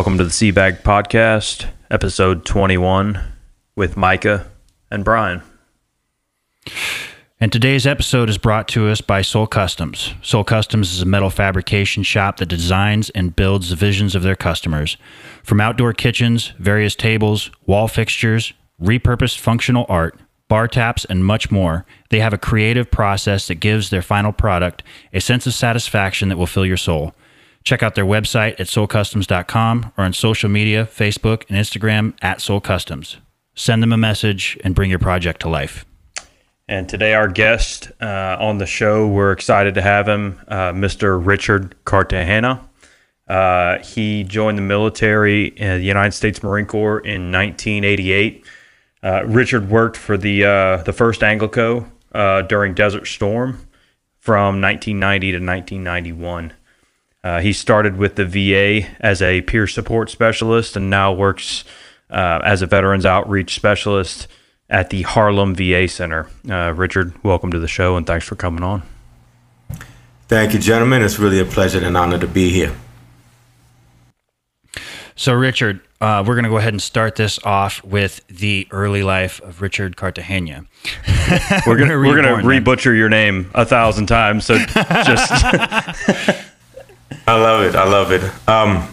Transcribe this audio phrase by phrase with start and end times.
[0.00, 3.20] Welcome to the Seabag Podcast, episode 21,
[3.76, 4.50] with Micah
[4.90, 5.42] and Brian.
[7.38, 10.14] And today's episode is brought to us by Soul Customs.
[10.22, 14.36] Soul Customs is a metal fabrication shop that designs and builds the visions of their
[14.36, 14.96] customers.
[15.42, 21.84] From outdoor kitchens, various tables, wall fixtures, repurposed functional art, bar taps, and much more,
[22.08, 24.82] they have a creative process that gives their final product
[25.12, 27.14] a sense of satisfaction that will fill your soul.
[27.64, 32.60] Check out their website at soulcustoms.com or on social media, Facebook and Instagram at Soul
[32.60, 33.18] Customs.
[33.54, 35.84] Send them a message and bring your project to life.
[36.66, 41.20] And today, our guest uh, on the show, we're excited to have him, uh, Mr.
[41.24, 42.66] Richard Cartagena.
[43.28, 48.44] Uh, he joined the military in the United States Marine Corps in 1988.
[49.02, 53.66] Uh, Richard worked for the uh, the first Anglico uh, during Desert Storm
[54.18, 56.52] from 1990 to 1991.
[57.22, 61.64] Uh, he started with the VA as a peer support specialist and now works
[62.08, 64.26] uh, as a veterans outreach specialist
[64.70, 66.28] at the Harlem VA Center.
[66.48, 68.82] Uh, Richard, welcome to the show and thanks for coming on.
[70.28, 71.02] Thank you, gentlemen.
[71.02, 72.74] It's really a pleasure and an honor to be here.
[75.16, 79.02] So, Richard, uh, we're going to go ahead and start this off with the early
[79.02, 80.64] life of Richard Cartagena.
[81.66, 85.30] We're gonna we're gonna rebutcher your name a thousand times, so just
[87.26, 87.74] I love it.
[87.74, 88.22] I love it.
[88.48, 88.88] Um,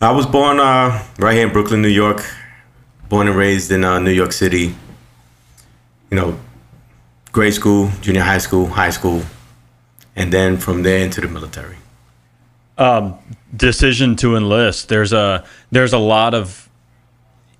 [0.00, 2.24] I was born uh, right here in Brooklyn, New York.
[3.08, 4.74] Born and raised in uh, New York City.
[6.10, 6.40] You know,
[7.32, 9.22] grade school, junior high school, high school,
[10.16, 11.76] and then from there into the military.
[13.54, 14.88] decision to enlist.
[14.88, 16.68] There's a there's a lot of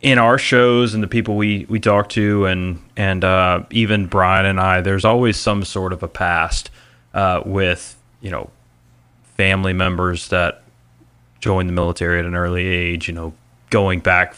[0.00, 4.46] in our shows and the people we we talk to and and uh, even Brian
[4.46, 4.80] and I.
[4.80, 6.70] There's always some sort of a past
[7.12, 8.50] uh, with you know
[9.40, 10.60] family members that
[11.40, 13.08] joined the military at an early age.
[13.08, 13.32] You know,
[13.70, 14.34] going back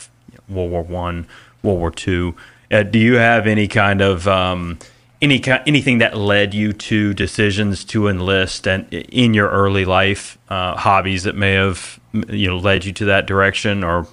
[0.49, 1.27] World War One,
[1.61, 2.37] World War Two.
[2.71, 4.79] Uh, do you have any kind of um,
[5.21, 10.77] any anything that led you to decisions to enlist and in your early life uh,
[10.77, 11.99] hobbies that may have
[12.29, 14.07] you know led you to that direction or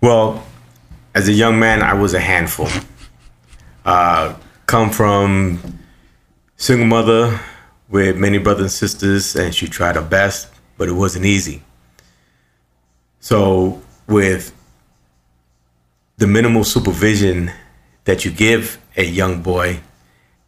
[0.00, 0.46] Well,
[1.14, 2.68] as a young man, I was a handful.
[3.84, 4.36] Uh,
[4.66, 5.80] come from
[6.56, 7.40] single mother
[7.88, 11.62] with many brothers and sisters, and she tried her best, but it wasn't easy.
[13.20, 14.54] So, with
[16.18, 17.50] the minimal supervision
[18.04, 19.80] that you give a young boy,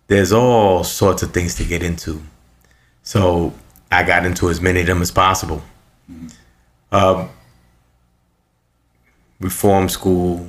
[0.07, 2.23] there's all sorts of things to get into.
[3.03, 3.55] So,
[3.91, 5.63] I got into as many of them as possible.
[6.11, 6.95] Mm-hmm.
[6.95, 7.31] Um,
[9.41, 10.49] reform school,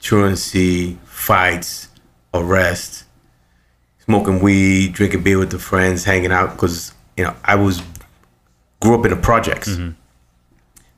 [0.00, 1.88] truancy, fights,
[2.32, 3.04] arrest,
[4.08, 6.52] smoking weed, drinking beer with the friends, hanging out.
[6.52, 7.82] Because you know, I was
[8.80, 9.68] grew up in the projects.
[9.68, 9.90] Mm-hmm.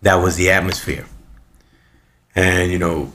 [0.03, 1.04] That was the atmosphere,
[2.34, 3.12] and you know,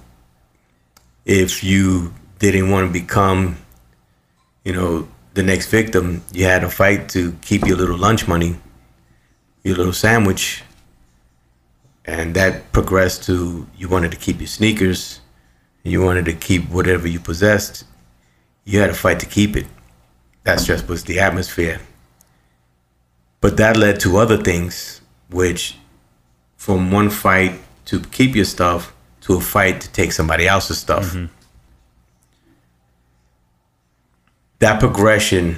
[1.26, 3.58] if you didn't want to become,
[4.64, 8.58] you know, the next victim, you had to fight to keep your little lunch money,
[9.64, 10.62] your little sandwich,
[12.04, 15.22] and that progressed to you wanted to keep your sneakers,
[15.84, 17.86] you wanted to keep whatever you possessed.
[18.64, 19.68] You had to fight to keep it.
[20.46, 21.82] That's just was the atmosphere.
[23.42, 25.76] But that led to other things, which
[26.56, 31.08] from one fight to keep your stuff to a fight to take somebody else's stuff.
[31.08, 31.26] Mm-hmm.
[34.60, 35.58] That progression,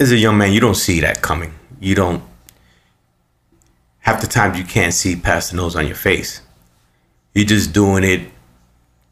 [0.00, 1.54] as a young man, you don't see that coming.
[1.78, 2.22] You don't
[4.00, 6.40] half the time you can't see past the nose on your face.
[7.34, 8.30] You're just doing it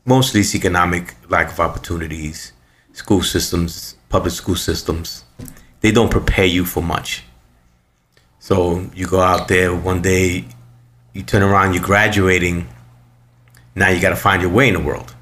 [0.05, 2.53] mostly it's economic lack of opportunities,
[2.93, 5.25] school systems, public school systems.
[5.81, 7.25] They don't prepare you for much.
[8.39, 10.45] So you go out there one day,
[11.13, 12.69] you turn around, you're graduating.
[13.75, 15.17] Now you got to find your way in the world.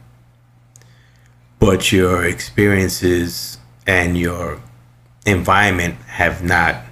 [1.58, 3.56] But your experiences
[3.86, 4.60] and your
[5.24, 6.84] environment have not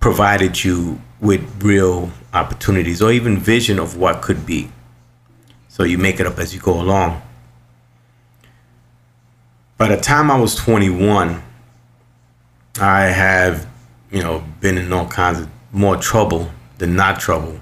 [0.00, 4.68] provided you with real opportunities or even vision of what could be.
[5.68, 7.22] So you make it up as you go along.
[9.78, 11.40] By the time I was 21,
[12.80, 13.64] I have,
[14.10, 17.60] you know, been in all kinds of more trouble than not trouble.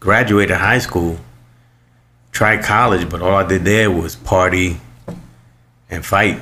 [0.00, 1.18] Graduated high school,
[2.32, 4.80] tried college, but all I did there was party
[5.90, 6.40] and fight.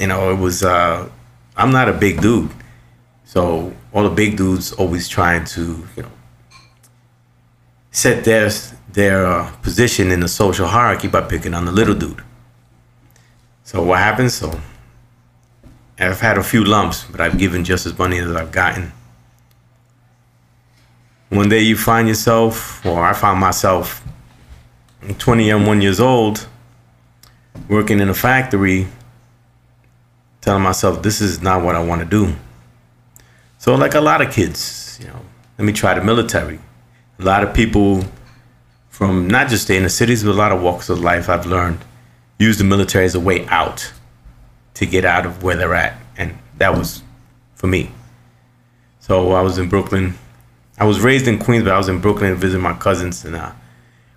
[0.00, 1.10] You know, it was, uh,
[1.54, 2.50] I'm not a big dude.
[3.26, 6.12] So all the big dudes always trying to, you know,
[7.90, 8.50] set their
[8.92, 12.22] their uh, position in the social hierarchy by picking on the little dude.
[13.72, 14.34] So what happens?
[14.34, 14.60] So
[15.98, 18.92] I've had a few lumps, but I've given just as money as I've gotten.
[21.30, 24.04] One day you find yourself, or I found myself,
[25.16, 26.46] 20 and one years old,
[27.66, 28.88] working in a factory,
[30.42, 32.34] telling myself this is not what I want to do.
[33.56, 35.22] So like a lot of kids, you know,
[35.56, 36.58] let me try the military.
[37.18, 38.04] A lot of people
[38.90, 41.46] from not just staying the inner cities, but a lot of walks of life I've
[41.46, 41.78] learned
[42.42, 43.92] use the military as a way out
[44.74, 45.96] to get out of where they're at.
[46.16, 47.02] And that was
[47.54, 47.90] for me.
[49.00, 50.14] So I was in Brooklyn.
[50.78, 53.52] I was raised in Queens, but I was in Brooklyn visiting my cousins and I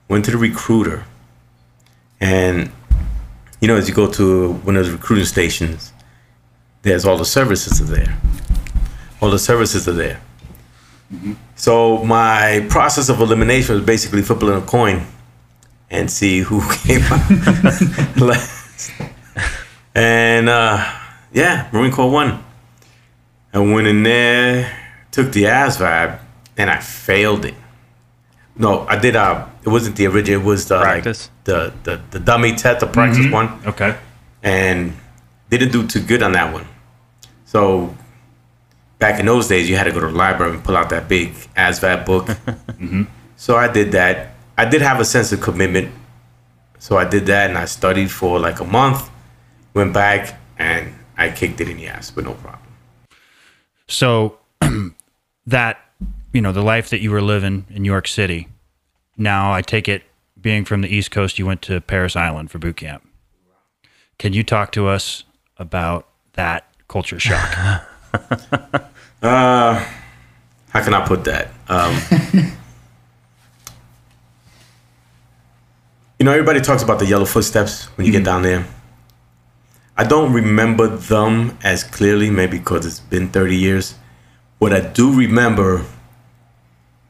[0.07, 1.05] went to the recruiter.
[2.19, 2.71] And
[3.61, 5.93] you know, as you go to one of those recruiting stations,
[6.81, 8.17] there's all the services are there.
[9.21, 10.21] All the services are there.
[11.13, 11.33] Mm-hmm.
[11.55, 15.05] So my process of elimination was basically flipping a coin
[15.89, 18.91] and see who came out last.
[19.93, 20.83] And uh,
[21.33, 22.43] yeah, Marine Corps won.
[23.53, 24.77] I went in there,
[25.11, 26.19] took the ASVAB,
[26.57, 27.53] and I failed it.
[28.57, 29.15] No, I did.
[29.15, 30.41] Uh, it wasn't the original.
[30.41, 31.29] It was the Practice?
[31.29, 33.95] like, the, the the dummy test, the practice one Okay.
[34.43, 34.93] and
[35.49, 36.65] didn't do too good on that one.
[37.45, 37.95] So
[38.99, 41.07] back in those days, you had to go to the library and pull out that
[41.07, 42.29] big ASVAB book.
[43.37, 44.34] So I did that.
[44.57, 45.93] I did have a sense of commitment.
[46.79, 49.09] So I did that and I studied for like a month,
[49.73, 52.61] went back and I kicked it in the ass, but no problem.
[53.87, 54.37] So
[55.47, 55.79] that
[56.33, 58.49] you know the life that you were living in New York City.
[59.17, 60.03] Now I take it,
[60.39, 63.07] being from the East Coast, you went to Parris Island for boot camp.
[64.17, 65.23] Can you talk to us
[65.57, 67.53] about that culture shock?
[69.21, 71.49] How can I put that?
[71.69, 72.51] Um,
[76.19, 78.25] you know, everybody talks about the yellow footsteps when you get mm-hmm.
[78.25, 78.65] down there.
[79.97, 83.95] I don't remember them as clearly, maybe because it's been 30 years.
[84.59, 85.85] What I do remember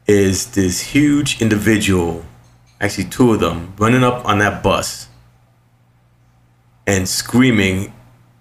[0.07, 2.23] is this huge individual,
[2.79, 5.07] actually, two of them, running up on that bus
[6.85, 7.91] and screaming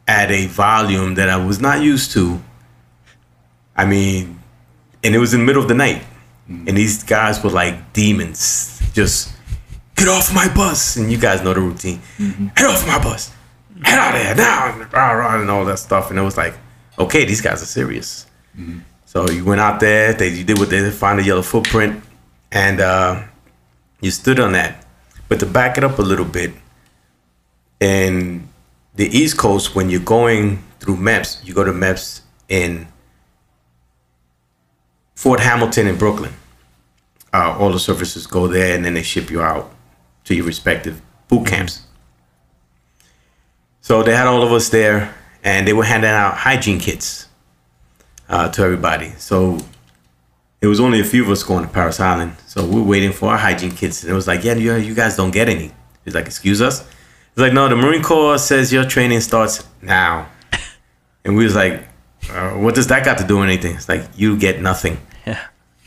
[0.06, 2.43] at a volume that I was not used to.
[3.75, 4.40] I mean,
[5.02, 6.02] and it was in the middle of the night,
[6.49, 6.69] mm-hmm.
[6.69, 9.33] and these guys were like demons, just
[9.94, 12.00] get off my bus, and you guys know the routine,
[12.56, 13.32] head off my bus,
[13.82, 16.37] head out of there now, and, rah, rah, and all that stuff, and it was
[16.37, 16.55] like,
[16.99, 18.26] okay, these guys are serious.
[19.05, 22.02] So you went out there, they you did what they did, found a yellow footprint,
[22.50, 23.23] and uh,
[24.00, 24.87] you stood on that.
[25.29, 26.52] But to back it up a little bit,
[27.81, 28.49] in
[28.94, 32.87] the East Coast, when you're going through MEPS, you go to MEPS in
[35.14, 36.32] Fort Hamilton in Brooklyn.
[37.32, 39.74] Uh, all the services go there, and then they ship you out
[40.25, 41.82] to your respective boot camps.
[43.81, 47.29] So they had all of us there, and they were handing out hygiene kits
[48.29, 49.11] uh, to everybody.
[49.19, 49.59] So
[50.61, 52.37] it was only a few of us going to Parris Island.
[52.47, 54.94] So we were waiting for our hygiene kits, and it was like, yeah, you, you
[54.94, 55.71] guys don't get any.
[56.05, 56.81] He's like, excuse us.
[57.34, 60.29] He's like, no, the Marine Corps says your training starts now.
[61.25, 61.82] And we was like,
[62.31, 63.75] uh, what does that got to do with anything?
[63.75, 64.98] It's like, you get nothing.
[65.27, 65.41] Yeah.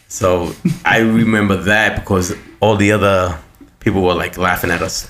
[0.07, 3.39] So I remember that because all the other
[3.87, 5.09] people were like laughing at us.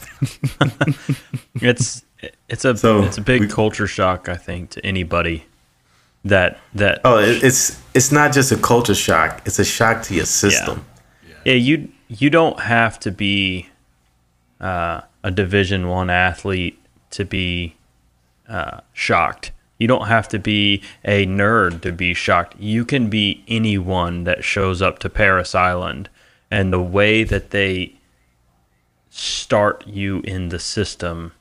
[1.61, 2.03] It's
[2.49, 5.45] it's a So, it's a big we- culture shock, I think, to anybody
[6.23, 10.13] that that Oh, it- it's it's not just a culture shock; it's a shock to
[10.13, 10.85] your system.
[11.45, 13.67] yeah you you don't have to be
[14.61, 16.77] uh, a Division One athlete
[17.11, 17.75] to be
[18.47, 19.51] uh, shocked.
[19.79, 22.55] You don't have to be a nerd to be shocked.
[22.59, 26.09] You can be anyone that shows up to Parris Island,
[26.51, 27.93] and the way that they
[29.17, 31.31] start you in the system.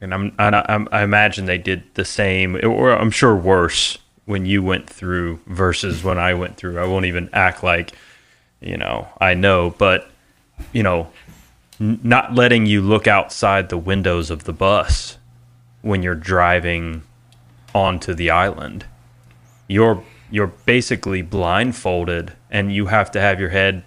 [0.00, 4.62] And I'm, I, I'm- imagine they did the same, or I'm sure worse when you
[4.62, 6.78] went through versus when I went through.
[6.78, 7.92] I won't even act like,
[8.60, 10.10] you know, I know, but
[10.72, 11.10] you know,
[11.78, 15.16] not letting you look outside the windows of the bus
[15.82, 17.02] when you're driving
[17.74, 18.84] onto the island.
[19.66, 23.82] You're you're basically blindfolded and you have to have your head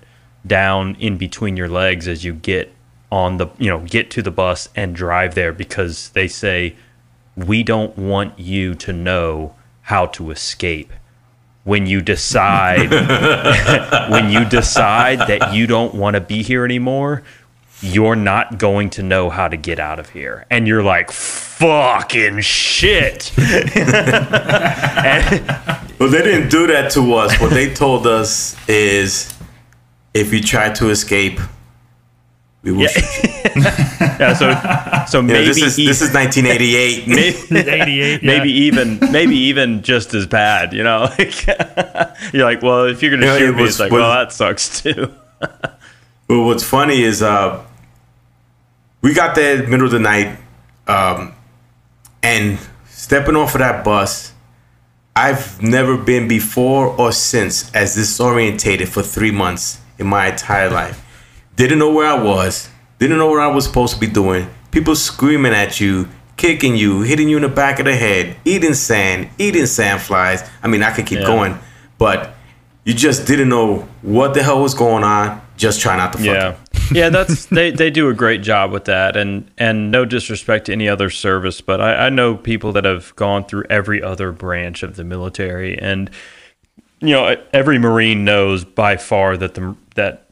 [0.46, 2.73] down in between your legs as you get
[3.14, 6.76] on the you know get to the bus and drive there because they say
[7.36, 9.54] we don't want you to know
[9.84, 10.92] how to escape.
[11.64, 12.90] When you decide
[14.12, 17.22] when you decide that you don't want to be here anymore
[17.86, 20.46] you're not going to know how to get out of here.
[20.50, 23.32] And you're like fucking shit.
[26.00, 27.40] Well, they didn't do that to us.
[27.40, 29.34] What they told us is,
[30.14, 31.40] if you try to escape,
[32.64, 32.88] we will.
[32.88, 33.30] shoot you.
[34.20, 37.08] Yeah, so so You know, maybe this is e- this is 1988.
[37.08, 40.72] maybe, 88, maybe even maybe even just as bad.
[40.74, 41.46] You know, like
[42.34, 44.32] you're like, well, if you're gonna Yeah, shoot it me, it's like, was- well, that
[44.32, 45.14] sucks too.
[46.30, 47.64] Well, what's funny is uh,
[49.02, 50.38] we got there middle of the night,
[50.88, 51.34] um,
[52.22, 54.32] and stepping off of that bus,
[55.16, 61.03] I've never been before or since as disorientated for three months in my entire life.
[61.56, 62.70] Didn't know where I was.
[63.00, 64.48] Didn't know what I was supposed to be doing.
[64.72, 66.08] People screaming at you,
[66.38, 70.48] kicking you, hitting you in the back of the head, eating sand, eating sandflies.
[70.64, 71.26] I mean, I could keep Yeah.
[71.28, 71.60] going,
[71.98, 72.34] but
[72.86, 75.42] you just didn't know what the hell was going on.
[75.58, 76.56] Just try not to fuck Yeah,
[76.92, 80.72] yeah, that's they they do a great job with that, and and no disrespect to
[80.72, 84.82] any other service, but I, I know people that have gone through every other branch
[84.82, 86.10] of the military, and
[87.00, 90.23] you know every Marine knows by far that the that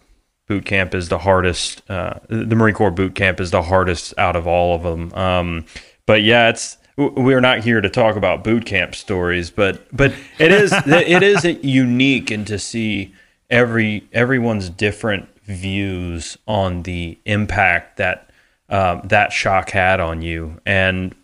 [0.51, 1.81] boot camp is the hardest.
[1.89, 5.13] Uh, the Marine Corps boot camp is the hardest out of all of them.
[5.13, 5.65] Um,
[6.05, 10.51] but yeah, it's we're not here to talk about boot camp stories, but but it
[10.51, 13.13] is it is unique and to see
[13.49, 18.29] every everyone's different views on the impact that
[18.67, 20.59] um, that shock had on you.
[20.65, 21.15] And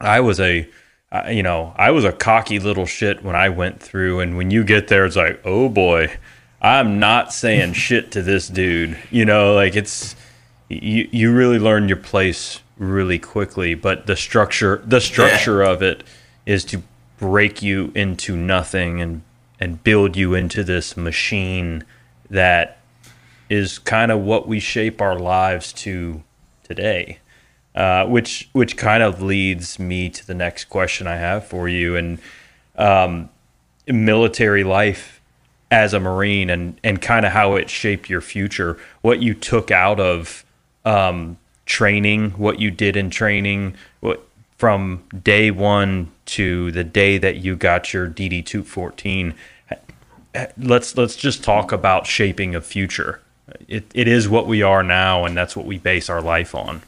[0.00, 0.66] I was a
[1.10, 4.50] uh, you know I was a cocky little shit when I went through, and when
[4.50, 6.16] you get there, it's like oh boy.
[6.62, 8.96] I'm not saying shit to this dude.
[9.10, 10.16] You know, like it's
[10.68, 16.04] you you really learn your place really quickly, but the structure the structure of it
[16.46, 16.82] is to
[17.18, 19.22] break you into nothing and
[19.60, 21.84] and build you into this machine
[22.30, 22.78] that
[23.50, 26.22] is kind of what we shape our lives to
[26.62, 27.18] today.
[27.74, 31.96] Uh, which which kind of leads me to the next question I have for you
[31.96, 32.18] and
[32.76, 33.30] um,
[33.86, 35.21] military life
[35.72, 39.72] as a marine and and kind of how it shaped your future what you took
[39.72, 40.44] out of
[40.84, 41.36] um,
[41.66, 44.24] training what you did in training what
[44.56, 49.34] from day one to the day that you got your DD 214
[50.56, 53.20] let's let's just talk about shaping a future.
[53.68, 56.82] It, it is what we are now and that's what we base our life on.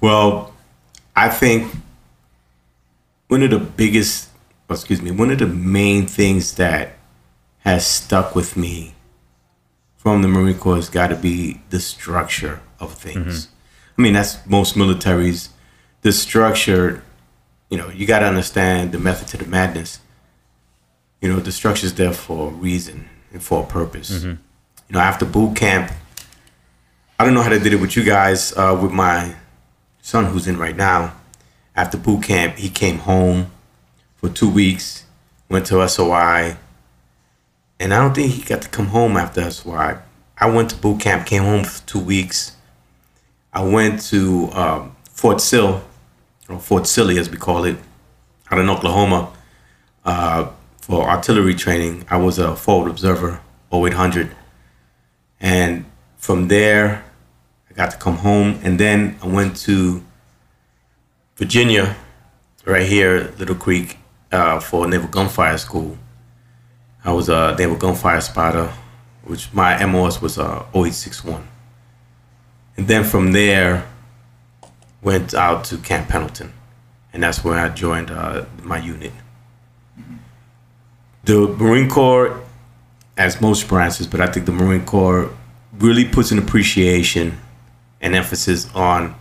[0.00, 0.54] Well,
[1.14, 1.72] I think
[3.28, 4.28] one of the biggest,
[4.68, 6.94] oh, excuse me, one of the main things that
[7.58, 8.94] has stuck with me
[9.96, 13.48] from the Marine Corps has got to be the structure of things.
[13.98, 15.48] I mean, that's most militaries.
[16.02, 17.02] The structure,
[17.70, 20.00] you know, you got to understand the method to the madness.
[21.22, 24.10] You know, the structure is there for a reason and for a purpose.
[24.88, 25.90] You know, after boot camp,
[27.18, 29.34] I don't know how they did it with you guys, uh, with my
[30.02, 31.14] son who's in right now.
[31.74, 33.50] After boot camp, he came home
[34.24, 35.04] for two weeks,
[35.50, 36.56] went to SOI,
[37.78, 39.98] and I don't think he got to come home after SOI.
[40.38, 42.56] I went to boot camp, came home for two weeks.
[43.52, 45.84] I went to um, Fort Sill,
[46.48, 47.76] or Fort Silly as we call it,
[48.50, 49.30] out in Oklahoma,
[50.06, 50.48] uh,
[50.80, 52.06] for artillery training.
[52.08, 53.40] I was a forward observer,
[53.70, 54.34] 0800.
[55.38, 55.84] And
[56.16, 57.04] from there,
[57.68, 60.02] I got to come home, and then I went to
[61.36, 61.94] Virginia,
[62.64, 63.98] right here, Little Creek,
[64.34, 65.96] uh, for Naval Gunfire School.
[67.04, 68.72] I was a Naval Gunfire spotter,
[69.24, 71.46] which my MOS was uh, 0861.
[72.76, 73.86] And then from there,
[75.02, 76.52] went out to Camp Pendleton,
[77.12, 79.12] and that's where I joined uh, my unit.
[81.24, 82.40] The Marine Corps,
[83.16, 85.30] as most branches, but I think the Marine Corps
[85.78, 87.38] really puts an appreciation
[88.00, 89.14] and emphasis on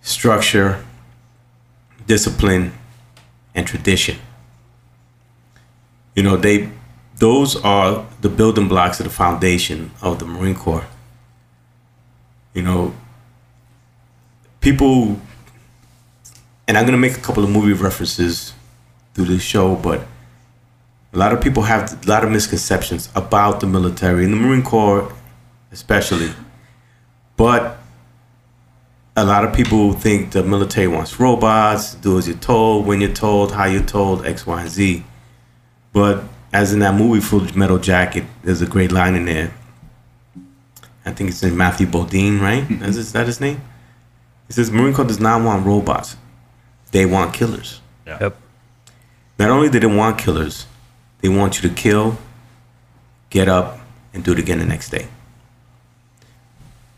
[0.00, 0.84] structure,
[2.06, 2.72] discipline,
[3.54, 4.18] and tradition.
[6.14, 6.70] You know, they
[7.16, 10.86] those are the building blocks of the foundation of the Marine Corps.
[12.54, 12.94] You know,
[14.60, 15.20] people
[16.66, 18.52] and I'm gonna make a couple of movie references
[19.14, 20.00] through this show, but
[21.12, 24.62] a lot of people have a lot of misconceptions about the military and the Marine
[24.62, 25.12] Corps
[25.72, 26.30] especially.
[27.36, 27.78] But
[29.16, 33.12] a lot of people think the military wants robots, do as you're told, when you're
[33.12, 35.04] told, how you're told, X, Y, and Z.
[35.92, 39.52] But as in that movie Full Metal Jacket, there's a great line in there.
[41.04, 42.70] I think it's in Matthew Modine, right?
[42.82, 43.60] Is, is that his name?
[44.46, 46.16] He says Marine Corps does not want robots.
[46.92, 47.80] They want killers.
[48.20, 48.36] yep
[49.38, 50.66] Not only do they want killers,
[51.20, 52.18] they want you to kill,
[53.30, 53.78] get up,
[54.12, 55.08] and do it again the next day.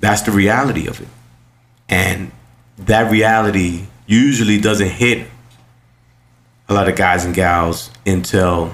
[0.00, 1.08] That's the reality of it.
[1.92, 2.32] And
[2.78, 5.28] that reality usually doesn't hit
[6.66, 8.72] a lot of guys and gals until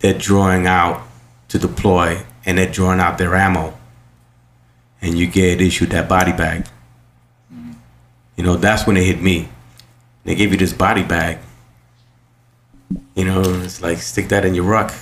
[0.00, 1.08] they're drawing out
[1.48, 3.72] to deploy and they're drawing out their ammo,
[5.00, 6.66] and you get issued that body bag.
[8.36, 9.48] You know, that's when it hit me.
[10.24, 11.38] They gave you this body bag.
[13.14, 14.92] You know, it's like stick that in your ruck.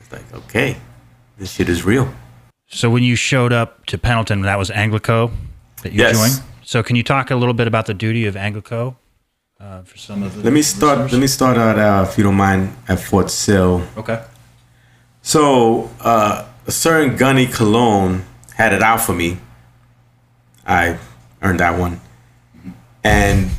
[0.00, 0.78] It's like, okay,
[1.38, 2.12] this shit is real.
[2.70, 5.30] So when you showed up to Pendleton, that was Anglico
[5.82, 6.16] that you Yes.
[6.16, 6.42] joined.
[6.64, 8.94] So can you talk a little bit about the duty of Anglico
[9.60, 11.12] uh, for some of the Let me start.
[11.12, 13.82] Let me start out, uh, if you don't mind, at Fort Sill.
[13.96, 14.22] Okay.
[15.20, 18.24] So, uh, a certain Gunny Cologne
[18.54, 19.38] had it out for me.
[20.66, 20.96] I
[21.42, 22.00] earned that one.
[23.02, 23.50] And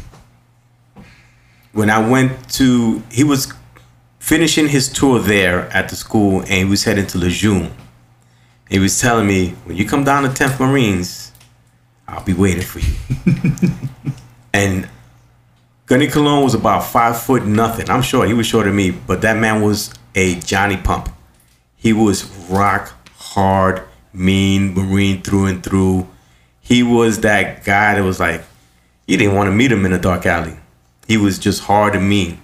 [1.73, 3.53] when I went to, he was
[4.19, 7.71] finishing his tour there at the school and he was heading to Lejeune.
[8.71, 11.33] He was telling me, when you come down to 10th Marines,
[12.07, 12.95] I'll be waiting for you.
[14.53, 14.87] and
[15.87, 17.89] Gunny Cologne was about five foot nothing.
[17.89, 21.09] I'm sure he was shorter than me, but that man was a Johnny Pump.
[21.75, 26.07] He was rock hard, mean Marine through and through.
[26.61, 28.41] He was that guy that was like,
[29.05, 30.55] you didn't want to meet him in a dark alley.
[31.09, 32.39] He was just hard and mean.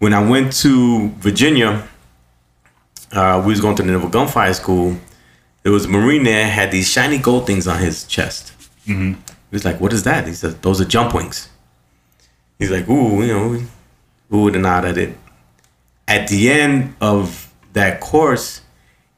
[0.00, 1.88] When I went to Virginia,
[3.12, 4.96] uh, we was going to the Naval Gunfire School.
[5.62, 8.52] There was a Marine there had these shiny gold things on his chest.
[9.50, 11.48] He was like, "What is that?" He said, "Those are jump wings."
[12.58, 13.62] He's like, "Ooh, you know,
[14.30, 15.16] would have nod at it?"
[16.06, 18.62] At the end of that course,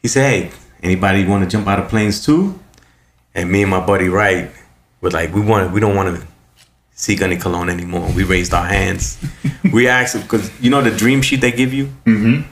[0.01, 0.51] he said, "Hey,
[0.83, 2.59] anybody want to jump out of planes too?"
[3.35, 4.51] And me and my buddy Wright
[5.01, 6.27] were like, "We want, we don't want to
[6.95, 9.19] see Gunny Cologne anymore." We raised our hands.
[9.73, 11.87] we asked because you know the dream sheet they give you.
[12.07, 12.43] Mm-hmm.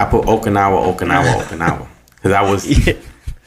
[0.00, 2.66] I put Okinawa, Okinawa, Okinawa because I was,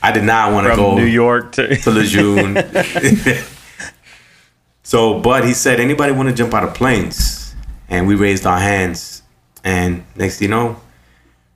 [0.04, 2.56] I did not want to go New York to to Lejeune.
[4.84, 7.56] so, but he said, anybody want to jump out of planes?
[7.90, 9.24] And we raised our hands.
[9.64, 10.80] And next thing you know,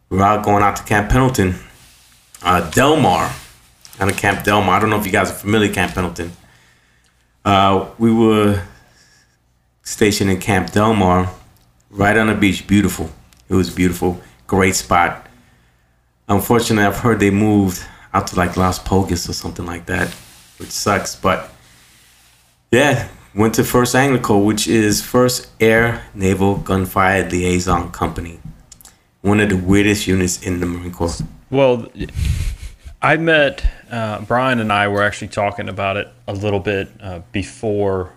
[0.10, 1.56] we're out going out to Camp Pendleton.
[2.42, 3.32] Uh, Delmar,
[4.00, 4.76] out of Camp Delmar.
[4.76, 6.32] I don't know if you guys are familiar with Camp Pendleton.
[7.46, 8.64] Uh, we were
[9.84, 11.30] stationed in Camp Delmar,
[11.92, 12.66] right on the beach.
[12.66, 13.12] Beautiful.
[13.48, 14.22] It was beautiful.
[14.48, 15.28] Great spot.
[16.30, 20.10] Unfortunately, I've heard they moved out to like Las Pulgas or something like that,
[20.58, 21.16] which sucks.
[21.16, 21.50] But
[22.72, 28.40] yeah, went to First Anglico, which is First Air Naval Gunfire Liaison Company.
[29.22, 31.22] One of the weirdest units in the Marine Corps.
[31.50, 31.88] Well,
[33.02, 37.20] I met uh, Brian and I were actually talking about it a little bit uh,
[37.32, 38.14] before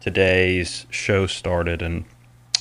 [0.00, 2.04] today's show started, and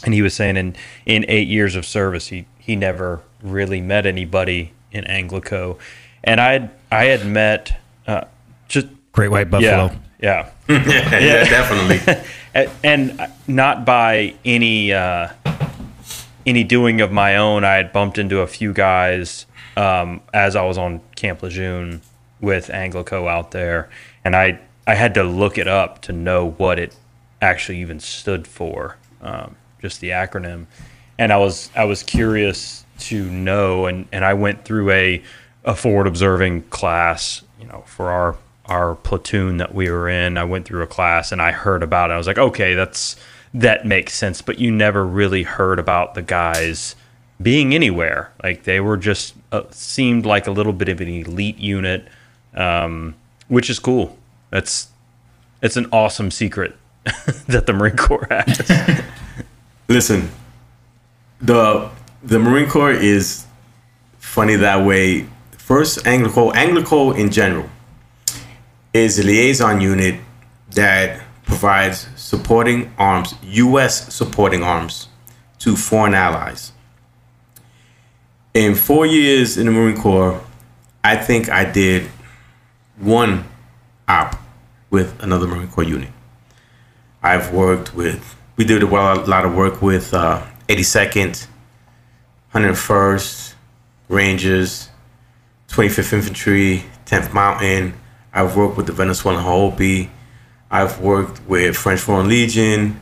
[0.03, 4.05] and he was saying in in eight years of service, he he never really met
[4.05, 5.77] anybody in Anglico,
[6.23, 8.25] and I had I had met uh,
[8.67, 9.87] just Great White Buffalo.
[9.87, 12.23] yeah yeah yeah, definitely.
[12.53, 15.29] and, and not by any uh,
[16.45, 17.63] any doing of my own.
[17.63, 22.01] I had bumped into a few guys um, as I was on Camp Lejeune
[22.39, 23.89] with Anglico out there,
[24.23, 26.95] and I I had to look it up to know what it
[27.41, 30.65] actually even stood for, um, just the acronym.
[31.19, 35.21] And I was I was curious to know, and, and I went through a
[35.63, 40.37] a forward observing class, you know, for our our platoon that we were in.
[40.37, 42.13] I went through a class and I heard about it.
[42.13, 43.15] I was like, okay, that's
[43.53, 44.41] that makes sense.
[44.41, 46.95] But you never really heard about the guys
[47.41, 48.31] being anywhere.
[48.41, 52.07] Like they were just uh, seemed like a little bit of an elite unit,
[52.55, 53.15] um,
[53.49, 54.17] which is cool.
[54.49, 54.87] That's
[55.61, 56.75] it's an awesome secret
[57.47, 59.03] that the Marine Corps has.
[59.93, 60.31] Listen,
[61.39, 61.87] the
[62.23, 63.45] the Marine Corps is
[64.17, 65.27] funny that way.
[65.51, 67.69] First, Anglico, Anglico in general
[68.91, 70.19] is a liaison unit
[70.71, 74.11] that provides supporting arms, U.S.
[74.11, 75.09] supporting arms
[75.59, 76.71] to foreign allies.
[78.55, 80.41] In four years in the Marine Corps,
[81.03, 82.09] I think I did
[82.97, 83.43] one
[84.07, 84.37] op
[84.89, 86.09] with another Marine Corps unit.
[87.21, 91.47] I've worked with, we did a lot of work with uh, 82nd,
[92.53, 93.53] 101st,
[94.09, 94.89] Rangers,
[95.69, 97.93] 25th Infantry, 10th Mountain.
[98.31, 100.11] I've worked with the Venezuelan Hopi.
[100.69, 102.99] I've worked with French Foreign Legion.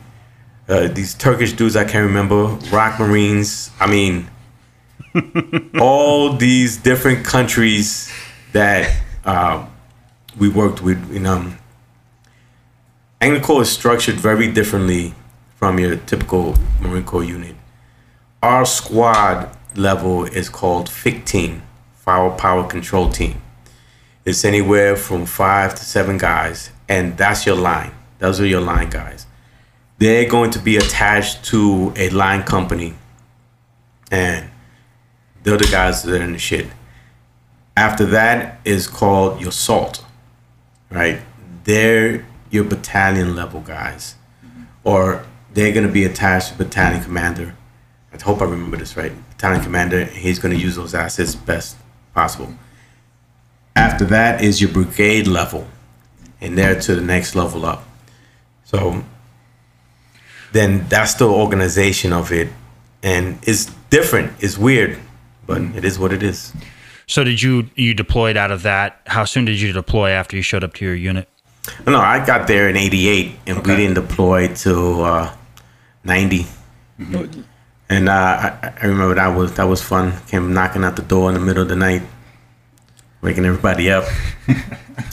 [0.68, 3.70] Uh, these Turkish dudes I can't remember, ROK Marines.
[3.78, 4.28] I mean,
[5.80, 8.10] all these different countries
[8.52, 9.66] that uh,
[10.38, 11.12] we worked with.
[11.12, 11.52] You know,
[13.20, 15.14] Anglico is structured very differently
[15.62, 17.54] from your typical Marine Corps unit.
[18.42, 21.62] Our squad level is called FIC team,
[21.94, 23.40] Fire Power Control Team.
[24.24, 27.92] It's anywhere from five to seven guys, and that's your line.
[28.18, 29.26] Those are your line guys.
[29.98, 32.94] They're going to be attached to a line company,
[34.10, 34.50] and
[35.44, 36.66] They're the guys that are in the shit.
[37.76, 40.04] After that is called your salt,
[40.90, 41.20] right?
[41.62, 44.16] They're your battalion level guys,
[44.82, 47.54] or they're gonna be attached to battalion commander.
[48.12, 49.12] I hope I remember this right.
[49.30, 50.04] Battalion commander.
[50.04, 51.76] He's gonna use those assets best
[52.14, 52.54] possible.
[53.74, 55.66] After that is your brigade level,
[56.40, 57.84] and they're to the next level up.
[58.64, 59.04] So
[60.52, 62.48] then that's the organization of it,
[63.02, 64.32] and it's different.
[64.40, 64.98] It's weird,
[65.46, 66.52] but it is what it is.
[67.06, 69.00] So did you you deployed out of that?
[69.06, 71.28] How soon did you deploy after you showed up to your unit?
[71.86, 75.34] No, I got there in '88, and we didn't deploy till uh,
[76.04, 76.46] '90.
[77.88, 80.14] And uh, I, I remember that was that was fun.
[80.28, 82.02] Came knocking at the door in the middle of the night,
[83.20, 84.04] waking everybody up.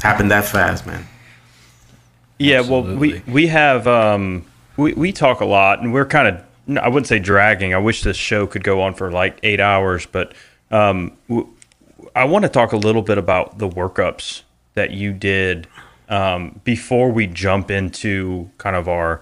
[0.01, 1.05] Happened that fast, man.
[2.37, 4.45] Yeah, well, we we have um,
[4.77, 7.73] we we talk a lot, and we're kind of I wouldn't say dragging.
[7.73, 10.33] I wish this show could go on for like eight hours, but
[10.71, 11.49] um, w-
[12.15, 14.43] I want to talk a little bit about the workups
[14.75, 15.67] that you did
[16.07, 19.21] um, before we jump into kind of our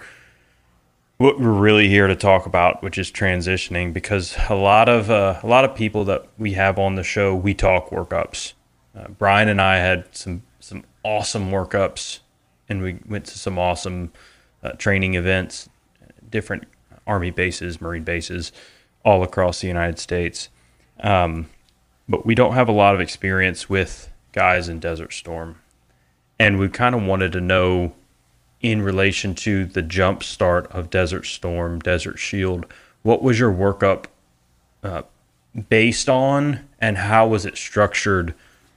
[1.17, 5.39] what we're really here to talk about, which is transitioning, because a lot of uh,
[5.41, 8.53] a lot of people that we have on the show, we talk workups.
[8.95, 12.19] Uh, Brian and I had some some awesome workups,
[12.69, 14.11] and we went to some awesome
[14.61, 15.69] uh, training events,
[16.29, 16.65] different
[17.07, 18.51] army bases, marine bases,
[19.03, 20.49] all across the United States.
[20.99, 21.49] Um,
[22.09, 25.59] but we don't have a lot of experience with guys in Desert Storm,
[26.37, 27.93] and we kind of wanted to know
[28.71, 32.65] in relation to the jump start of Desert Storm, Desert Shield,
[33.01, 34.05] what was your workup
[34.83, 35.03] uh,
[35.69, 38.33] based on, and how was it structured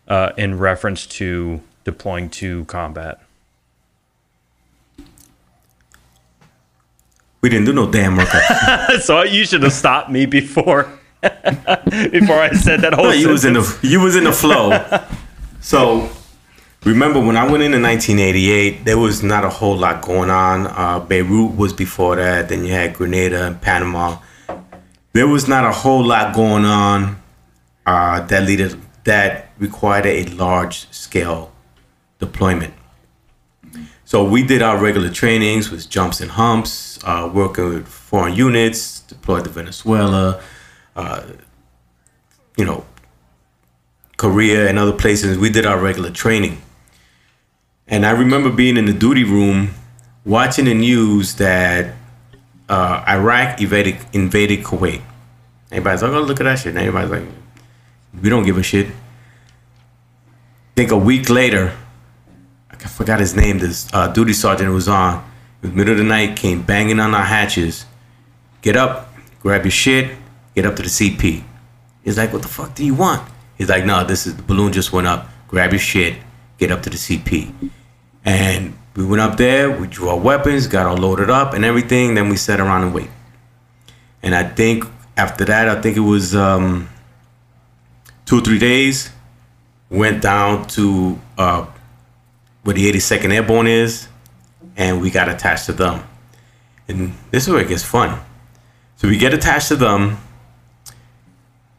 [0.08, 3.20] uh, in reference to deploying to combat?
[7.40, 9.00] We didn't do no damn workup.
[9.00, 10.82] so you should have stopped me before
[11.20, 13.06] before I said that whole.
[13.06, 14.84] No, you was in the you was in the flow.
[15.60, 16.10] so
[16.84, 20.66] remember when I went in in 1988, there was not a whole lot going on.
[20.66, 22.48] Uh, Beirut was before that.
[22.48, 24.18] Then you had Grenada and Panama.
[25.12, 27.20] There was not a whole lot going on
[27.86, 31.52] uh, that leaded that required a large scale
[32.18, 32.74] deployment.
[34.04, 39.00] So we did our regular trainings with jumps and humps, uh, working with foreign units,
[39.00, 40.42] deployed to Venezuela,
[40.96, 41.22] uh,
[42.56, 42.84] you know,
[44.16, 45.38] Korea and other places.
[45.38, 46.60] We did our regular training.
[47.90, 49.70] And I remember being in the duty room
[50.24, 51.96] watching the news that
[52.68, 55.02] uh, Iraq invaded, invaded Kuwait.
[55.72, 56.68] Everybody's like, oh, look at that shit.
[56.68, 57.24] And everybody's like,
[58.22, 58.86] we don't give a shit.
[58.86, 58.92] I
[60.76, 61.76] think a week later,
[62.70, 65.28] I forgot his name, this uh, duty sergeant was on,
[65.62, 67.86] in the middle of the night, came banging on our hatches.
[68.62, 70.16] Get up, grab your shit,
[70.54, 71.42] get up to the CP.
[72.04, 73.28] He's like, what the fuck do you want?
[73.58, 75.28] He's like, no, this is the balloon just went up.
[75.48, 76.16] Grab your shit,
[76.56, 77.52] get up to the CP.
[78.24, 82.14] And we went up there, we drew our weapons, got all loaded up and everything.
[82.14, 83.10] Then we sat around and wait.
[84.22, 84.84] And I think
[85.16, 86.88] after that, I think it was um,
[88.26, 89.10] two or three days.
[89.88, 91.66] Went down to uh,
[92.62, 94.06] where the 82nd Airborne is,
[94.76, 96.04] and we got attached to them.
[96.86, 98.20] And this is where it gets fun.
[98.96, 100.18] So we get attached to them.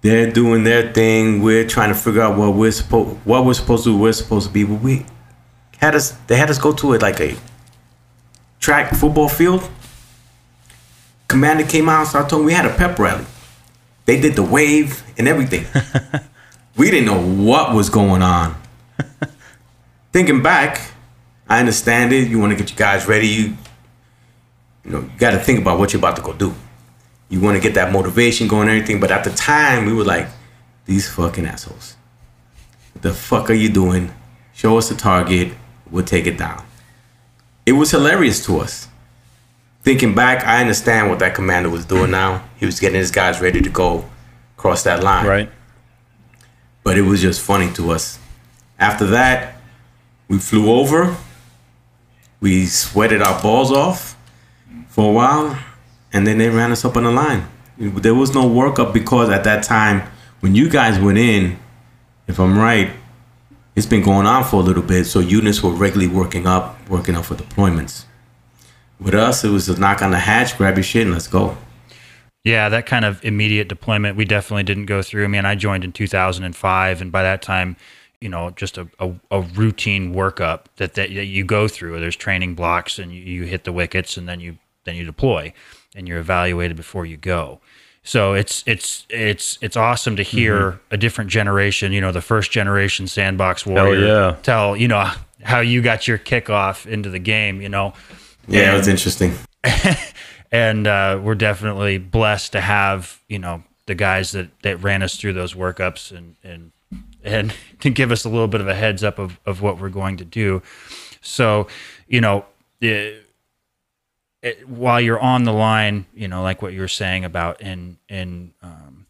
[0.01, 1.41] They're doing their thing.
[1.41, 3.97] We're trying to figure out what we're supposed what we're supposed to do.
[3.97, 4.63] We're supposed to be.
[4.63, 5.05] But we
[5.81, 6.11] had us.
[6.27, 7.35] They had us go to it like a
[8.59, 9.67] track football field.
[11.27, 12.45] Commander came out and started talking.
[12.45, 13.25] We had a pep rally.
[14.05, 15.65] They did the wave and everything.
[16.77, 18.61] we didn't know what was going on.
[20.11, 20.91] Thinking back,
[21.47, 22.27] I understand it.
[22.27, 23.27] You want to get your guys ready.
[23.27, 23.57] You,
[24.85, 26.53] you know, you got to think about what you're about to go do.
[27.29, 28.99] You want to get that motivation going and everything.
[28.99, 30.27] But at the time, we were like,
[30.85, 31.95] these fucking assholes.
[32.93, 34.13] What the fuck are you doing?
[34.53, 35.53] Show us the target.
[35.91, 36.63] We'll take it down.
[37.65, 38.87] It was hilarious to us.
[39.83, 42.11] Thinking back, I understand what that commander was doing mm-hmm.
[42.11, 42.43] now.
[42.57, 44.05] He was getting his guys ready to go
[44.57, 45.49] cross that line Right.
[46.83, 48.19] but it was just funny to us.
[48.77, 49.55] After that,
[50.27, 51.15] we flew over.
[52.39, 54.15] We sweated our balls off
[54.87, 55.59] for a while,
[56.13, 57.47] and then they ran us up on the line.
[57.77, 60.07] There was no workup because at that time,
[60.41, 61.57] when you guys went in,
[62.27, 62.91] if I'm right,
[63.75, 65.05] it's been going on for a little bit.
[65.05, 68.05] So units were regularly working up, working up for deployments.
[68.99, 71.57] With us, it was a knock on the hatch, grab your shit, and let's go.
[72.43, 75.23] Yeah, that kind of immediate deployment we definitely didn't go through.
[75.23, 77.77] I mean, I joined in 2005, and by that time,
[78.19, 81.99] you know, just a, a, a routine workup that, that you go through.
[81.99, 85.53] There's training blocks, and you, you hit the wickets, and then you then you deploy,
[85.95, 87.59] and you're evaluated before you go.
[88.03, 92.51] So it's it's it's it's awesome to hear a different generation, you know, the first
[92.51, 94.35] generation sandbox warrior yeah.
[94.41, 95.11] tell, you know,
[95.43, 97.93] how you got your kickoff into the game, you know.
[98.47, 99.33] Yeah, it was interesting.
[100.51, 105.15] and uh, we're definitely blessed to have you know the guys that that ran us
[105.15, 106.71] through those workups and and
[107.23, 109.89] and to give us a little bit of a heads up of, of what we're
[109.89, 110.61] going to do
[111.21, 111.67] so
[112.07, 112.45] you know
[112.81, 113.20] it,
[114.41, 117.97] it, while you're on the line you know like what you were saying about in
[118.09, 119.05] in um,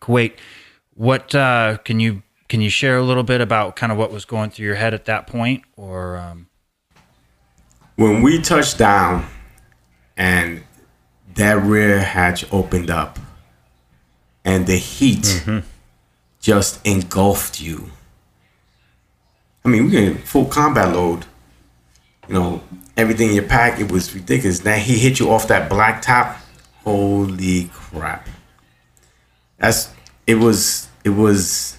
[0.00, 0.34] kuwait
[0.94, 4.24] what uh, can you can you share a little bit about kind of what was
[4.24, 6.48] going through your head at that point or um,
[7.96, 9.26] When we touched down
[10.16, 10.62] and
[11.34, 13.18] that rear hatch opened up
[14.44, 15.44] and the heat
[16.40, 17.90] just engulfed you.
[19.64, 21.26] I mean, we get full combat load.
[22.28, 22.62] You know,
[23.00, 24.64] everything in your pack, it was ridiculous.
[24.64, 26.36] Now he hit you off that black top.
[26.84, 28.28] Holy crap.
[29.58, 29.90] That's
[30.26, 31.76] it was it was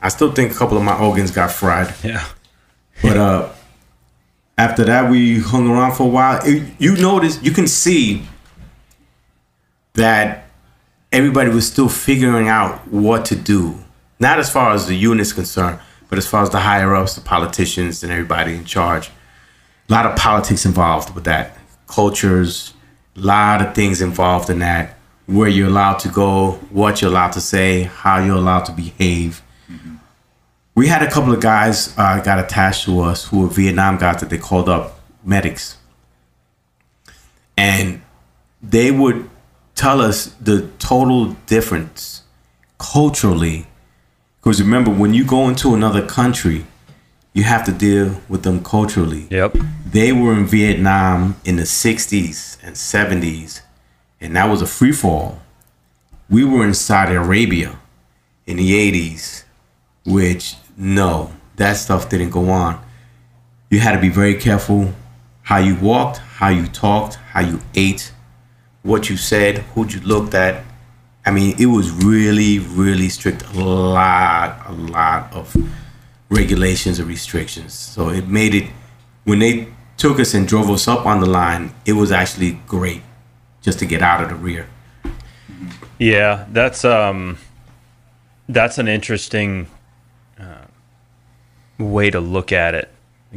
[0.00, 1.92] I still think a couple of my organs got fried.
[2.04, 2.24] Yeah.
[3.02, 3.48] But uh,
[4.56, 6.40] after that, we hung around for a while.
[6.44, 8.22] It- you notice, you can see
[9.94, 10.46] that
[11.12, 13.78] everybody was still figuring out what to do.
[14.18, 15.78] Not as far as the unit's concerned,
[16.08, 19.10] but as far as the higher ups, the politicians, and everybody in charge.
[19.90, 21.58] A lot of politics involved with that.
[21.88, 22.72] Cultures,
[23.16, 24.96] a lot of things involved in that.
[25.26, 29.42] Where you're allowed to go, what you're allowed to say, how you're allowed to behave
[30.74, 34.20] we had a couple of guys uh, got attached to us who were Vietnam guys
[34.20, 35.76] that they called up medics,
[37.56, 38.00] and
[38.62, 39.28] they would
[39.74, 42.22] tell us the total difference
[42.78, 43.66] culturally.
[44.40, 46.64] Because remember, when you go into another country,
[47.32, 49.26] you have to deal with them culturally.
[49.30, 49.56] Yep.
[49.86, 53.60] They were in Vietnam in the 60s and 70s,
[54.20, 55.40] and that was a free fall.
[56.28, 57.78] We were in Saudi Arabia
[58.46, 59.44] in the 80s,
[60.04, 62.82] which no, that stuff didn't go on.
[63.70, 64.92] You had to be very careful
[65.42, 68.12] how you walked, how you talked, how you ate,
[68.82, 70.64] what you said, who you looked at.
[71.24, 73.44] I mean, it was really, really strict.
[73.54, 75.54] A lot, a lot of
[76.30, 77.74] regulations and restrictions.
[77.74, 78.70] So it made it
[79.24, 83.02] when they took us and drove us up on the line, it was actually great
[83.60, 84.66] just to get out of the rear.
[85.98, 87.36] Yeah, that's um,
[88.48, 89.66] that's an interesting
[90.38, 90.64] uh,
[91.78, 92.90] way to look at it.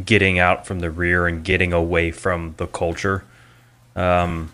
[0.03, 3.25] Getting out from the rear and getting away from the culture,
[3.95, 4.51] um,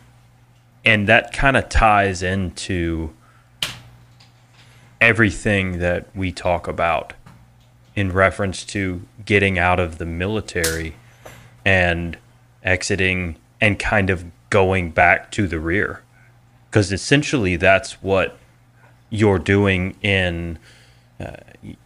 [0.83, 3.13] and that kind of ties into
[4.99, 7.13] everything that we talk about
[7.99, 10.95] in reference to getting out of the military
[11.65, 12.17] and
[12.63, 16.01] exiting and kind of going back to the rear.
[16.69, 18.37] Because essentially that's what
[19.09, 20.57] you're doing in
[21.19, 21.35] uh,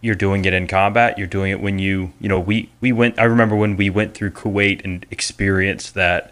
[0.01, 1.17] you're doing it in combat.
[1.17, 4.13] You're doing it when you you know we we went i remember when we went
[4.13, 6.31] through kuwait and experienced that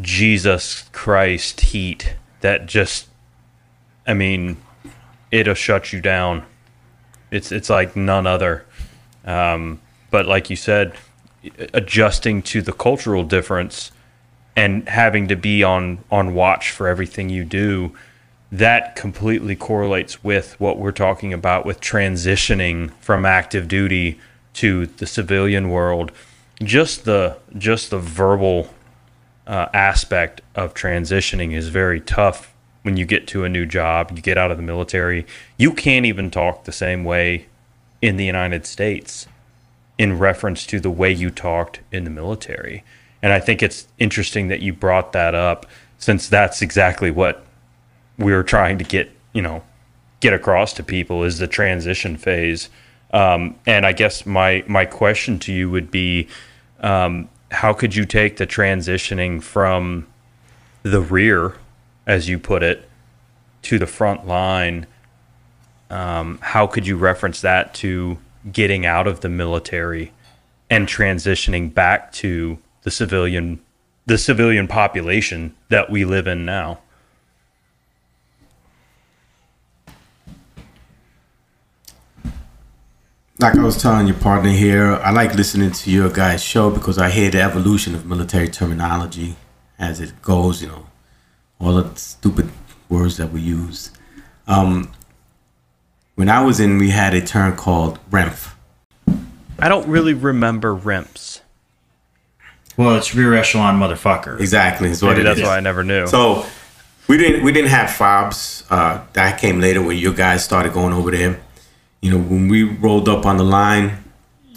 [0.00, 3.08] jesus christ heat that just
[4.06, 4.56] i mean
[5.30, 6.44] it'll shut you down.
[7.30, 8.64] It's it's like none other
[9.28, 10.94] um, but like you said
[11.72, 13.92] adjusting to the cultural difference
[14.56, 17.94] and having to be on on watch for everything you do
[18.50, 24.18] that completely correlates with what we're talking about with transitioning from active duty
[24.54, 26.10] to the civilian world.
[26.62, 28.72] Just the just the verbal
[29.46, 34.22] uh, aspect of transitioning is very tough when you get to a new job you
[34.22, 35.26] get out of the military.
[35.56, 37.46] You can't even talk the same way
[38.00, 39.26] in the United States
[39.96, 42.84] in reference to the way you talked in the military.
[43.20, 45.66] And I think it's interesting that you brought that up
[45.98, 47.44] since that's exactly what
[48.16, 49.62] we're trying to get, you know,
[50.20, 52.68] get across to people is the transition phase.
[53.12, 56.28] Um, and I guess my my question to you would be,
[56.80, 60.06] um, how could you take the transitioning from
[60.82, 61.56] the rear,
[62.06, 62.88] as you put it,
[63.62, 64.86] to the front line?
[65.90, 68.18] Um, how could you reference that to
[68.52, 70.12] getting out of the military
[70.70, 73.60] and transitioning back to the civilian
[74.06, 76.78] the civilian population that we live in now?
[83.40, 86.98] Like I was telling your partner here, I like listening to your guys' show because
[86.98, 89.36] I hear the evolution of military terminology
[89.78, 90.86] as it goes, you know,
[91.60, 92.50] all the stupid
[92.88, 93.92] words that we use.
[94.48, 94.90] Um,
[96.18, 98.52] when I was in, we had a term called REMF.
[99.60, 101.40] I don't really remember REMFs.
[102.76, 105.46] well it's rear echelon motherfucker Exactly, is what Maybe it that's is.
[105.46, 106.08] why I never knew.
[106.08, 106.44] So
[107.06, 108.64] we didn't we didn't have fobs.
[108.68, 111.40] Uh, that came later when your guys started going over there.
[112.02, 114.02] You know, when we rolled up on the line,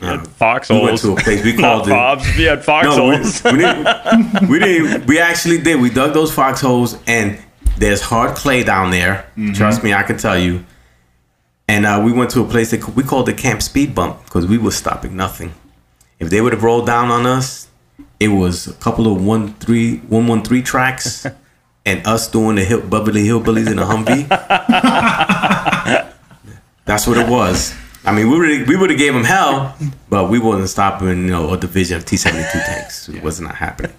[0.02, 0.18] uh,
[0.70, 1.92] we went to a place we called it.
[1.92, 2.26] fobs.
[2.38, 3.44] We had No, we, foxholes.
[3.44, 4.50] we didn't.
[4.50, 5.06] We didn't.
[5.08, 5.80] We actually did.
[5.80, 7.38] We dug those foxholes, and
[7.78, 9.26] there's hard clay down there.
[9.54, 10.64] Trust me, I can tell you.
[11.68, 14.46] And uh, we went to a place that we called the Camp Speed Bump because
[14.46, 15.54] we were stopping nothing.
[16.20, 17.68] If they would have rolled down on us,
[18.20, 21.26] it was a couple of one three one one three tracks,
[21.86, 24.28] and us doing the hill, Beverly Hillbillies in a Humvee.
[26.86, 27.74] That's what it was.
[28.04, 29.76] I mean, we would we would have gave them hell,
[30.10, 31.08] but we wasn't stopping.
[31.26, 33.08] You know, a division of T seventy two tanks.
[33.10, 33.94] It was not happening.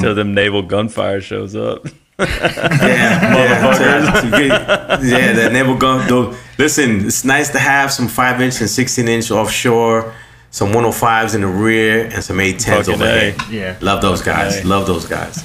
[0.00, 1.86] Till them naval gunfire shows up.
[2.18, 5.32] Yeah, yeah, to- to yeah.
[5.32, 5.98] That never go.
[6.06, 10.14] Those, listen, it's nice to have some five inch and sixteen inch offshore,
[10.50, 13.36] some one hundred fives in the rear, and some A-10s Fucking overhead.
[13.48, 13.52] A.
[13.52, 13.76] Yeah.
[13.80, 14.62] Love those guys.
[14.64, 14.66] A.
[14.66, 15.44] Love those guys.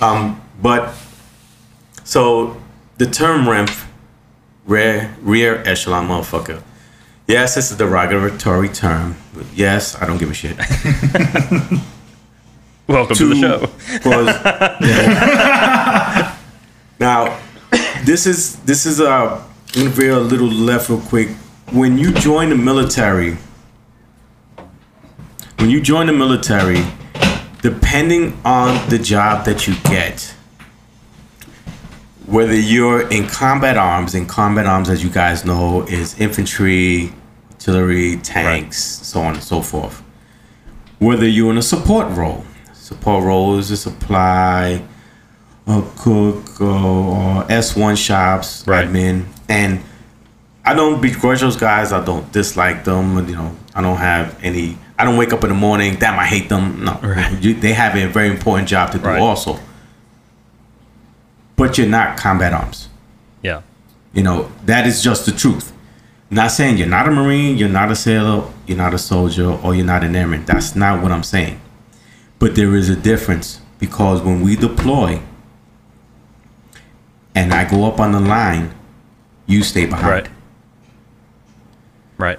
[0.00, 0.94] Um, but
[2.04, 2.60] so
[2.98, 3.86] the term REMF,
[4.66, 6.62] rear rear echelon motherfucker.
[7.26, 9.16] Yes, it's a derogatory term.
[9.54, 10.56] Yes, I don't give a shit.
[12.86, 13.60] Welcome to the show.
[14.04, 16.36] was yeah.
[17.00, 17.40] now
[18.04, 19.42] this is this is a I'm
[19.72, 21.30] gonna veer a little left real quick.
[21.72, 23.38] When you join the military,
[25.56, 26.84] when you join the military,
[27.62, 30.34] depending on the job that you get,
[32.26, 37.14] whether you're in combat arms, in combat arms, as you guys know, is infantry,
[37.52, 40.02] artillery, tanks, so on and so forth.
[40.98, 42.44] Whether you're in a support role,
[43.02, 44.82] is a supply,
[45.66, 48.86] a cook, uh, or S1 shops, Right.
[48.88, 49.80] admin, and
[50.64, 51.92] I don't begrudge those guys.
[51.92, 53.28] I don't dislike them.
[53.28, 54.78] You know, I don't have any.
[54.98, 55.96] I don't wake up in the morning.
[55.96, 56.84] Damn, I hate them.
[56.84, 56.98] No,
[57.40, 59.20] you, they have a very important job to do Right.
[59.20, 59.58] also.
[61.56, 62.88] But you're not combat arms.
[63.42, 63.60] Yeah.
[64.12, 65.72] You know, that is just the truth.
[66.30, 69.72] not saying you're not a Marine, you're not a sailor, you're not a soldier, or
[69.74, 70.44] you're not an airman.
[70.46, 71.60] That's not what I'm saying.
[72.44, 75.22] But there is a difference because when we deploy
[77.34, 78.74] and I go up on the line,
[79.46, 80.28] you stay behind.
[82.18, 82.38] Right.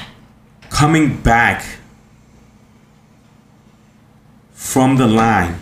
[0.00, 0.02] Right.
[0.70, 1.64] Coming back
[4.50, 5.60] from the line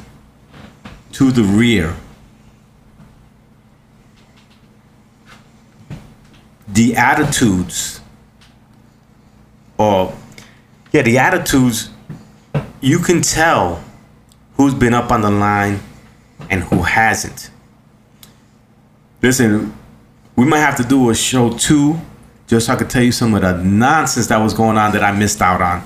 [1.12, 1.96] to the rear,
[6.66, 8.00] the attitudes,
[9.76, 10.16] or
[10.92, 11.90] yeah, the attitudes,
[12.80, 13.82] you can tell
[14.56, 15.80] who's been up on the line
[16.50, 17.50] and who hasn't.
[19.22, 19.74] Listen,
[20.36, 21.98] we might have to do a show too,
[22.46, 25.02] just so I could tell you some of the nonsense that was going on that
[25.02, 25.80] I missed out on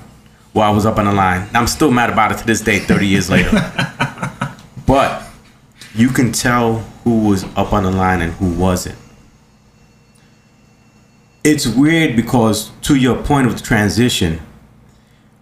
[0.53, 1.49] while I was up on the line.
[1.55, 3.51] I'm still mad about it to this day, 30 years later.
[4.87, 5.23] but
[5.95, 8.99] you can tell who was up on the line and who wasn't.
[11.45, 14.41] It's weird because, to your point of transition,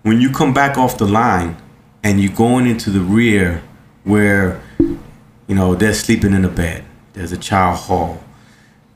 [0.07, 1.57] when you come back off the line
[2.05, 3.61] and you're going into the rear
[4.05, 8.23] where, you know, they're sleeping in a bed, there's a child hall,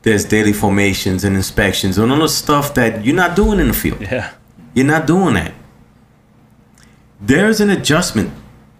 [0.03, 3.73] there's daily formations and inspections and all the stuff that you're not doing in the
[3.73, 3.99] field.
[3.99, 4.31] Yeah.
[4.73, 5.53] You're not doing that.
[7.19, 8.31] There's an adjustment,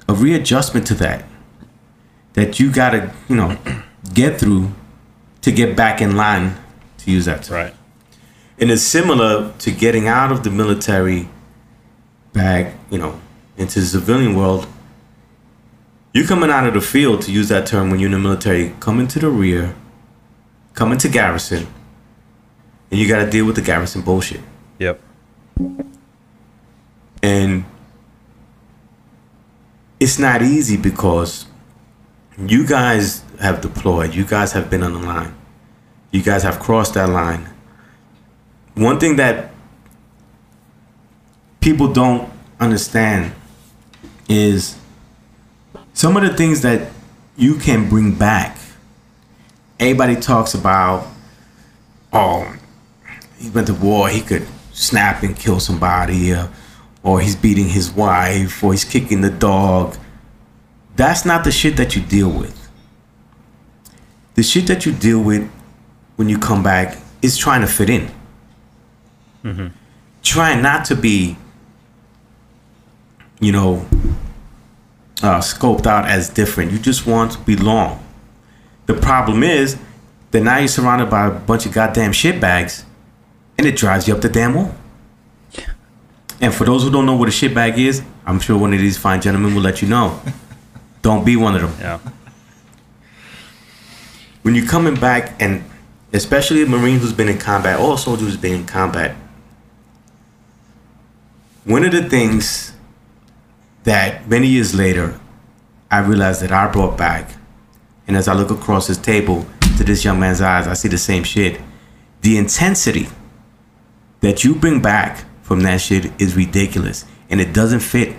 [0.07, 1.25] a readjustment to that,
[2.31, 3.57] that you gotta, you know,
[4.13, 4.71] get through
[5.41, 6.55] to get back in line,
[6.99, 7.57] to use that term.
[7.57, 7.75] Right.
[8.57, 11.27] And it's similar to getting out of the military
[12.33, 13.19] back, you know,
[13.57, 14.67] into the civilian world.
[16.13, 18.73] You coming out of the field, to use that term when you're in the military,
[18.79, 19.75] coming to the rear,
[20.73, 21.67] coming to garrison,
[22.89, 24.41] and you got to deal with the garrison bullshit.
[24.79, 24.99] Yep.
[27.23, 27.63] And
[29.99, 31.45] it's not easy because
[32.37, 35.33] you guys have deployed, you guys have been on the line,
[36.11, 37.47] you guys have crossed that line.
[38.73, 39.50] One thing that
[41.61, 43.33] people don't understand
[44.27, 44.77] is
[45.93, 46.91] some of the things that
[47.37, 48.57] you can bring back.
[49.79, 51.07] Everybody talks about,
[52.11, 52.55] oh,
[53.37, 56.47] he went to war, he could snap and kill somebody, uh,
[57.03, 59.97] or he's beating his wife, or he's kicking the dog.
[60.95, 62.57] That's not the shit that you deal with.
[64.35, 65.49] The shit that you deal with
[66.15, 68.11] when you come back is trying to fit in.
[70.23, 71.37] Trying not to be,
[73.41, 73.85] you know,
[75.21, 76.71] uh, scoped out as different.
[76.71, 78.01] You just want to belong.
[78.85, 79.77] The problem is
[80.31, 82.85] that now you're surrounded by a bunch of goddamn shitbags
[83.57, 84.73] and it drives you up the damn wall.
[86.39, 88.97] And for those who don't know what a shitbag is, I'm sure one of these
[88.97, 90.19] fine gentlemen will let you know.
[91.03, 91.73] Don't be one of them.
[91.79, 91.99] Yeah.
[94.41, 95.63] when you're coming back, and
[96.13, 99.15] especially a Marine who's been in combat, or a soldier who's been in combat,
[101.63, 102.70] one of the things
[103.83, 105.19] that many years later
[105.89, 107.31] I realized that I brought back,
[108.07, 109.45] and as I look across this table
[109.77, 111.59] to this young man's eyes, I see the same shit.
[112.21, 113.09] The intensity
[114.21, 118.15] that you bring back from that shit is ridiculous, and it doesn't fit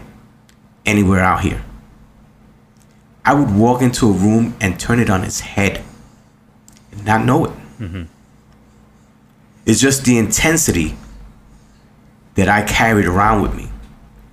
[0.84, 1.64] anywhere out here.
[3.24, 5.82] I would walk into a room and turn it on its head
[6.90, 7.52] and not know it.
[7.78, 8.02] Mm-hmm.
[9.64, 10.96] It's just the intensity
[12.34, 13.71] that I carried around with me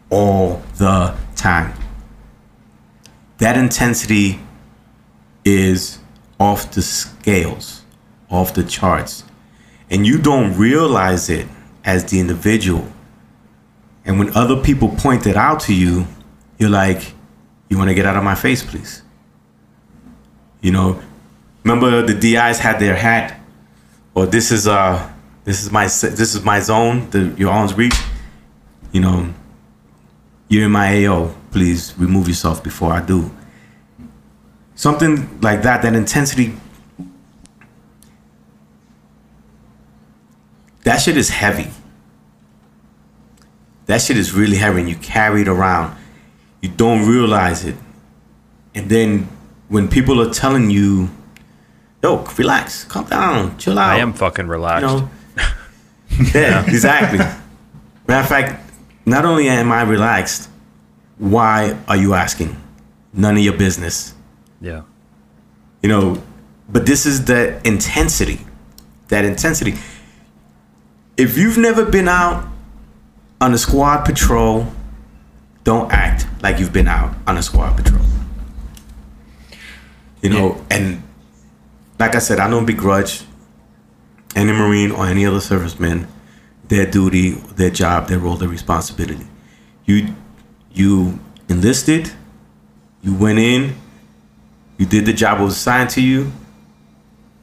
[0.10, 1.74] all the time.
[3.38, 4.40] That intensity
[5.46, 6.00] is
[6.40, 7.84] off the scales,
[8.30, 9.24] off the charts.
[9.90, 11.48] And you don't realize it
[11.84, 12.88] as the individual.
[14.06, 16.08] And when other people point it out to you,
[16.58, 17.14] you're like,
[17.70, 19.04] you want to get out of my face, please?
[20.62, 21.02] You know,
[21.64, 23.40] remember the DIs had their hat,
[24.14, 25.10] or this is uh,
[25.46, 27.96] this is my this is my zone, the your arms reach.
[28.92, 29.34] You know,
[30.50, 31.34] you're in my AO.
[31.52, 33.32] Please remove yourself before I do.
[34.76, 35.82] Something like that.
[35.84, 36.56] That intensity.
[40.84, 41.70] That shit is heavy.
[43.86, 45.96] That shit is really heavy, and you carry it around.
[46.62, 47.76] You don't realize it,
[48.76, 49.28] and then
[49.68, 51.10] when people are telling you,
[52.04, 54.82] "Yo, relax, calm down, chill out," I am fucking relaxed.
[54.82, 55.10] you know.
[56.34, 57.18] yeah, exactly.
[58.08, 58.69] Matter of fact,
[59.10, 60.50] not only am I relaxed,
[61.18, 62.56] why are you asking?
[63.14, 64.14] None of your business.
[64.62, 64.84] yeah.
[65.82, 66.22] You know,
[66.68, 68.46] but this is the intensity.
[69.08, 69.76] That intensity.
[71.16, 72.46] If you've never been out
[73.40, 74.68] on a squad patrol,
[75.64, 78.04] don't act like you've been out on a squad patrol.
[80.22, 81.02] You know, and
[81.98, 83.24] like I said, I don't begrudge
[84.36, 86.08] any Marine or any other serviceman
[86.70, 89.28] their duty, their job, their role, their responsibility.
[89.86, 90.16] You
[90.72, 92.12] you enlisted,
[93.02, 93.76] you went in,
[94.78, 96.32] you did the job that was assigned to you,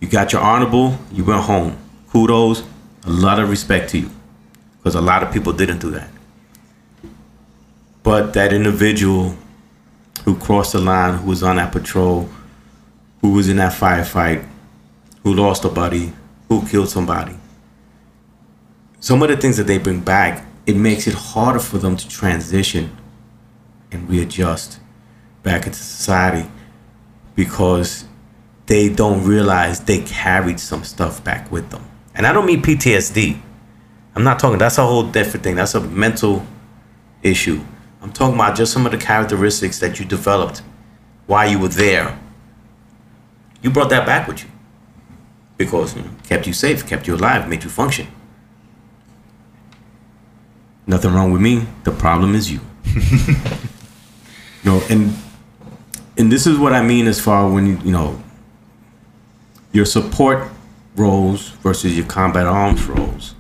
[0.01, 1.77] you got your honorable, you went home.
[2.11, 2.63] Kudos,
[3.05, 4.11] a lot of respect to you.
[4.79, 6.09] Because a lot of people didn't do that.
[8.03, 9.37] But that individual
[10.25, 12.29] who crossed the line, who was on that patrol,
[13.21, 14.47] who was in that firefight,
[15.25, 16.13] who lost a buddy,
[16.49, 17.37] who killed somebody.
[19.07, 22.09] Some of the things that they bring back, it makes it harder for them to
[22.09, 22.91] transition
[23.93, 24.81] and readjust
[25.45, 26.51] back into society
[27.37, 28.07] because
[28.67, 31.89] they don't realize they carried some stuff back with them.
[32.17, 33.41] And I don't mean PTSD.
[34.17, 35.55] I'm not talking, that's a whole different thing.
[35.55, 36.45] That's a mental
[37.23, 37.61] issue.
[38.03, 40.63] I'm talking about just some of the characteristics that you developed
[41.29, 42.19] while you were there.
[43.63, 44.51] You brought that back with you
[45.57, 48.09] because you know, kept you safe, kept you alive, made you function.
[50.87, 51.67] Nothing wrong with me.
[51.85, 52.61] The problem is you.
[52.85, 53.35] you
[54.65, 55.17] know, and
[56.17, 58.23] and this is what I mean as far when you you know
[59.73, 60.49] your support
[60.95, 63.35] roles versus your combat arms roles.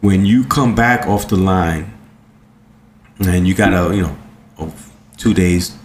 [0.00, 1.92] When you come back off the line
[3.20, 4.16] and you got a you know
[4.58, 4.74] oh,
[5.16, 5.76] two days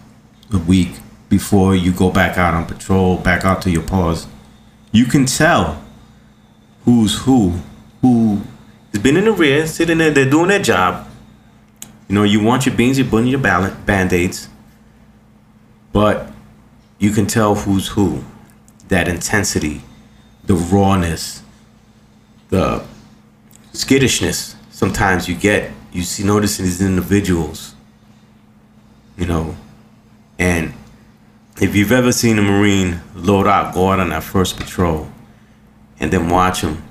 [0.52, 0.90] a week
[1.30, 4.28] before you go back out on patrol, back out to your pause,
[4.92, 5.82] you can tell
[6.86, 7.54] who's who,
[8.02, 8.42] who
[8.94, 11.08] has been in the rear, sitting there, they're doing their job.
[12.08, 14.50] You know, you want your beans, you're putting your band- band-aids,
[15.94, 16.32] but
[16.98, 18.24] you can tell who's who.
[18.88, 19.82] That intensity,
[20.44, 21.44] the rawness,
[22.50, 22.84] the
[23.74, 27.76] skittishness sometimes you get, you see notice in these individuals,
[29.18, 29.56] you know,
[30.40, 30.74] and
[31.62, 35.12] if you've ever seen a Marine load out, go out on that first patrol,
[36.00, 36.82] and then watch them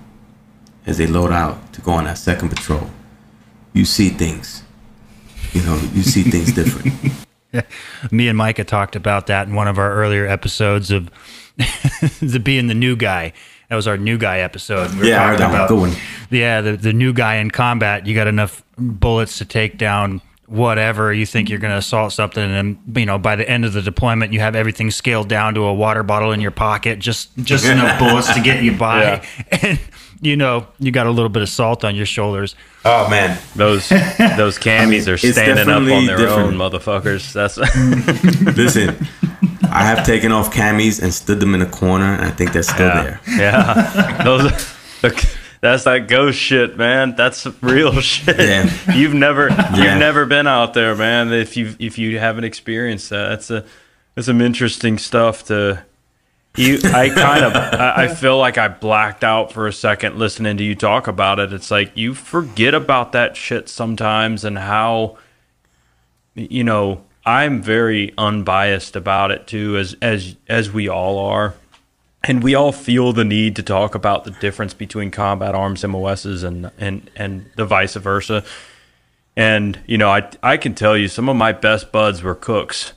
[0.86, 2.90] as they load out to go on that second patrol,
[3.72, 4.62] you see things.
[5.52, 6.94] You know, you see things different.
[8.12, 11.08] Me and Micah talked about that in one of our earlier episodes of
[12.20, 13.32] the being the new guy.
[13.70, 14.90] That was our new guy episode.
[14.92, 15.68] We were Yeah, I heard talking that one.
[15.68, 16.02] Good one.
[16.30, 18.06] Yeah, the, the new guy in combat.
[18.06, 22.42] You got enough bullets to take down whatever you think you're going to assault something,
[22.42, 25.60] and you know by the end of the deployment, you have everything scaled down to
[25.64, 29.24] a water bottle in your pocket, just just enough bullets to get you by, Yeah.
[29.62, 29.78] and
[30.20, 32.54] you know you got a little bit of salt on your shoulders.
[32.84, 33.88] oh man, Those
[34.36, 36.30] those camis are standing up on their different.
[36.30, 37.32] own, motherfuckers.
[37.32, 37.56] That's
[38.56, 38.96] listen,
[39.70, 42.62] I have taken off camis and stood them in a corner, and I think they're
[42.62, 43.20] still yeah, there.
[43.28, 44.22] yeah.
[44.24, 44.74] Those
[45.60, 47.14] that's that ghost shit, man.
[47.16, 48.38] That's real shit.
[48.38, 48.70] Yeah.
[48.94, 49.76] You've never Yeah.
[49.76, 51.32] you've never been out there, man.
[51.32, 53.64] If you if you haven't experienced that, that's a
[54.14, 55.84] that's some interesting stuff to
[56.56, 60.56] You, I kind of, I I feel like I blacked out for a second listening
[60.56, 61.52] to you talk about it.
[61.52, 65.18] It's like you forget about that shit sometimes and how,
[66.34, 71.54] you know, I'm very unbiased about it too, as as as we all are,
[72.24, 76.42] and we all feel the need to talk about the difference between combat arms MOSs
[76.42, 78.44] and and and the vice versa.
[79.36, 82.94] And you know, I I can tell you some of my best buds were cooks.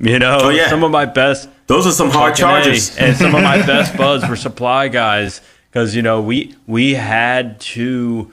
[0.00, 0.68] You know, Oh, yeah.
[0.70, 2.62] some of my best Those are some hard Fucking A.
[2.62, 2.96] charges.
[2.96, 5.40] and some of my best buds were supply guys
[5.70, 8.32] because you know we we had to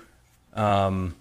[0.54, 1.14] um,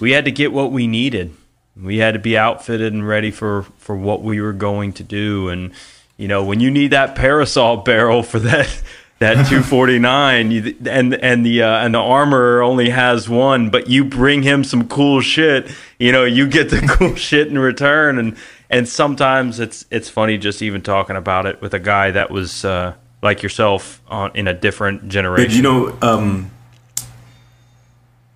[0.00, 1.34] we had to get what we needed.
[1.80, 5.48] We had to be outfitted and ready for for what we were going to do.
[5.48, 5.70] And
[6.16, 8.82] you know when you need that parasol barrel for that.
[9.18, 14.04] That 249 you, and and the uh, and the armor only has one, but you
[14.04, 15.70] bring him some cool shit.
[15.98, 18.36] You know, you get the cool shit in return, and
[18.68, 22.64] and sometimes it's it's funny just even talking about it with a guy that was
[22.64, 25.48] uh, like yourself on in a different generation.
[25.48, 26.50] But you know, um,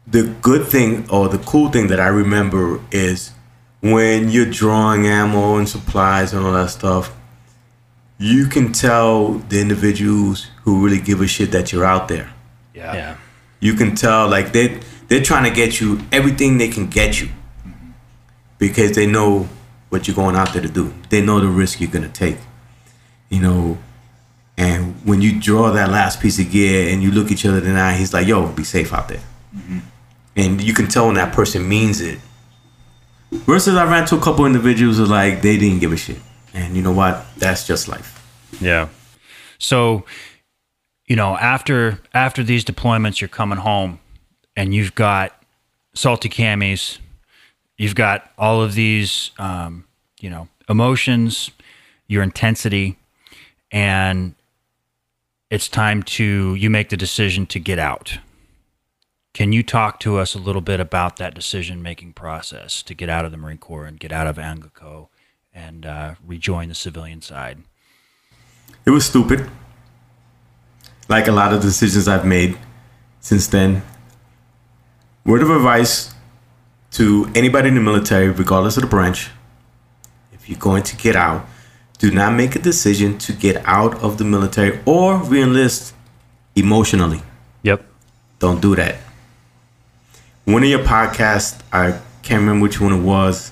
[0.06, 3.32] the good thing or the cool thing that I remember is
[3.80, 7.15] when you're drawing ammo and supplies and all that stuff,
[8.18, 12.32] you can tell the individuals who really give a shit that you're out there.
[12.74, 12.94] yeah,
[13.60, 17.28] You can tell like they they're trying to get you everything they can get you
[18.58, 19.48] because they know
[19.90, 20.92] what you're going out there to do.
[21.10, 22.38] They know the risk you're gonna take.
[23.28, 23.78] You know,
[24.56, 27.74] and when you draw that last piece of gear and you look each other in
[27.74, 29.22] the eye, he's like, "Yo, be safe out there."
[29.54, 29.78] Mm-hmm.
[30.36, 32.18] And you can tell when that person means it.
[33.32, 36.18] Versus, I ran to a couple individuals who like they didn't give a shit,
[36.56, 37.24] and you know what?
[37.36, 38.12] That's just life.
[38.60, 38.88] yeah,
[39.58, 40.04] So,
[41.06, 44.00] you know, after after these deployments, you're coming home,
[44.56, 45.40] and you've got
[45.94, 46.98] salty camis,
[47.76, 49.84] you've got all of these, um,
[50.20, 51.50] you know, emotions,
[52.08, 52.98] your intensity,
[53.70, 54.34] and
[55.50, 58.18] it's time to you make the decision to get out.
[59.34, 63.10] Can you talk to us a little bit about that decision making process to get
[63.10, 65.08] out of the Marine Corps and get out of ANGLICO
[65.56, 67.58] and uh, rejoin the civilian side?
[68.84, 69.48] It was stupid.
[71.08, 72.58] Like a lot of decisions I've made
[73.20, 73.82] since then.
[75.24, 76.14] Word of advice
[76.92, 79.30] to anybody in the military, regardless of the branch,
[80.32, 81.46] if you're going to get out,
[81.98, 85.92] do not make a decision to get out of the military or reenlist
[86.54, 87.22] emotionally.
[87.62, 87.84] yep,
[88.38, 88.96] Don't do that.
[90.44, 93.50] One of your podcasts, I can't remember which one it was,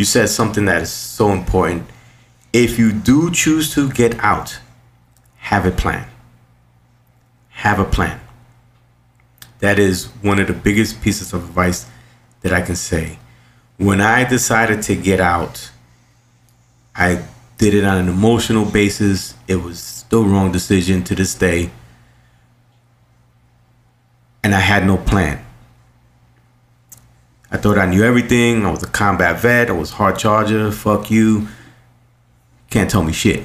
[0.00, 1.86] you said something that is so important.
[2.54, 4.58] If you do choose to get out,
[5.36, 6.08] have a plan.
[7.50, 8.18] Have a plan.
[9.58, 11.86] That is one of the biggest pieces of advice
[12.40, 13.18] that I can say.
[13.76, 15.70] When I decided to get out,
[16.96, 17.22] I
[17.58, 19.34] did it on an emotional basis.
[19.46, 21.70] It was the wrong decision to this day.
[24.42, 25.44] And I had no plan.
[27.50, 28.64] I thought I knew everything.
[28.64, 29.70] I was a combat vet.
[29.70, 30.70] I was hard charger.
[30.70, 31.48] Fuck you.
[32.70, 33.44] Can't tell me shit.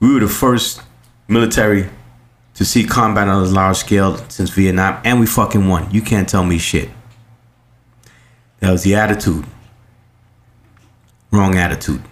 [0.00, 0.82] We were the first
[1.28, 1.88] military
[2.54, 5.90] to see combat on a large scale since Vietnam, and we fucking won.
[5.90, 6.90] You can't tell me shit.
[8.60, 9.44] That was the attitude.
[11.30, 12.02] Wrong attitude.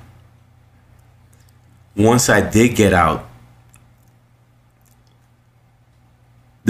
[1.97, 3.30] Once I did get out,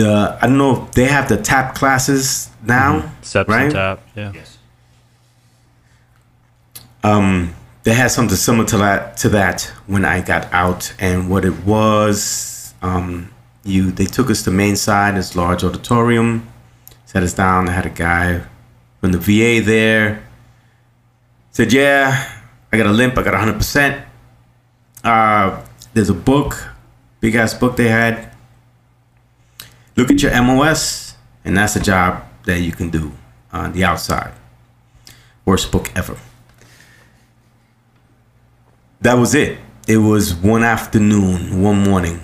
[0.01, 3.65] the I don't know if they have the tap classes now, steps right?
[3.65, 4.33] and tap, yeah,
[7.05, 11.45] um they had something similar to that to that when I got out and what
[11.45, 13.31] it was um
[13.65, 16.49] you they took us to main side this large auditorium
[17.07, 18.43] sat us down I had a guy
[19.01, 20.23] from the VA there
[21.51, 22.41] said yeah
[22.73, 24.05] I got a limp I got 100%
[25.05, 25.63] uh
[25.95, 26.69] there's a book
[27.21, 28.30] big ass book they had
[29.97, 31.15] look at your MOS
[31.45, 33.13] and that's a job that you can do
[33.53, 34.33] on the outside
[35.45, 36.17] worst book ever
[39.01, 39.59] that was it.
[39.89, 42.21] It was one afternoon, one morning.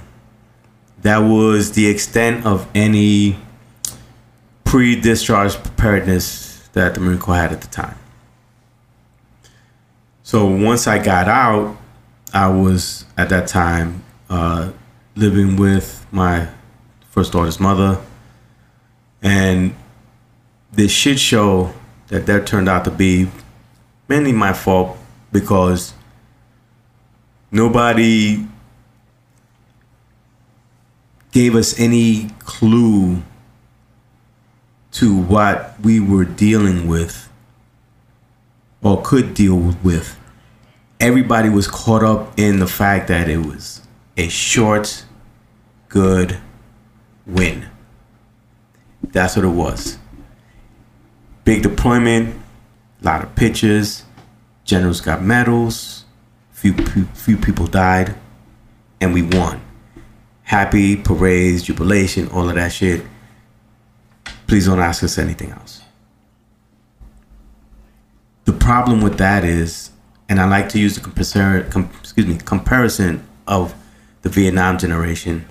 [1.02, 3.38] That was the extent of any
[4.64, 7.96] pre discharge preparedness that the Marine Corps had at the time.
[10.22, 11.76] So once I got out,
[12.32, 14.72] I was at that time uh,
[15.14, 16.48] living with my
[17.16, 17.98] first daughter's mother.
[19.22, 19.74] And
[20.70, 21.72] this shit show
[22.08, 23.28] that that turned out to be
[24.06, 24.98] mainly my fault
[25.32, 25.94] because
[27.50, 28.46] nobody
[31.32, 33.22] gave us any clue
[34.92, 37.30] to what we were dealing with
[38.82, 40.18] or could deal with
[41.00, 43.82] everybody was caught up in the fact that it was
[44.16, 45.04] a short,
[45.88, 46.38] good
[47.26, 47.66] win.
[49.02, 49.98] That's what it was.
[51.44, 52.40] Big deployment,
[53.02, 54.04] a lot of pictures,
[54.64, 56.04] generals got medals,
[56.50, 56.72] few
[57.14, 58.14] few, people died,
[59.00, 59.60] and we won.
[60.42, 63.04] Happy parades, jubilation, all of that shit.
[64.46, 65.82] Please don't ask us anything else.
[68.44, 69.90] The problem with that is,
[70.28, 73.74] and I like to use the compar- com- excuse me comparison of
[74.22, 75.46] the Vietnam generation,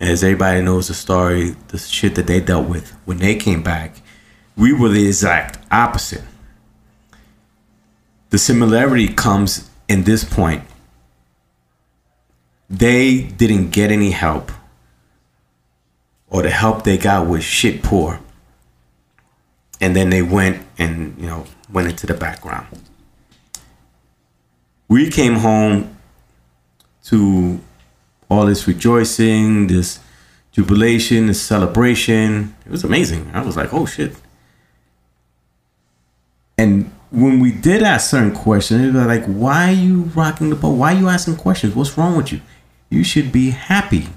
[0.00, 4.00] as everybody knows the story, the shit that they dealt with when they came back.
[4.56, 6.24] We were the exact opposite.
[8.30, 10.62] The similarity comes in this point.
[12.68, 14.52] They didn't get any help,
[16.28, 18.20] or the help they got was shit poor
[19.80, 22.66] and then they went and you know went into the background.
[24.88, 25.96] We came home
[27.04, 27.60] to
[28.30, 30.00] all this rejoicing, this
[30.52, 32.54] jubilation, this celebration.
[32.66, 33.30] It was amazing.
[33.32, 34.14] I was like, oh shit.
[36.56, 40.56] And when we did ask certain questions, they were like, why are you rocking the
[40.56, 40.72] boat?
[40.72, 41.74] Why are you asking questions?
[41.74, 42.40] What's wrong with you?
[42.90, 44.08] You should be happy.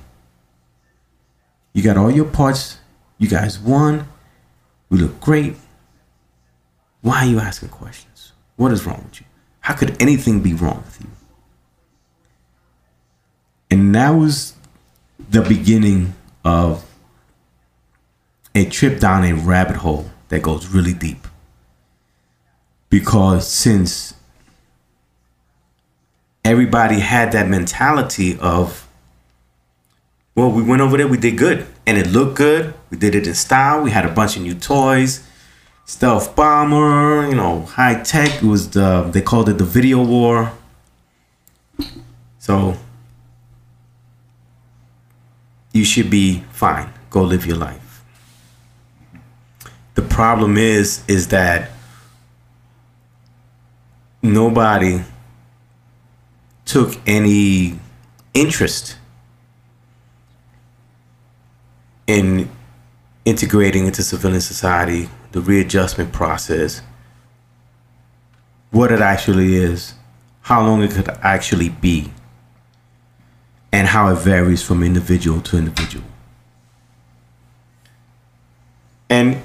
[1.74, 2.80] You got all your parts.
[3.18, 4.08] You guys won.
[4.90, 5.56] We look great.
[7.02, 8.34] Why are you asking questions?
[8.56, 9.28] What is wrong with you?
[9.62, 11.08] How could anything be wrong with you?
[13.72, 14.54] And that was
[15.30, 16.14] the beginning
[16.44, 16.86] of
[18.54, 21.26] a trip down a rabbit hole that goes really deep.
[22.90, 24.14] Because since
[26.44, 28.90] everybody had that mentality of,
[30.36, 32.74] well, we went over there, we did good, and it looked good.
[32.90, 33.82] We did it in style.
[33.82, 35.26] We had a bunch of new toys,
[35.86, 38.44] stealth bomber, you know, high tech.
[38.44, 40.52] It was the they called it the video war.
[42.40, 42.76] So
[45.74, 46.92] you should be fine.
[47.10, 48.04] Go live your life.
[49.96, 51.72] The problem is is that
[54.22, 55.04] nobody
[56.66, 57.80] took any
[58.34, 58.98] interest
[62.08, 62.50] in
[63.26, 66.82] integrating into civilian society, the readjustment process,
[68.72, 69.94] what it actually is,
[70.42, 72.12] how long it could actually be,
[73.72, 76.06] and how it varies from individual to individual.
[79.10, 79.42] And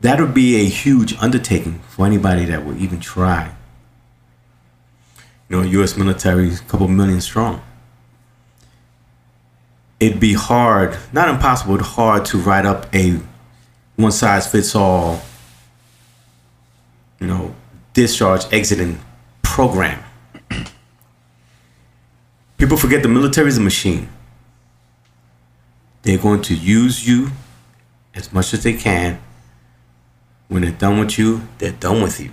[0.00, 3.54] that would be a huge undertaking for anybody that would even try.
[5.48, 5.96] You know, U.S.
[5.96, 7.62] military is a couple million strong
[10.00, 13.20] it'd be hard, not impossible, but hard to write up a
[13.96, 15.20] one size fits all,
[17.18, 17.54] you know,
[17.94, 19.00] discharge exiting
[19.42, 20.02] program.
[22.56, 24.08] People forget the military is a machine.
[26.02, 27.30] They're going to use you
[28.14, 29.20] as much as they can.
[30.48, 32.32] When they're done with you, they're done with you.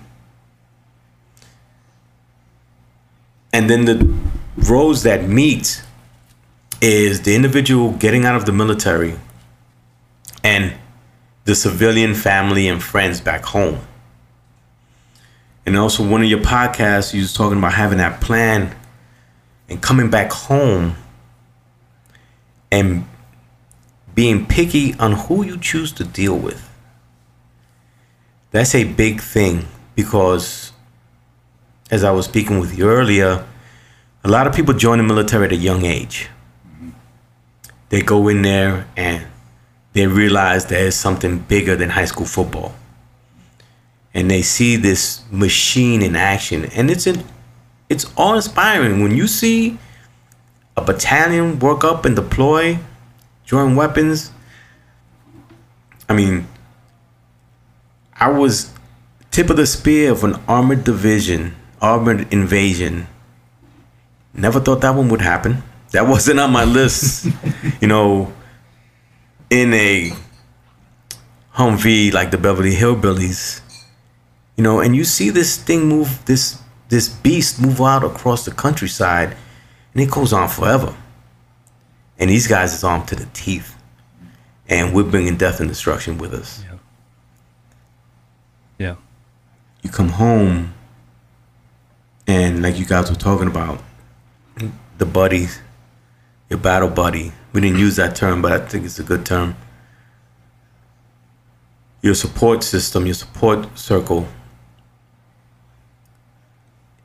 [3.51, 4.15] And then the
[4.55, 5.83] roads that meet
[6.81, 9.15] is the individual getting out of the military
[10.43, 10.73] and
[11.45, 13.79] the civilian family and friends back home.
[15.65, 18.75] And also, one of your podcasts, you was talking about having that plan
[19.73, 20.95] and coming back home
[22.71, 23.05] and
[24.15, 26.69] being picky on who you choose to deal with.
[28.51, 29.65] That's a big thing
[29.95, 30.71] because,
[31.91, 33.45] as I was speaking with you earlier,
[34.23, 36.29] a lot of people join the military at a young age
[37.93, 39.23] they go in there and
[39.93, 42.73] they realize there's something bigger than high school football.
[44.15, 46.65] And they see this machine in action.
[46.73, 47.23] And it's in,
[47.89, 49.01] it's all inspiring.
[49.03, 49.77] When you see
[50.75, 52.79] a battalion work up and deploy,
[53.45, 54.31] join weapons.
[56.09, 56.47] I mean,
[58.13, 58.71] I was
[59.31, 63.07] tip of the spear of an armored division, armored invasion.
[64.33, 65.63] Never thought that one would happen.
[65.91, 67.27] That wasn't on my list.
[67.81, 68.33] you know,
[69.49, 70.13] in a
[71.55, 73.61] Humvee like the Beverly Hillbillies,
[74.57, 76.62] you know, and you see this thing move, this
[76.93, 79.35] this beast move out across the countryside,
[79.93, 80.95] and it goes on forever.
[82.19, 83.75] And these guys is armed to the teeth,
[84.69, 86.63] and we're bringing death and destruction with us.
[86.63, 86.77] Yeah.
[88.77, 88.95] Yeah.
[89.81, 90.73] You come home,
[92.27, 93.81] and like you guys were talking about,
[94.97, 95.59] the buddies
[96.53, 97.31] your battle buddy.
[97.51, 99.55] We didn't use that term, but I think it's a good term.
[102.03, 104.27] Your support system, your support circle.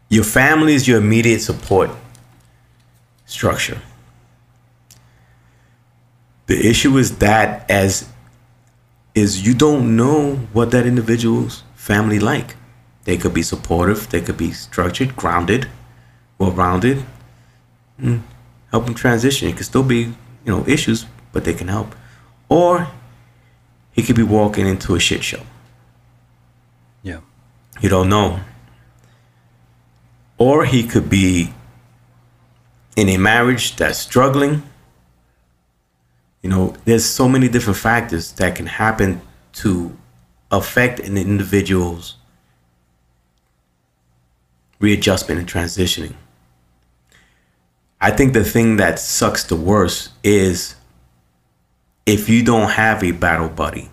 [0.09, 1.91] Your family is your immediate support
[3.27, 3.81] structure.
[6.47, 8.09] The issue is that as
[9.15, 12.57] is you don't know what that individual's family like.
[13.05, 15.69] They could be supportive, they could be structured, grounded,
[16.39, 17.05] well rounded.
[18.01, 18.23] Mm,
[18.71, 19.49] help them transition.
[19.49, 20.01] It could still be,
[20.45, 21.95] you know, issues, but they can help.
[22.49, 22.89] Or
[23.93, 25.43] he could be walking into a shit show.
[27.03, 27.21] Yeah.
[27.81, 28.41] You don't know.
[30.39, 31.53] Or he could be
[32.97, 34.63] in a marriage that's struggling.
[36.43, 39.21] You know, there's so many different factors that can happen
[39.55, 39.97] to
[40.51, 42.17] affect an individual's
[44.81, 46.15] readjustment and transitioning.
[48.01, 50.77] I think the thing that sucks the worst is
[52.07, 53.91] if you don't have a battle buddy,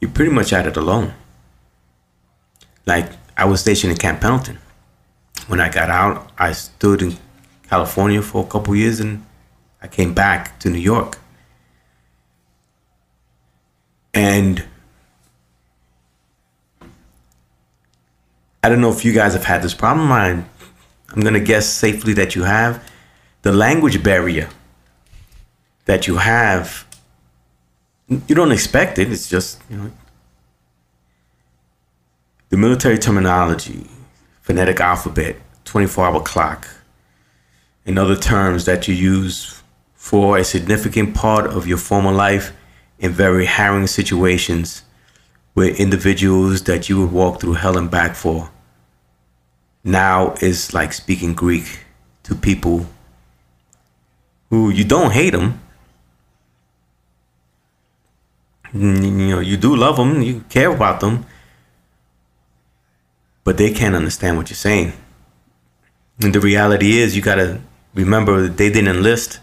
[0.00, 1.14] you're pretty much at it alone.
[2.86, 4.58] Like I was stationed in Camp Pendleton.
[5.46, 7.16] When I got out, I stood in
[7.68, 9.24] California for a couple years and
[9.80, 11.18] I came back to New York.
[14.12, 14.64] And
[18.64, 20.10] I don't know if you guys have had this problem.
[20.10, 22.82] I, I'm going to guess safely that you have.
[23.42, 24.48] The language barrier
[25.84, 26.84] that you have,
[28.08, 29.12] you don't expect it.
[29.12, 29.92] It's just, you know,
[32.48, 33.86] the military terminology,
[34.40, 36.68] phonetic alphabet, 24 hour clock,
[37.84, 39.62] and other terms that you use
[39.94, 42.52] for a significant part of your former life
[42.98, 44.82] in very harrowing situations
[45.54, 48.50] with individuals that you would walk through hell and back for
[49.84, 51.80] now is like speaking Greek
[52.22, 52.86] to people
[54.50, 55.60] who you don't hate them.
[58.72, 61.24] You know, you do love them, you care about them,
[63.48, 64.92] but they can't understand what you're saying.
[66.20, 67.62] And the reality is, you gotta
[67.94, 69.40] remember that they didn't enlist,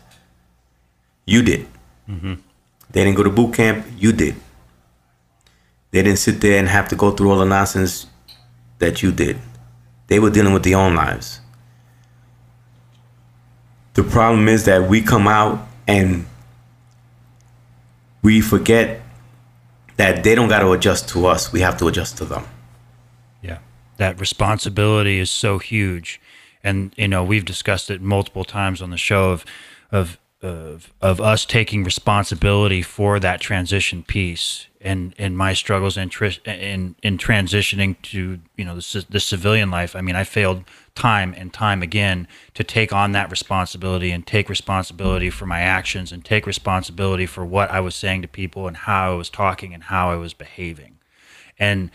[1.25, 1.65] you did.
[2.07, 2.35] Mm-hmm.
[2.91, 4.35] They didn't go to boot camp, you did.
[5.89, 8.05] They didn't sit there and have to go through all the nonsense
[8.77, 9.39] that you did.
[10.05, 11.39] They were dealing with their own lives.
[13.95, 16.27] The problem is that we come out and
[18.21, 19.01] we forget
[19.97, 21.51] that they don't got to adjust to us.
[21.51, 22.45] We have to adjust to them.
[23.97, 26.21] That responsibility is so huge.
[26.63, 29.45] And you know, we've discussed it multiple times on the show of
[29.91, 36.09] of of of us taking responsibility for that transition piece and and my struggles in
[36.09, 39.95] tr- in in transitioning to you know the, the civilian life.
[39.95, 44.47] I mean, I failed time and time again to take on that responsibility and take
[44.47, 48.77] responsibility for my actions and take responsibility for what I was saying to people and
[48.77, 50.99] how I was talking and how I was behaving.
[51.57, 51.89] And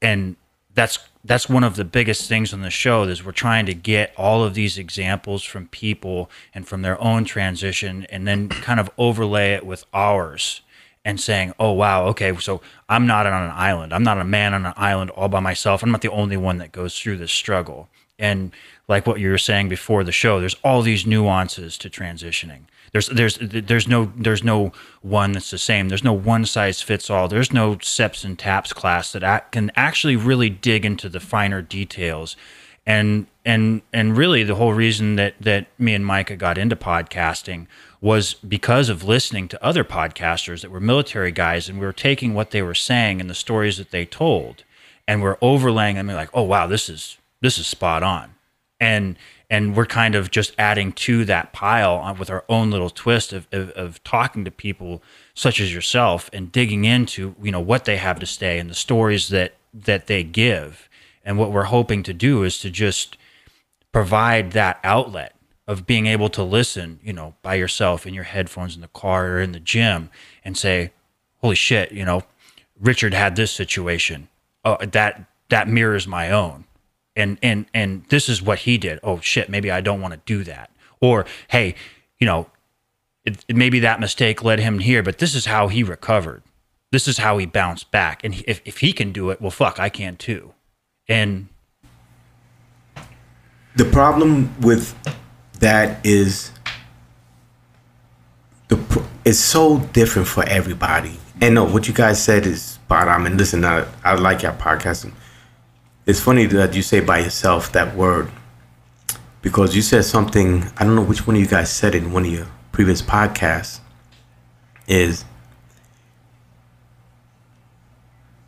[0.00, 0.36] and
[0.74, 4.12] that's that's one of the biggest things on the show is we're trying to get
[4.16, 8.90] all of these examples from people and from their own transition and then kind of
[8.98, 10.62] overlay it with ours
[11.04, 13.92] and saying oh wow okay so i'm not on an island.
[13.92, 15.82] I'm not a man on an island all by myself.
[15.82, 17.88] I'm not the only one that goes through this struggle.
[18.18, 18.52] And
[18.88, 22.62] like what you were saying before the show there's all these nuances to transitioning
[22.92, 25.88] there's there's there's no there's no one that's the same.
[25.88, 27.26] There's no one size fits all.
[27.26, 32.36] There's no seps and taps class that can actually really dig into the finer details.
[32.84, 37.66] And and and really the whole reason that that me and Micah got into podcasting
[38.02, 42.34] was because of listening to other podcasters that were military guys and we were taking
[42.34, 44.64] what they were saying and the stories that they told
[45.08, 46.10] and we're overlaying them.
[46.10, 48.34] And like oh wow this is this is spot on.
[48.78, 49.16] And
[49.52, 53.34] and we're kind of just adding to that pile uh, with our own little twist
[53.34, 55.02] of, of, of talking to people
[55.34, 58.74] such as yourself and digging into you know what they have to say and the
[58.74, 60.88] stories that that they give.
[61.24, 63.18] And what we're hoping to do is to just
[63.92, 65.36] provide that outlet
[65.68, 69.32] of being able to listen you know by yourself in your headphones in the car
[69.32, 70.08] or in the gym
[70.46, 70.92] and say
[71.42, 72.22] holy shit you know
[72.80, 74.28] richard had this situation.
[74.64, 76.64] Oh that that mirrors my own
[77.16, 80.20] and and and this is what he did oh shit maybe i don't want to
[80.24, 81.74] do that or hey
[82.18, 82.48] you know
[83.24, 86.42] it, maybe that mistake led him here but this is how he recovered
[86.90, 89.78] this is how he bounced back and if, if he can do it well fuck
[89.78, 90.52] i can too
[91.08, 91.48] and
[93.76, 94.94] The problem with
[95.60, 96.50] that is
[98.68, 98.78] the
[99.24, 101.18] it's so different for everybody.
[101.40, 103.26] And no, what you guys said is spot on.
[103.26, 105.12] And listen, I, I like your podcasting.
[106.04, 108.30] It's funny that you say by yourself that word
[109.40, 110.64] because you said something.
[110.76, 113.02] I don't know which one of you guys said it in one of your previous
[113.02, 113.80] podcasts.
[114.88, 115.24] Is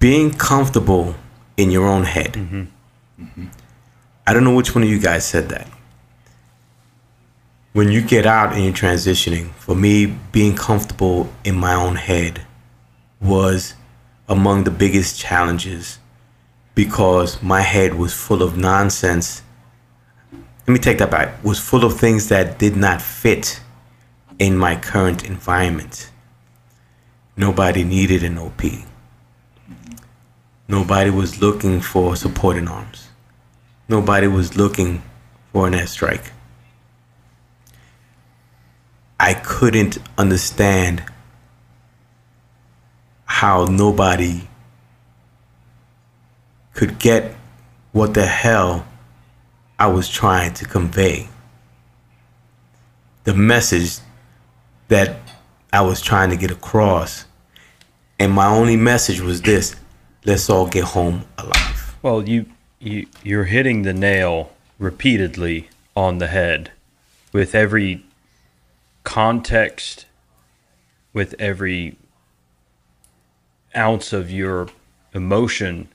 [0.01, 1.15] being comfortable
[1.57, 2.33] in your own head.
[2.33, 2.63] Mm-hmm.
[3.23, 3.47] Mm-hmm.
[4.27, 5.69] I don't know which one of you guys said that.
[7.73, 12.45] When you get out and you're transitioning, for me, being comfortable in my own head
[13.21, 13.75] was
[14.29, 15.99] among the biggest challenges
[16.75, 19.43] because my head was full of nonsense.
[20.66, 21.43] Let me take that back.
[21.45, 23.61] Was full of things that did not fit
[24.39, 26.11] in my current environment.
[27.37, 28.62] Nobody needed an OP.
[30.66, 33.09] Nobody was looking for supporting arms.
[33.89, 35.03] Nobody was looking
[35.53, 36.31] for an airstrike.
[39.20, 41.05] I couldn't understand
[43.27, 44.49] how nobody
[46.75, 47.35] could get
[47.93, 48.87] what the hell
[49.79, 51.29] I was trying to convey.
[53.25, 53.99] The message
[54.89, 55.16] that
[55.72, 57.25] I was trying to get across.
[58.18, 59.77] And my only message was this
[60.25, 61.97] let's all get home alive.
[62.03, 62.47] Well, you
[62.79, 66.72] you you're hitting the nail repeatedly on the head
[67.33, 68.05] with every
[69.05, 70.07] context
[71.12, 71.97] with every
[73.77, 74.68] ounce of your
[75.12, 75.89] emotion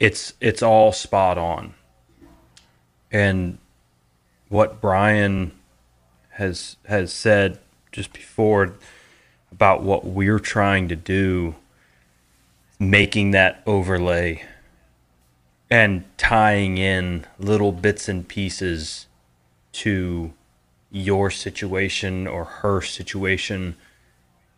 [0.00, 1.74] it's it's all spot on.
[3.12, 3.58] And
[4.48, 5.52] what Brian
[6.30, 7.60] has has said
[7.92, 8.74] just before
[9.52, 11.54] about what we're trying to do
[12.78, 14.42] making that overlay
[15.70, 19.06] and tying in little bits and pieces
[19.72, 20.32] to
[20.90, 23.76] your situation or her situation.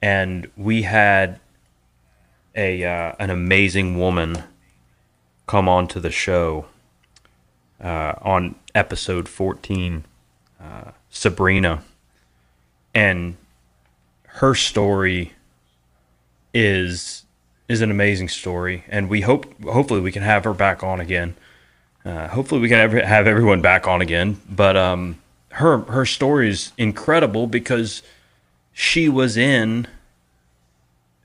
[0.01, 1.41] And we had
[2.55, 4.45] a uh, an amazing woman
[5.47, 6.67] come on to the show
[7.83, 10.05] uh, on episode 14
[10.61, 11.83] uh, Sabrina.
[12.95, 13.37] And
[14.27, 15.33] her story
[16.55, 17.25] is
[17.69, 21.35] is an amazing story and we hope hopefully we can have her back on again.
[22.05, 25.17] Uh, hopefully we can ever have everyone back on again but um
[25.53, 28.03] her her story is incredible because
[28.73, 29.87] she was in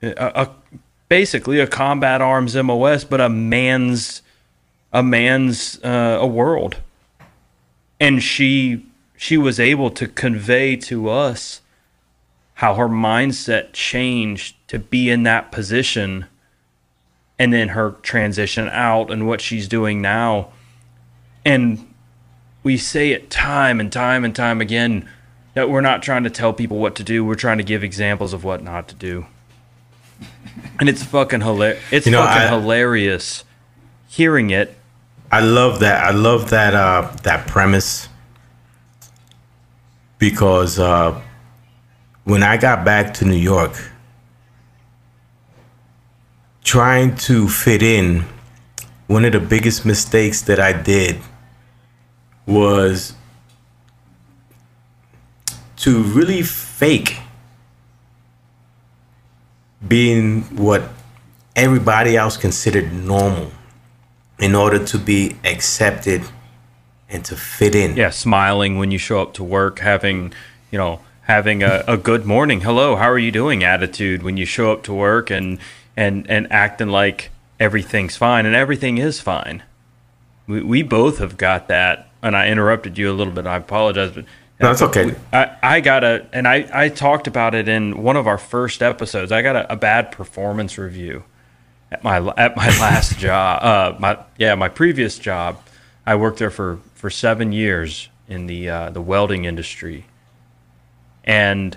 [0.02, 0.50] a, a
[1.08, 4.22] basically a combat arms MOS but a man's
[4.92, 6.76] a man's uh, a world.
[8.00, 8.86] And she
[9.16, 11.60] she was able to convey to us
[12.54, 16.26] how her mindset changed to be in that position
[17.38, 20.48] and then her transition out and what she's doing now.
[21.44, 21.94] And
[22.62, 25.08] we say it time and time and time again
[25.54, 27.24] that we're not trying to tell people what to do.
[27.24, 29.26] We're trying to give examples of what not to do
[30.80, 33.44] and it's fucking hilarious it's You know, fucking I- hilarious
[34.08, 34.74] hearing it
[35.30, 36.02] I love that.
[36.04, 38.08] I love that uh, that premise
[40.18, 41.20] because uh,
[42.24, 43.74] when I got back to New York,
[46.64, 48.24] trying to fit in,
[49.06, 51.20] one of the biggest mistakes that I did
[52.46, 53.12] was
[55.76, 57.18] to really fake
[59.86, 60.82] being what
[61.54, 63.50] everybody else considered normal
[64.38, 66.22] in order to be accepted
[67.08, 67.96] and to fit in.
[67.96, 70.32] yeah smiling when you show up to work having
[70.70, 74.44] you know having a, a good morning hello how are you doing attitude when you
[74.44, 75.58] show up to work and
[75.96, 79.62] and and acting like everything's fine and everything is fine
[80.46, 84.12] we, we both have got that and i interrupted you a little bit i apologize
[84.12, 84.24] but
[84.60, 85.14] No, okay.
[85.32, 88.82] I, I got a, and I, I talked about it in one of our first
[88.82, 89.30] episodes.
[89.30, 91.24] I got a, a bad performance review
[91.92, 93.62] at my at my last job.
[93.62, 95.62] Uh, my yeah, my previous job.
[96.04, 100.06] I worked there for, for seven years in the uh, the welding industry,
[101.24, 101.76] and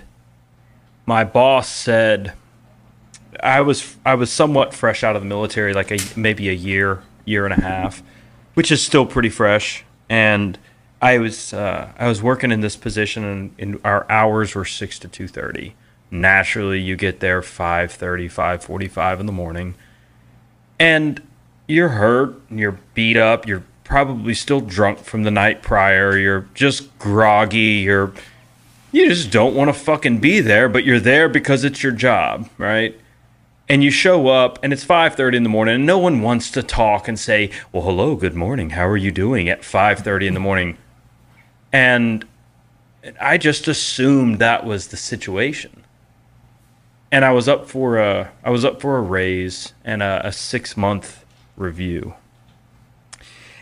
[1.06, 2.32] my boss said
[3.42, 7.02] I was I was somewhat fresh out of the military, like a maybe a year
[7.24, 8.02] year and a half,
[8.54, 10.58] which is still pretty fresh, and
[11.02, 15.00] I was uh, I was working in this position, and, and our hours were six
[15.00, 15.74] to two thirty.
[16.12, 19.74] Naturally, you get there 5.30, 5.45 in the morning,
[20.78, 21.22] and
[21.66, 26.46] you're hurt, and you're beat up, you're probably still drunk from the night prior, you're
[26.52, 28.12] just groggy, you're
[28.92, 32.48] you just don't want to fucking be there, but you're there because it's your job,
[32.58, 32.98] right?
[33.68, 36.62] and you show up and it's 5.30 in the morning and no one wants to
[36.62, 40.40] talk and say well hello good morning how are you doing at 5.30 in the
[40.40, 40.76] morning
[41.72, 42.24] and
[43.20, 45.84] i just assumed that was the situation.
[47.10, 50.32] And i was up for a i was up for a raise and a, a
[50.32, 51.24] six month
[51.56, 52.14] review.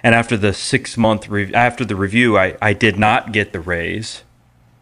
[0.03, 3.61] And after the six month re- after the review I, I did not get the
[3.61, 4.23] raise.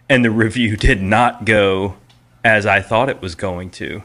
[0.09, 1.97] And the review did not go
[2.45, 4.03] as i thought it was going to.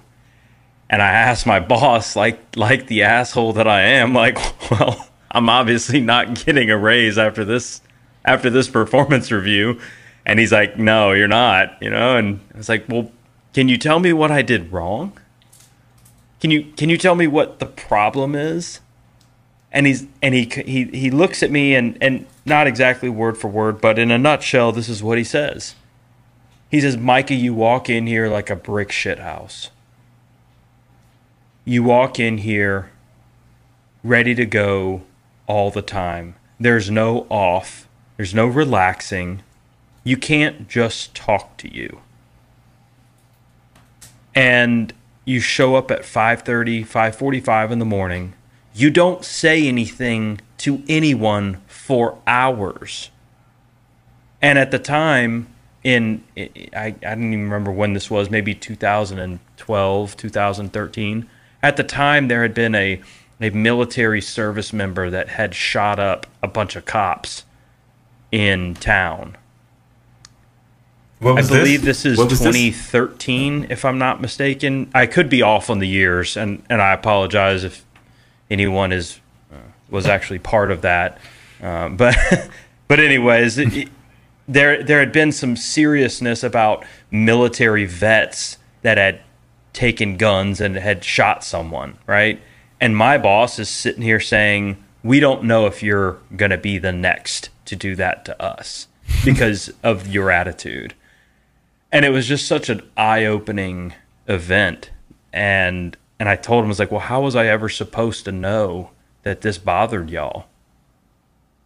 [0.90, 4.38] And I asked my boss, like like the asshole that I am, like,
[4.72, 7.82] well, I'm obviously not getting a raise after this
[8.26, 9.80] after this performance review.
[10.26, 12.16] And he's like, no, you're not, you know.
[12.16, 13.12] And I was like, well,
[13.54, 15.18] can you tell me what I did wrong?
[16.40, 18.82] Can you can you tell me what the problem is?
[19.72, 23.48] And he's and he he he looks at me and and not exactly word for
[23.48, 25.76] word, but in a nutshell, this is what he says.
[26.70, 29.70] He says, Micah, you walk in here like a brick shit house.
[31.66, 32.92] You walk in here
[34.04, 35.04] ready to go
[35.48, 36.36] all the time.
[36.60, 37.83] There's no off,
[38.18, 39.42] there's no relaxing.
[40.04, 42.02] You can't just talk to you.
[44.36, 44.94] And
[45.26, 48.34] you show up at 5:30, 5:45 in the morning.
[48.74, 53.12] You don't say anything to anyone for hours.
[54.42, 55.48] And at the time,
[55.84, 61.30] in I, I don't even remember when this was, maybe 2012, 2013.
[61.62, 63.02] At the time, there had been a
[63.42, 67.44] a military service member that had shot up a bunch of cops
[68.34, 69.38] in town.
[71.20, 74.90] What I believe this, is What was 2013, if I'm not mistaken.
[74.94, 77.86] I could be off on the years, and, and I apologize if
[78.50, 79.20] anyone is
[79.54, 79.58] uh,
[79.92, 81.20] was actually part of that.
[81.62, 82.16] Um, but
[82.88, 83.90] but anyways, it, it-
[84.46, 89.22] there there had been some seriousness about military vets that had
[89.72, 92.42] taken guns and had shot someone, right?
[92.82, 96.78] And my boss is sitting here saying, "We don't know if you're going to be
[96.78, 98.88] the next to do that to us
[99.26, 100.96] because of your attitude."
[101.92, 103.94] And it was just such an eye-opening
[104.28, 104.90] event
[105.34, 108.32] and and I told him I was like, "Well, how was I ever supposed to
[108.32, 108.92] know
[109.24, 110.46] that this bothered y'all?"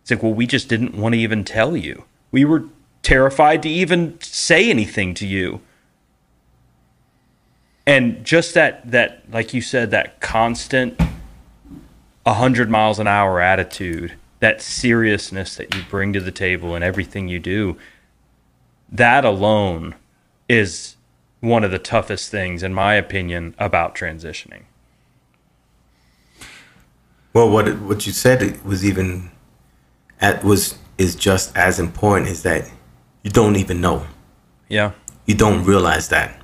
[0.01, 2.05] It's like, "Well, we just didn't want to even tell you.
[2.31, 2.63] We were
[3.03, 5.61] terrified to even say anything to you."
[7.85, 10.99] And just that that like you said that constant
[12.27, 17.27] 100 miles an hour attitude, that seriousness that you bring to the table in everything
[17.27, 17.77] you do,
[18.91, 19.95] that alone
[20.49, 20.95] is
[21.39, 24.63] one of the toughest things, in my opinion, about transitioning.
[27.33, 29.31] Well, what what you said was even
[30.19, 32.69] at was is just as important is that
[33.23, 34.07] you don't even know.
[34.67, 34.93] Yeah.
[35.25, 36.41] You don't realize that.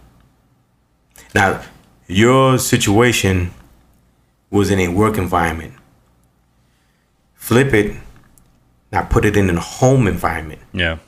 [1.34, 1.64] Now,
[2.08, 3.54] your situation
[4.54, 5.74] was in a work environment.
[7.34, 7.98] Flip it.
[8.92, 10.62] Now put it in a home environment.
[10.72, 11.00] Yeah.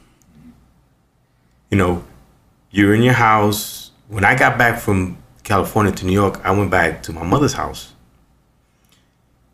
[1.69, 2.03] you know,
[2.71, 3.91] you're in your house.
[4.07, 7.53] When I got back from California to New York, I went back to my mother's
[7.53, 7.93] house.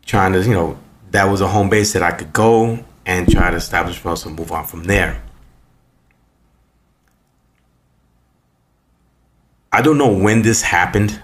[0.06, 0.78] Trying to, you know,
[1.10, 4.38] that was a home base that I could go and try to establish myself and
[4.38, 5.22] move on from there.
[9.70, 11.20] I don't know when this happened,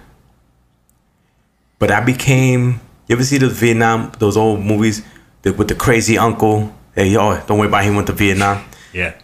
[1.79, 2.81] but I became.
[3.07, 5.03] You ever see the Vietnam, those old movies
[5.43, 6.75] the, with the crazy uncle?
[6.95, 7.95] Hey, oh, don't worry about him.
[7.95, 8.65] Went to Vietnam.
[8.93, 9.15] Yeah.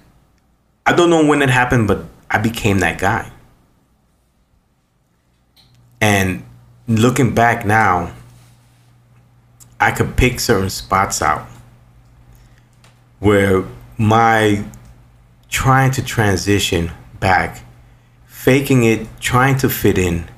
[0.87, 3.31] I don't know when it happened, but I became that guy.
[6.01, 6.45] And
[6.87, 8.15] looking back now,
[9.81, 11.47] I could pick certain spots out
[13.21, 13.65] where
[13.97, 14.65] my
[15.49, 16.91] trying to transition
[17.21, 17.65] back,
[18.27, 20.29] faking it, trying to fit in,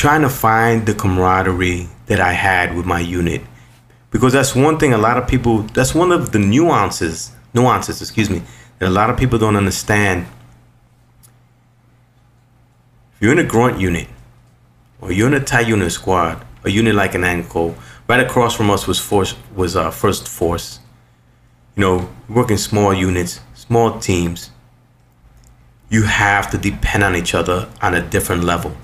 [0.00, 3.42] trying to find the camaraderie that I had with my unit.
[4.10, 8.30] Because that's one thing a lot of people, that's one of the nuances, nuances, excuse
[8.30, 8.40] me,
[8.78, 10.26] that a lot of people don't understand.
[13.12, 14.08] If you're in a grunt unit,
[15.02, 17.74] or you're in a tight unit squad, a unit like an ANGLICO,
[18.08, 20.80] right across from us was force was uh, first force.
[21.76, 24.50] You know, working small units, small teams.
[25.90, 28.74] You have to depend on each other on a different level.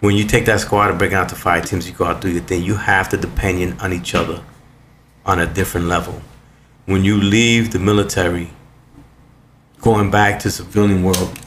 [0.00, 2.20] When you take that squad and break it out to five teams, you go out
[2.20, 2.62] do your thing.
[2.62, 4.42] You have to depend on each other
[5.26, 6.22] on a different level.
[6.86, 8.50] When you leave the military,
[9.80, 11.38] going back to civilian world,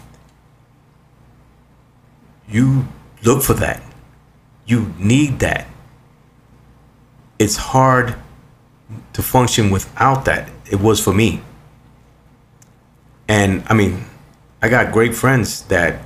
[2.49, 2.88] you
[3.24, 3.82] look for that.
[4.66, 5.68] You need that.
[7.39, 8.16] It's hard
[9.14, 10.49] to function without that.
[10.70, 11.41] It was for me.
[13.28, 14.06] And I mean,
[14.62, 16.02] I got great friends that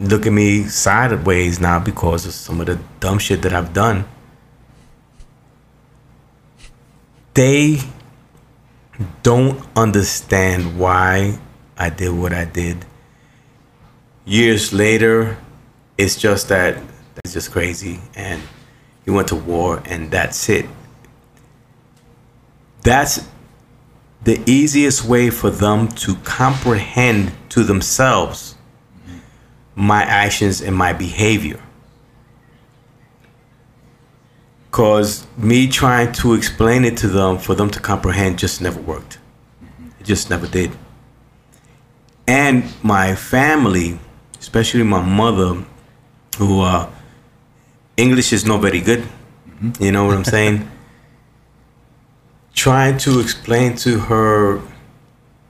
[0.00, 4.08] look at me sideways now because of some of the dumb shit that I've done.
[7.34, 7.78] They
[9.22, 11.38] don't understand why
[11.76, 12.84] I did what I did.
[14.24, 15.38] Years later,
[15.98, 16.78] it's just that
[17.24, 18.42] it's just crazy and
[19.04, 20.66] he went to war and that's it.
[22.82, 23.28] That's
[24.24, 28.49] the easiest way for them to comprehend to themselves
[29.80, 31.58] my actions and my behavior.
[34.70, 39.18] Because me trying to explain it to them for them to comprehend just never worked.
[39.98, 40.70] It just never did.
[42.26, 43.98] And my family,
[44.38, 45.64] especially my mother,
[46.36, 46.88] who uh,
[47.96, 49.82] English is not very good, mm-hmm.
[49.82, 50.70] you know what I'm saying?
[52.54, 54.60] trying to explain to her,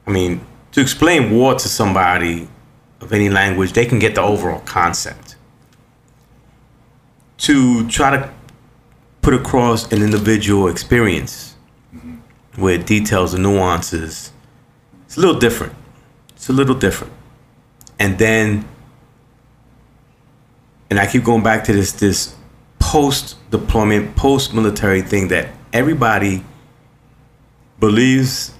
[0.06, 2.48] I mean, to explain war to somebody
[3.00, 5.36] of any language, they can get the overall concept.
[7.38, 8.30] To try to
[9.22, 11.56] put across an individual experience
[11.94, 12.16] mm-hmm.
[12.60, 14.32] with details and nuances,
[15.06, 15.74] it's a little different.
[16.30, 17.12] It's a little different.
[17.98, 18.66] And then,
[20.90, 22.34] and I keep going back to this this
[22.78, 26.44] post deployment, post military thing that everybody
[27.78, 28.52] believes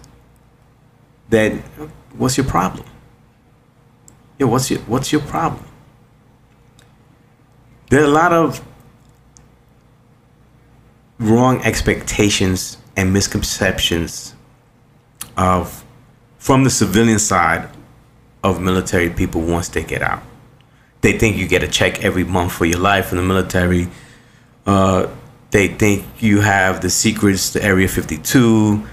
[1.30, 1.52] that
[2.16, 2.86] what's your problem?
[4.40, 5.62] Yeah, what's your what's your problem?
[7.90, 8.64] There are a lot of
[11.18, 14.34] wrong expectations and misconceptions
[15.36, 15.84] of
[16.38, 17.68] from the civilian side
[18.42, 20.22] of military people once they get out.
[21.02, 23.88] They think you get a check every month for your life in the military.
[24.64, 25.08] Uh,
[25.50, 28.86] they think you have the secrets to Area 52.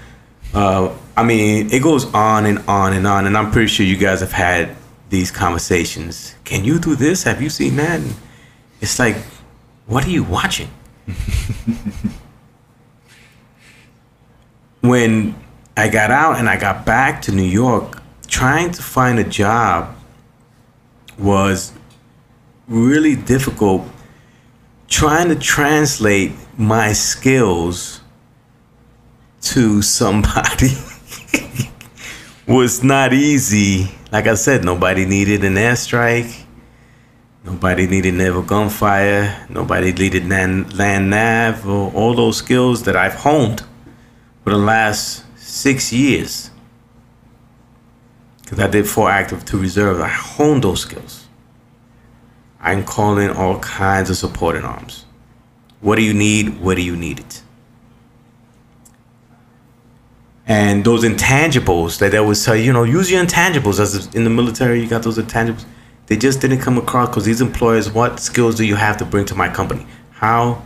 [0.52, 3.26] Uh, I mean, it goes on and on and on.
[3.26, 4.76] And I'm pretty sure you guys have had
[5.10, 6.34] these conversations.
[6.44, 7.22] Can you do this?
[7.22, 8.00] Have you seen that?
[8.00, 8.14] And
[8.80, 9.16] it's like,
[9.86, 10.70] what are you watching?
[14.80, 15.34] when
[15.76, 19.96] I got out and I got back to New York, trying to find a job
[21.18, 21.72] was
[22.66, 23.88] really difficult.
[24.88, 28.00] Trying to translate my skills
[29.42, 30.70] to somebody
[32.48, 33.90] was not easy.
[34.10, 36.44] Like I said, nobody needed an airstrike.
[37.44, 39.46] Nobody needed naval gunfire.
[39.50, 43.62] Nobody needed land, land nav or all those skills that I've honed
[44.42, 46.50] for the last six years.
[48.42, 50.00] Because I did four active, two reserve.
[50.00, 51.26] I honed those skills.
[52.60, 55.04] I can call in all kinds of supporting arms.
[55.82, 56.60] What do you need?
[56.60, 57.37] Where do you need it?
[60.48, 63.78] And those intangibles that they always tell you, you know, use your intangibles.
[63.78, 65.66] As in the military, you got those intangibles.
[66.06, 69.26] They just didn't come across because these employers, what skills do you have to bring
[69.26, 69.86] to my company?
[70.12, 70.62] How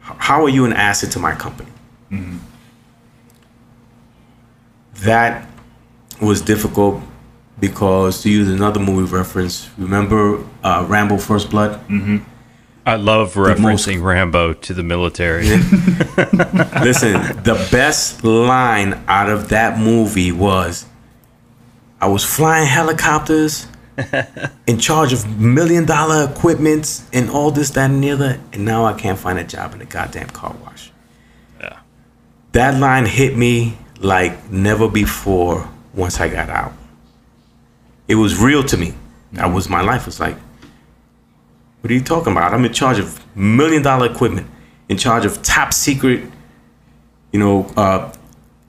[0.00, 1.70] how are you an asset to my company?
[5.04, 5.46] That
[6.20, 7.00] was difficult
[7.60, 11.80] because to use another movie reference, remember uh, Rambo: First Blood?
[12.88, 15.44] I love most- referencing Rambo to the military.
[16.82, 17.12] Listen,
[17.42, 20.86] the best line out of that movie was
[22.00, 23.66] I was flying helicopters
[24.66, 28.86] in charge of million dollar equipment and all this, that, and the other, and now
[28.86, 30.90] I can't find a job in a goddamn car wash.
[31.60, 31.80] Yeah.
[32.52, 36.72] That line hit me like never before once I got out.
[38.06, 38.94] It was real to me.
[39.32, 40.06] That was my life.
[40.06, 40.36] It's like,
[41.80, 42.52] what are you talking about?
[42.52, 44.48] I'm in charge of million dollar equipment,
[44.88, 46.24] in charge of top secret,
[47.32, 48.12] you know, uh,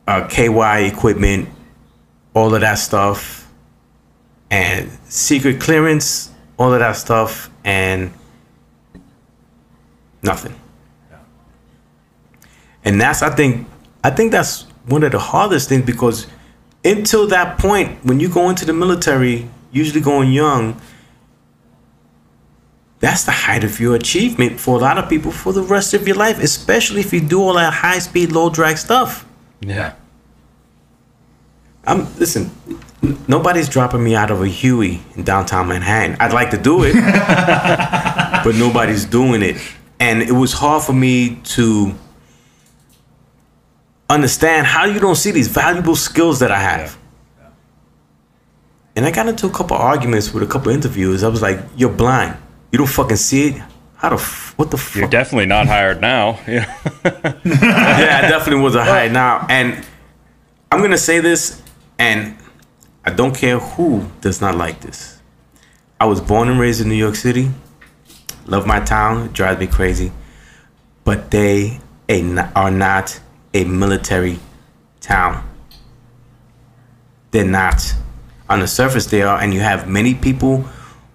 [0.07, 1.49] uh, KY equipment,
[2.33, 3.49] all of that stuff,
[4.51, 8.11] and secret clearance, all of that stuff, and
[10.21, 10.55] nothing.
[12.83, 13.67] And that's, I think,
[14.03, 16.27] I think that's one of the hardest things because
[16.83, 20.79] until that point, when you go into the military, usually going young,
[22.99, 26.05] that's the height of your achievement for a lot of people for the rest of
[26.07, 29.25] your life, especially if you do all that high speed, low drag stuff.
[29.61, 29.93] yeah.
[31.87, 32.51] I'm listen.
[33.01, 36.17] n- Nobody's dropping me out of a Huey in downtown Manhattan.
[36.19, 36.93] I'd like to do it,
[38.43, 39.55] but nobody's doing it,
[39.99, 41.95] and it was hard for me to
[44.09, 46.97] understand how you don't see these valuable skills that I have.
[48.95, 51.23] And I got into a couple arguments with a couple interviewers.
[51.23, 52.35] I was like, "You're blind.
[52.71, 53.61] You don't fucking see it.
[53.95, 56.39] How the f- what the fuck?" You're definitely not hired now.
[56.47, 56.65] Yeah.
[57.03, 59.45] yeah, I definitely was a high now.
[59.49, 59.85] And
[60.71, 61.61] I'm gonna say this,
[61.97, 62.37] and
[63.05, 65.19] I don't care who does not like this.
[65.99, 67.51] I was born and raised in New York City.
[68.45, 69.25] Love my town.
[69.25, 70.11] It drives me crazy.
[71.03, 72.21] But they a,
[72.55, 73.19] are not
[73.53, 74.39] a military
[75.01, 75.43] town.
[77.31, 77.93] They're not.
[78.49, 80.65] On the surface, they are, and you have many people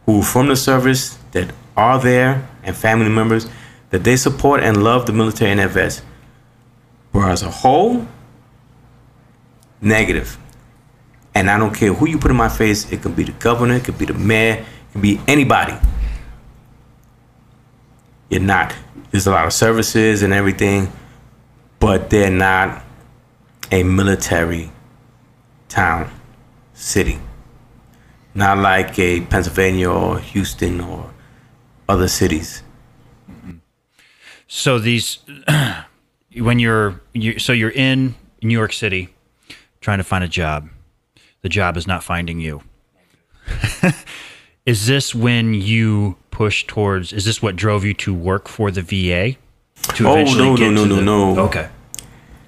[0.06, 3.46] who from the service that are there and family members
[3.90, 6.02] that they support and love the military and their vets.
[7.12, 8.06] But as a whole,
[9.80, 10.38] negative.
[11.34, 12.90] And I don't care who you put in my face.
[12.90, 15.74] It could be the governor, it could be the mayor, it could be anybody.
[18.30, 18.74] You're not.
[19.10, 20.90] there's a lot of services and everything,
[21.78, 22.82] but they're not
[23.70, 24.72] a military
[25.68, 26.10] town,
[26.72, 27.20] city.
[28.34, 31.13] Not like a Pennsylvania or Houston or
[31.88, 32.62] other cities.
[34.46, 35.18] So these,
[36.36, 39.14] when you're, you so you're in New York City,
[39.80, 40.68] trying to find a job.
[41.42, 42.62] The job is not finding you.
[44.66, 47.12] is this when you push towards?
[47.12, 49.36] Is this what drove you to work for the VA?
[49.96, 51.38] To Oh, no, no, no, no, the- no.
[51.40, 51.68] Okay.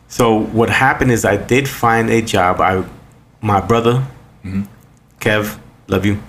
[0.08, 2.60] So what happened is I did find a job.
[2.60, 2.84] I,
[3.40, 4.06] my brother,
[4.44, 4.62] mm-hmm.
[5.20, 5.58] Kev,
[5.88, 6.22] love you,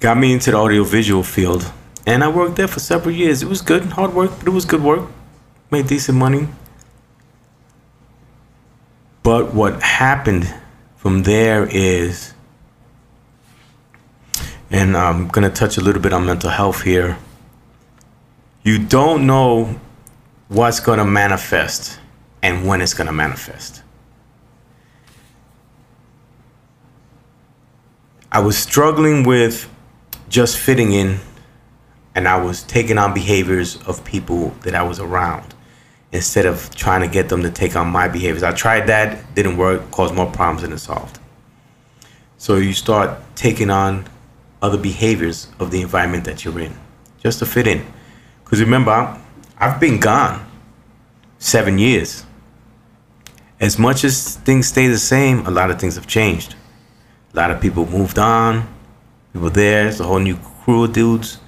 [0.00, 1.72] got me into the audiovisual field,
[2.06, 3.42] and I worked there for several years.
[3.42, 5.08] It was good, hard work, but it was good work.
[5.70, 6.48] Made decent money.
[9.22, 10.52] But what happened
[10.96, 12.32] from there is,
[14.70, 17.18] and I'm gonna touch a little bit on mental health here.
[18.62, 19.80] You don't know
[20.48, 21.98] what's going to manifest
[22.42, 23.82] and when it's going to manifest.
[28.30, 29.68] I was struggling with
[30.28, 31.18] just fitting in,
[32.14, 35.54] and I was taking on behaviors of people that I was around
[36.10, 38.42] instead of trying to get them to take on my behaviors.
[38.42, 41.18] I tried that, didn't work, caused more problems than it solved.
[42.38, 44.06] So you start taking on
[44.62, 46.74] other behaviors of the environment that you're in
[47.22, 47.84] just to fit in.
[48.44, 49.20] Because remember,
[49.58, 50.44] I've been gone
[51.38, 52.24] seven years.
[53.60, 56.54] As much as things stay the same, a lot of things have changed.
[57.34, 58.66] A lot of people moved on.
[59.32, 61.38] People there, it's a whole new crew of dudes.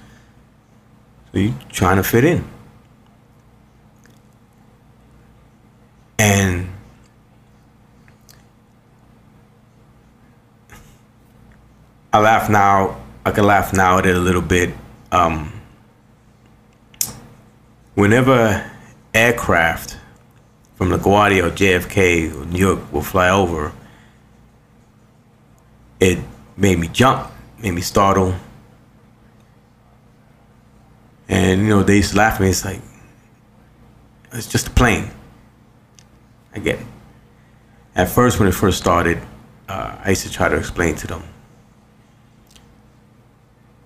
[1.31, 2.47] So you trying to fit in.
[6.19, 6.69] And
[12.13, 12.97] I laugh now.
[13.25, 14.73] I can laugh now at it a little bit.
[15.11, 15.61] Um,
[17.95, 18.69] whenever
[19.13, 19.97] aircraft
[20.75, 23.71] from LaGuardia or JFK or Newark will fly over,
[25.99, 26.19] it
[26.57, 28.35] made me jump, made me startle.
[31.27, 32.49] And you know, they used to laugh at me.
[32.49, 32.81] It's like,
[34.33, 35.09] it's just a plane.
[36.53, 36.85] I get it.
[37.95, 39.21] At first, when it first started,
[39.67, 41.23] uh, I used to try to explain to them.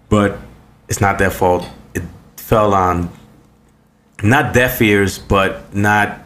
[0.09, 0.39] But
[0.87, 1.67] it's not their fault.
[1.93, 2.03] It
[2.37, 3.09] fell on
[4.23, 6.19] not deaf ears, but not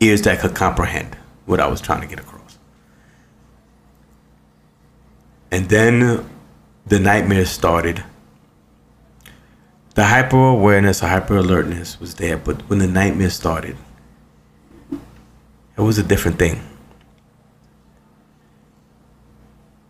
[0.00, 1.16] ears that could comprehend
[1.46, 2.37] what I was trying to get across.
[5.50, 6.28] And then
[6.86, 8.04] the nightmare started.
[9.94, 13.76] The hyper awareness, or hyper alertness was there, but when the nightmare started,
[14.90, 16.60] it was a different thing.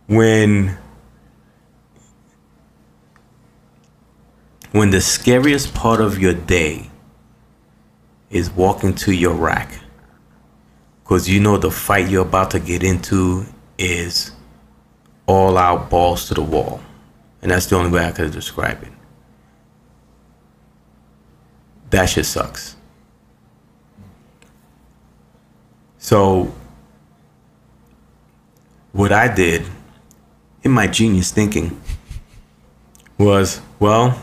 [0.07, 0.77] When
[4.71, 6.89] when the scariest part of your day
[8.29, 9.71] is walking to your rack
[11.03, 13.45] because you know the fight you're about to get into
[13.79, 14.31] is
[15.29, 16.81] all out balls to the wall.
[17.43, 18.91] And that's the only way i could describe it.
[21.91, 22.75] That shit sucks.
[25.99, 26.51] So
[28.91, 29.63] what i did
[30.63, 31.79] in my genius thinking
[33.19, 34.19] was well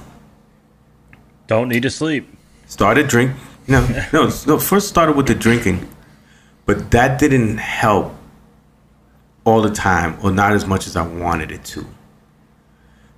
[1.46, 2.28] Don't need to sleep.
[2.66, 3.30] started drink
[3.68, 5.88] no no no first started with the drinking.
[6.64, 8.12] But that didn't help
[9.46, 11.86] all the time or not as much as i wanted it to.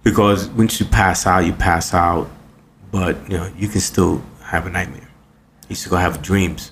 [0.05, 2.31] Because once you pass out you pass out
[2.93, 5.09] but you know you can still have a nightmare.
[5.69, 6.71] You still have dreams.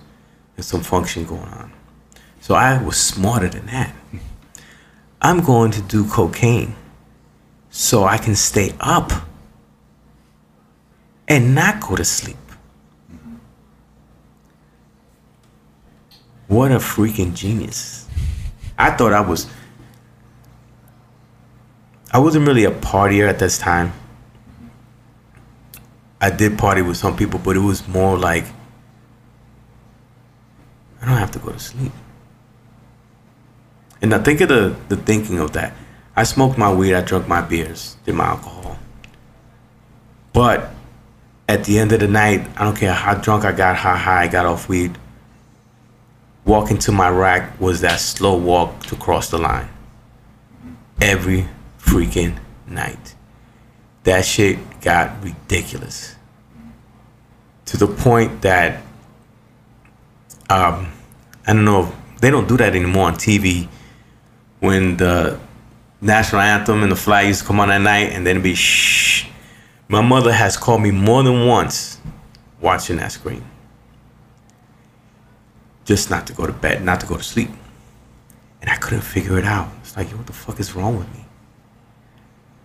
[0.54, 1.72] There's some function going on.
[2.40, 3.94] So i was smarter than that.
[5.20, 6.76] I'm going to do cocaine
[7.70, 9.10] so i can stay up
[11.26, 12.36] and not go to sleep.
[16.46, 18.05] What a freaking genius.
[18.78, 19.46] I thought I was
[22.12, 23.92] I wasn't really a partier at this time.
[26.20, 28.44] I did party with some people, but it was more like
[31.00, 31.92] I don't have to go to sleep.
[34.00, 35.74] And now think of the, the thinking of that.
[36.14, 38.78] I smoked my weed, I drank my beers, did my alcohol.
[40.32, 40.70] But
[41.48, 44.22] at the end of the night, I don't care how drunk I got, how high
[44.22, 44.96] I got off weed,
[46.46, 49.68] walking to my rack was that slow walk to cross the line.
[51.00, 51.46] Every
[51.78, 53.14] freaking night.
[54.04, 56.14] That shit got ridiculous.
[57.66, 58.82] To the point that
[60.48, 60.92] um
[61.46, 63.68] I don't know they don't do that anymore on TV
[64.60, 65.38] when the
[66.00, 69.26] national anthem and the flag used to come on at night and then be shh
[69.88, 72.00] My mother has called me more than once
[72.60, 73.44] watching that screen.
[75.86, 77.48] Just not to go to bed, not to go to sleep.
[78.60, 79.70] And I couldn't figure it out.
[79.80, 81.24] It's like, yo, what the fuck is wrong with me?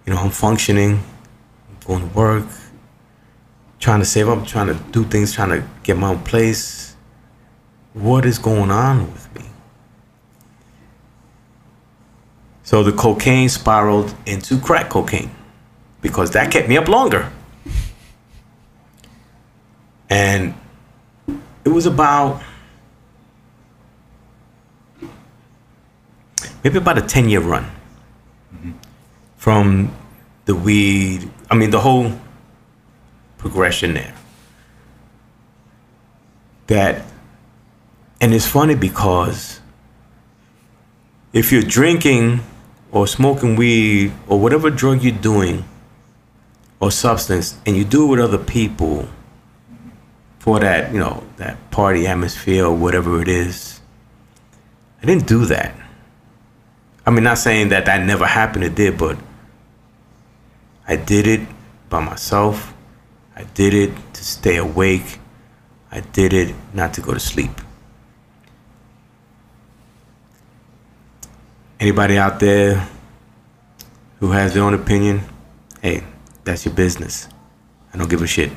[0.05, 1.01] You know, I'm functioning,
[1.69, 2.45] I'm going to work,
[3.79, 6.95] trying to save up, trying to do things, trying to get my own place.
[7.93, 9.45] What is going on with me?
[12.63, 15.29] So the cocaine spiraled into crack cocaine
[16.01, 17.31] because that kept me up longer.
[20.09, 20.53] And
[21.63, 22.41] it was about
[26.63, 27.69] maybe about a 10 year run
[29.37, 29.95] from
[30.45, 32.11] the weed, I mean, the whole
[33.37, 34.13] progression there.
[36.67, 37.05] That,
[38.21, 39.59] and it's funny because
[41.33, 42.41] if you're drinking
[42.91, 45.65] or smoking weed or whatever drug you're doing
[46.79, 49.07] or substance and you do it with other people
[50.39, 53.79] for that, you know, that party atmosphere or whatever it is,
[55.01, 55.75] I didn't do that.
[57.05, 59.17] I mean, not saying that that never happened, it did, but
[60.87, 61.47] I did it
[61.89, 62.73] by myself.
[63.35, 65.19] I did it to stay awake.
[65.91, 67.51] I did it not to go to sleep.
[71.79, 72.87] Anybody out there
[74.19, 75.21] who has their own opinion,
[75.81, 76.03] hey,
[76.43, 77.27] that's your business.
[77.93, 78.51] I don't give a shit.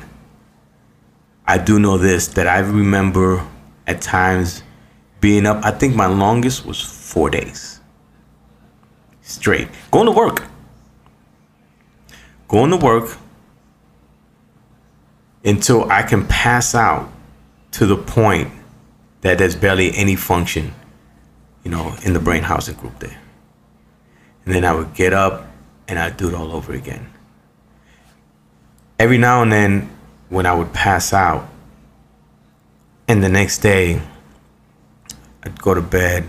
[1.47, 3.45] I do know this that I remember
[3.87, 4.61] at times
[5.19, 5.65] being up.
[5.65, 7.74] I think my longest was four days
[9.25, 9.67] straight.
[9.91, 10.43] Going to work.
[12.47, 13.17] Going to work
[15.43, 17.11] until I can pass out
[17.71, 18.51] to the point
[19.21, 20.73] that there's barely any function,
[21.63, 23.19] you know, in the brain housing group there.
[24.45, 25.47] And then I would get up
[25.87, 27.09] and I'd do it all over again.
[28.97, 29.89] Every now and then,
[30.29, 31.47] when I would pass out,
[33.07, 34.01] and the next day,
[35.43, 36.27] I'd go to bed.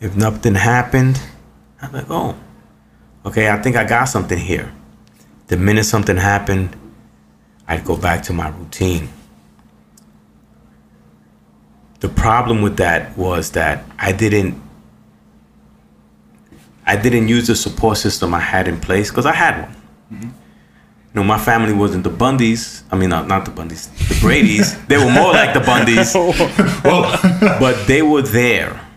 [0.00, 1.20] If nothing happened,
[1.82, 2.36] I'm like, oh,
[3.26, 4.72] okay, I think I got something here.
[5.48, 6.76] The minute something happened,
[7.66, 9.08] I'd go back to my routine.
[12.00, 14.62] The problem with that was that I didn't
[16.86, 19.76] I didn't use the support system I had in place because I had one.
[20.10, 20.24] Mm-hmm.
[20.24, 22.82] You know, my family wasn't the Bundys.
[22.90, 24.86] I mean, not, not the Bundys, the Brady's.
[24.86, 26.14] they were more like the Bundys,
[27.60, 28.87] but they were there.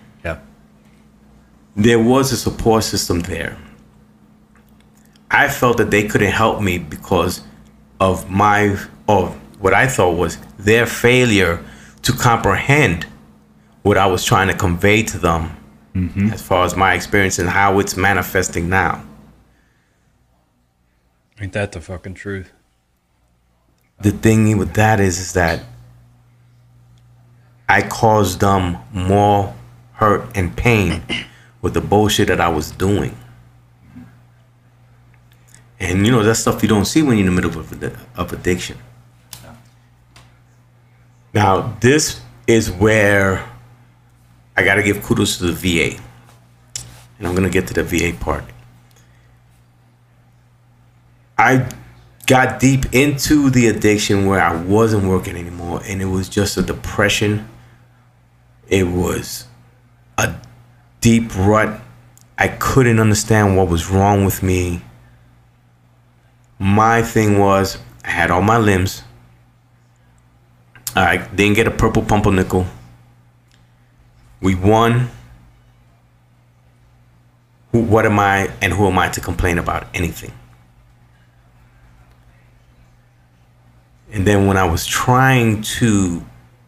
[1.76, 3.57] There was a support system there.
[5.30, 7.41] I felt that they couldn't help me because
[7.99, 8.77] of my,
[9.07, 9.30] or
[9.60, 11.64] what I thought was their failure
[12.02, 13.06] to comprehend
[13.84, 15.57] what I was trying to convey to them
[15.95, 16.34] mm-hmm.
[16.34, 19.03] as far as my experience and how it's manifesting now.
[21.39, 22.52] Ain't that the fucking truth?
[24.02, 25.64] the thing with that is, is that
[27.69, 29.53] I caused them more
[29.93, 31.03] hurt and pain
[31.61, 33.17] with the bullshit that I was doing.
[35.79, 38.33] And you know, that's stuff you don't see when you're in the middle of, of
[38.33, 38.77] addiction.
[41.33, 43.49] Now, this is where
[44.55, 45.99] I got to give kudos to the VA.
[47.17, 48.43] And I'm to get to the VA part.
[51.38, 51.67] I
[52.27, 56.61] got deep into the addiction where I wasn't working anymore, and it was just a
[56.61, 57.49] depression.
[58.67, 59.45] It was
[60.17, 60.35] a
[61.02, 61.82] deep rut.
[62.38, 64.82] I couldn't understand what was wrong with me.
[66.57, 69.03] My thing was, I had all my limbs.
[70.95, 72.65] I didn't get a purple pumpernickel.
[74.41, 75.10] We won.
[77.72, 80.34] Who, what am I, and who am I to complain about anything?
[84.11, 86.26] And then when I was trying to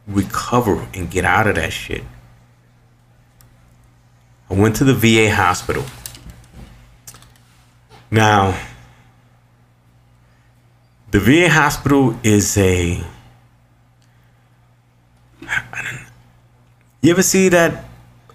[0.08, 2.04] recover and get out of that shit,
[4.54, 5.84] I went to the VA hospital.
[8.12, 8.56] Now,
[11.10, 13.04] the VA hospital is a.
[17.02, 17.86] You ever see that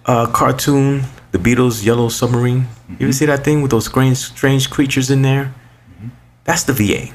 [0.05, 2.67] uh, cartoon, The Beatles' Yellow Submarine?
[2.89, 5.53] You ever see that thing with those strange, strange creatures in there?
[6.43, 7.13] That's the VA.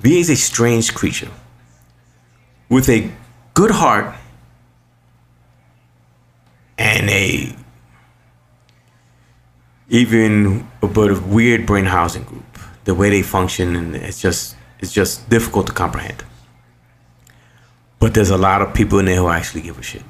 [0.00, 1.30] VA is a strange creature
[2.70, 3.10] with a
[3.52, 4.14] good heart
[6.78, 7.55] and a
[9.88, 12.44] even a bit of weird brain housing group.
[12.84, 16.24] The way they function and it's just it's just difficult to comprehend.
[17.98, 20.02] But there's a lot of people in there who actually give a shit.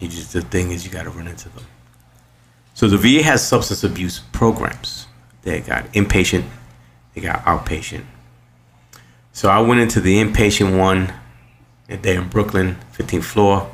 [0.00, 1.64] You just the thing is you gotta run into them.
[2.74, 5.06] So the VA has substance abuse programs.
[5.42, 6.44] They got inpatient,
[7.14, 8.04] they got outpatient.
[9.32, 11.12] So I went into the inpatient one
[11.86, 13.72] there in Brooklyn, 15th floor,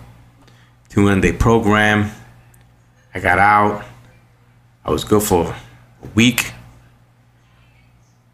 [0.88, 2.10] two one day program.
[3.14, 3.84] I got out.
[4.88, 5.54] I was good for
[6.02, 6.54] a week.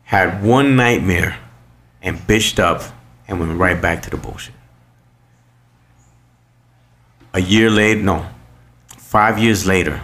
[0.04, 1.36] Had one nightmare
[2.00, 2.80] and bitched up
[3.26, 4.54] and went right back to the bullshit.
[7.32, 8.28] A year later, no,
[8.86, 10.00] five years later,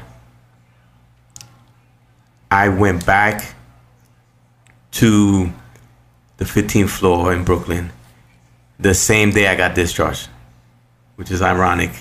[2.50, 3.54] I went back
[4.90, 5.52] to
[6.38, 7.92] the 15th floor in Brooklyn
[8.76, 10.28] the same day I got discharged,
[11.14, 11.92] which is ironic.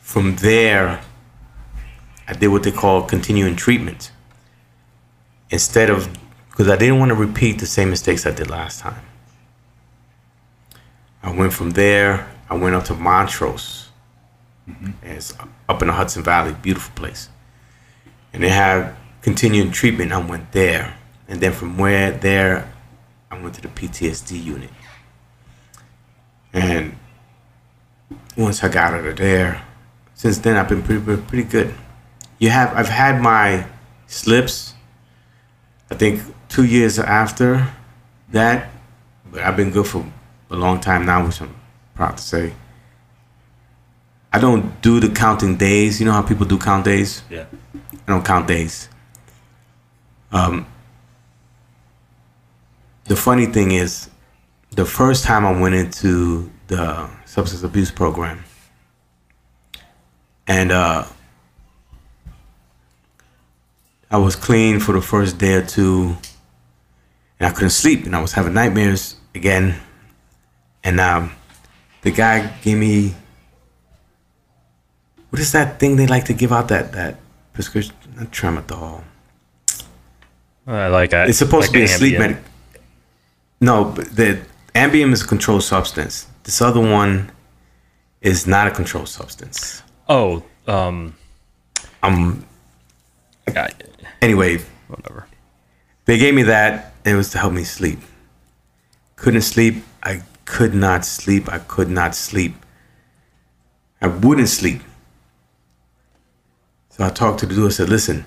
[0.00, 1.00] From there,
[2.28, 4.12] I did what they call continuing treatment.
[5.50, 6.14] Instead of,
[6.50, 9.02] because I didn't want to repeat the same mistakes I did last time.
[11.22, 13.88] I went from there, I went up to Montrose.
[14.68, 14.90] Mm-hmm.
[15.02, 15.34] It's
[15.68, 17.30] up in the Hudson Valley, beautiful place.
[18.34, 20.98] And they had continuing treatment, I went there.
[21.28, 22.70] And then from where there,
[23.30, 24.70] I went to the PTSD unit.
[26.52, 26.96] And
[28.36, 29.62] once I got out of there,
[30.14, 31.74] since then I've been pretty pretty good.
[32.38, 33.66] You have I've had my
[34.06, 34.74] slips.
[35.90, 37.68] I think two years after
[38.30, 38.70] that,
[39.30, 40.04] but I've been good for
[40.50, 41.54] a long time now, which I'm
[41.94, 42.52] proud to say.
[44.32, 45.98] I don't do the counting days.
[46.00, 47.22] You know how people do count days?
[47.30, 47.46] Yeah.
[47.74, 48.88] I don't count days.
[50.30, 50.66] Um,
[53.04, 54.10] the funny thing is,
[54.72, 58.44] the first time I went into the substance abuse program,
[60.46, 61.06] and uh,
[64.10, 66.16] I was clean for the first day or two,
[67.38, 69.78] and I couldn't sleep, and I was having nightmares again.
[70.82, 71.32] And um,
[72.02, 73.14] the guy gave me
[75.30, 77.16] what is that thing they like to give out that that
[77.52, 77.94] prescription?
[78.16, 79.04] Not tramadol.
[80.66, 81.28] I like that.
[81.28, 82.38] It's supposed like to be a sleep medic.
[83.60, 84.40] No, but the
[84.74, 86.26] Ambien is a controlled substance.
[86.44, 87.30] This other one
[88.20, 89.82] is not a controlled substance.
[90.08, 91.14] Oh, um,
[93.56, 93.68] Um.
[94.00, 94.58] yeah, Anyway,
[94.88, 95.26] whatever.
[96.04, 96.92] they gave me that.
[97.04, 98.00] It was to help me sleep.
[99.16, 99.84] Couldn't sleep.
[100.02, 101.48] I could not sleep.
[101.52, 102.54] I could not sleep.
[104.00, 104.82] I wouldn't sleep.
[106.90, 107.66] So I talked to the dude.
[107.66, 108.24] I said, "Listen,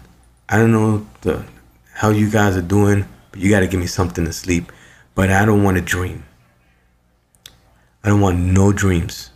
[0.49, 1.45] I don't know the
[1.93, 4.71] how you guys are doing, but you got to give me something to sleep.
[5.15, 6.25] But I don't want to dream.
[8.03, 9.29] I don't want no dreams."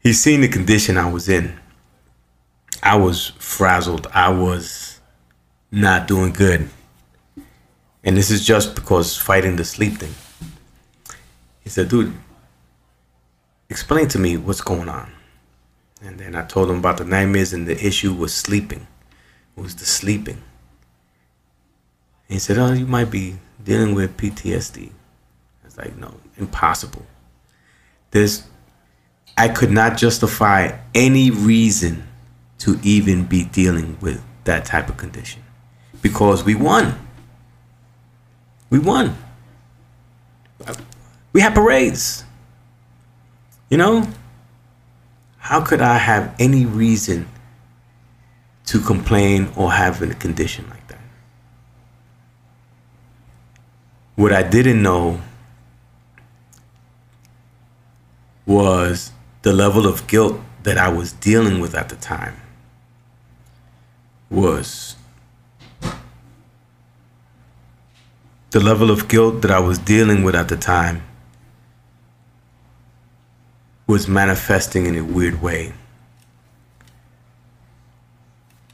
[0.00, 1.58] He's seen the condition I was in.
[2.82, 4.08] I was frazzled.
[4.12, 5.00] I was
[5.70, 6.68] not doing good.
[8.04, 10.14] And this is just because fighting the sleep thing.
[11.60, 12.12] He said, dude,
[13.70, 15.12] explain to me what's going on.
[16.02, 18.88] And then I told him about the nightmares and the issue was sleeping.
[19.56, 20.42] It was the sleeping.
[22.28, 24.88] And he said, oh, you might be dealing with PTSD.
[24.88, 27.06] I was like, no, impossible.
[28.10, 28.44] There's,
[29.38, 32.08] I could not justify any reason
[32.62, 35.42] to even be dealing with that type of condition
[36.00, 36.96] because we won.
[38.70, 39.18] We won.
[41.32, 42.24] We had parades.
[43.68, 44.06] You know?
[45.38, 47.28] How could I have any reason
[48.66, 51.00] to complain or have a condition like that?
[54.14, 55.20] What I didn't know
[58.46, 59.10] was
[59.42, 62.36] the level of guilt that I was dealing with at the time
[64.32, 64.96] was
[68.50, 71.02] the level of guilt that I was dealing with at the time
[73.86, 75.72] was manifesting in a weird way.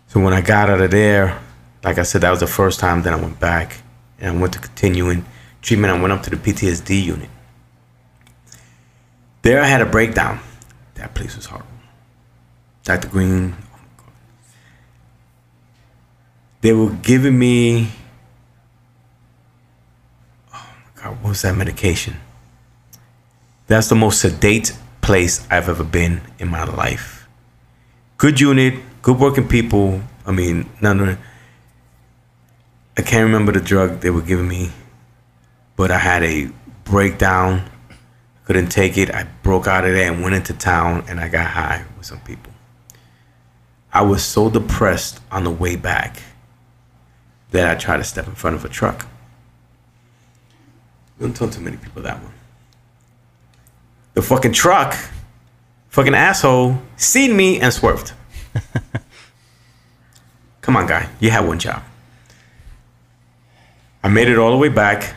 [0.09, 1.41] So when I got out of there,
[1.85, 3.83] like I said, that was the first time that I went back
[4.21, 5.25] and I went to continuing
[5.61, 5.93] treatment.
[5.93, 7.31] I went up to the PTSD unit.
[9.43, 10.41] There I had a breakdown.
[10.95, 11.69] That place was horrible.
[12.85, 13.09] Dr.
[13.09, 13.55] Green.
[16.61, 17.89] They were giving me
[20.53, 22.17] oh my God, what was that medication?
[23.69, 27.29] That's the most sedate place I've ever been in my life.
[28.17, 30.01] Good unit, good working people.
[30.27, 31.17] I mean, no, no.
[32.97, 34.73] I can't remember the drug they were giving me,
[35.77, 36.51] but I had a
[36.85, 37.71] breakdown.
[38.47, 39.15] Couldn't take it.
[39.15, 42.21] I broke out of there and went into town and I got high with some
[42.21, 42.53] people.
[43.93, 46.23] I was so depressed on the way back
[47.51, 49.07] that I tried to step in front of a truck.
[51.21, 52.33] Don't tell too many people that one.
[54.15, 54.97] The fucking truck,
[55.89, 58.13] fucking asshole, seen me and swerved.
[60.61, 61.09] Come on, guy.
[61.21, 61.83] You had one job.
[64.03, 65.15] I made it all the way back.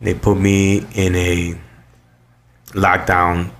[0.00, 1.58] They put me in a
[2.68, 3.50] lockdown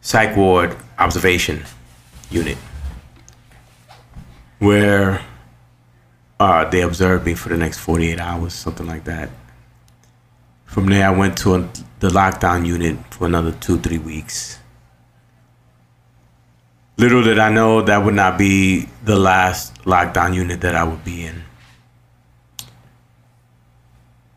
[0.00, 1.64] psych ward observation
[2.30, 2.56] unit
[4.58, 5.20] where
[6.42, 9.30] uh, they observed me for the next 48 hours, something like that.
[10.64, 11.60] From there, I went to a,
[12.00, 14.58] the lockdown unit for another two, three weeks.
[16.96, 21.04] Little did I know that would not be the last lockdown unit that I would
[21.04, 21.42] be in.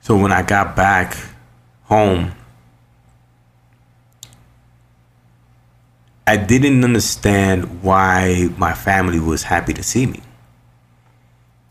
[0.01, 1.17] So when I got back
[1.85, 2.33] home,
[6.27, 10.21] I didn't understand why my family was happy to see me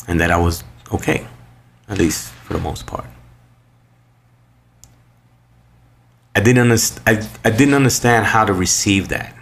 [0.07, 1.27] and that I was okay,
[1.89, 3.07] at least for the most part.
[6.37, 9.35] I didn't underst- I, I didn't understand how to receive that.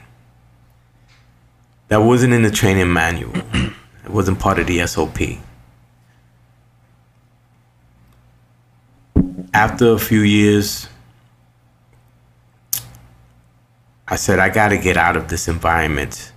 [1.89, 3.33] That wasn't in the training manual.
[3.35, 5.19] it wasn't part of the SOP.
[9.55, 10.89] After a few years,
[14.09, 16.33] I said, I got to get out of this environment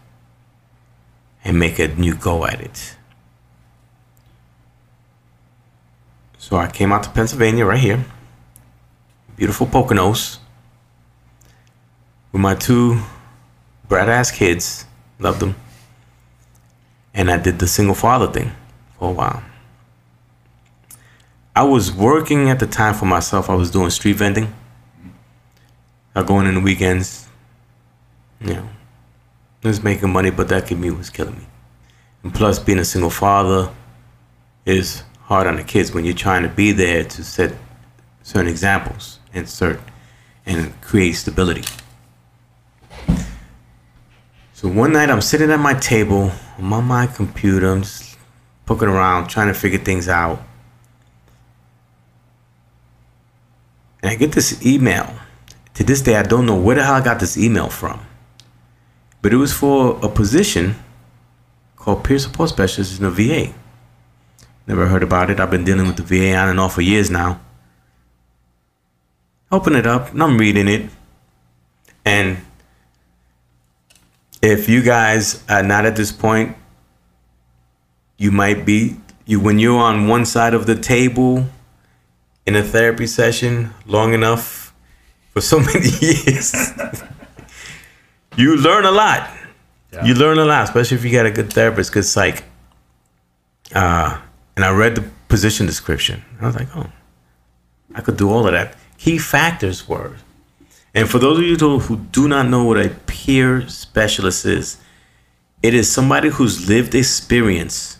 [1.44, 2.96] and make a new go at it.
[6.46, 8.06] So I came out to Pennsylvania right here,
[9.36, 10.38] beautiful Poconos,
[12.32, 13.02] with my two
[13.88, 14.86] brat ass kids,
[15.18, 15.56] loved them.
[17.16, 18.52] And I did the single father thing
[19.00, 19.42] for a while.
[21.56, 24.54] I was working at the time for myself, I was doing street vending.
[26.14, 27.28] I going in the weekends,
[28.40, 28.70] you know,
[29.64, 31.48] just making money, but that commute was killing me.
[32.22, 33.74] And plus, being a single father
[34.64, 37.54] is hard on the kids when you're trying to be there to set
[38.22, 39.80] certain examples and cert
[40.46, 41.64] and create stability.
[44.54, 48.18] So one night I'm sitting at my table, I'm on my computer, I'm just
[48.66, 50.42] poking around, trying to figure things out.
[54.02, 55.14] And I get this email.
[55.74, 58.06] To this day, I don't know where the hell I got this email from.
[59.22, 60.76] But it was for a position
[61.76, 63.54] called peer support specialist in the VA.
[64.68, 65.40] Never heard about it.
[65.40, 67.40] I've been dealing with the VA on and off for years now.
[69.52, 70.90] Open it up and I'm reading it.
[72.04, 72.38] And
[74.42, 76.56] if you guys are not at this point,
[78.18, 81.46] you might be you when you're on one side of the table
[82.46, 84.74] in a therapy session long enough
[85.32, 86.72] for so many years.
[88.38, 89.30] you learn a lot.
[90.04, 92.44] You learn a lot, especially if you got a good therapist, good psych.
[93.74, 94.20] Uh,
[94.56, 96.24] and I read the position description.
[96.40, 96.90] I was like, oh,
[97.94, 98.76] I could do all of that.
[98.98, 100.16] Key factors were,
[100.94, 104.78] and for those of you who do not know what a peer specialist is,
[105.62, 108.00] it is somebody whose lived experience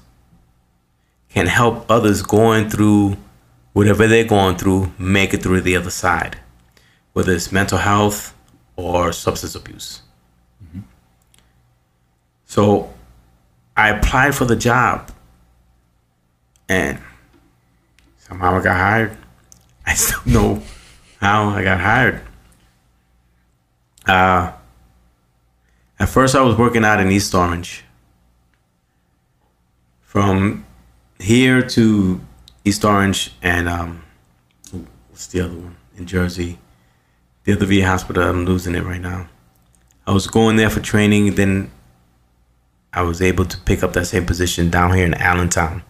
[1.30, 3.18] can help others going through
[3.74, 6.38] whatever they're going through make it through the other side,
[7.12, 8.34] whether it's mental health
[8.78, 10.02] or substance abuse.
[10.64, 10.82] Mm-hmm.
[12.46, 12.94] So
[13.76, 15.12] I applied for the job
[16.68, 17.00] and
[18.18, 19.18] somehow I got hired.
[19.86, 20.64] I still know
[21.20, 22.22] how I got hired.
[24.06, 24.52] Uh,
[26.00, 27.84] at first, I was working out in East Orange.
[30.02, 30.66] From
[31.20, 32.22] here to
[32.64, 34.04] East Orange and um,
[35.10, 36.58] what's the other one in Jersey?
[37.44, 39.28] The other VA hospital, I'm losing it right now.
[40.08, 41.72] I was going there for training, then
[42.94, 45.84] I was able to pick up that same position down here in Allentown,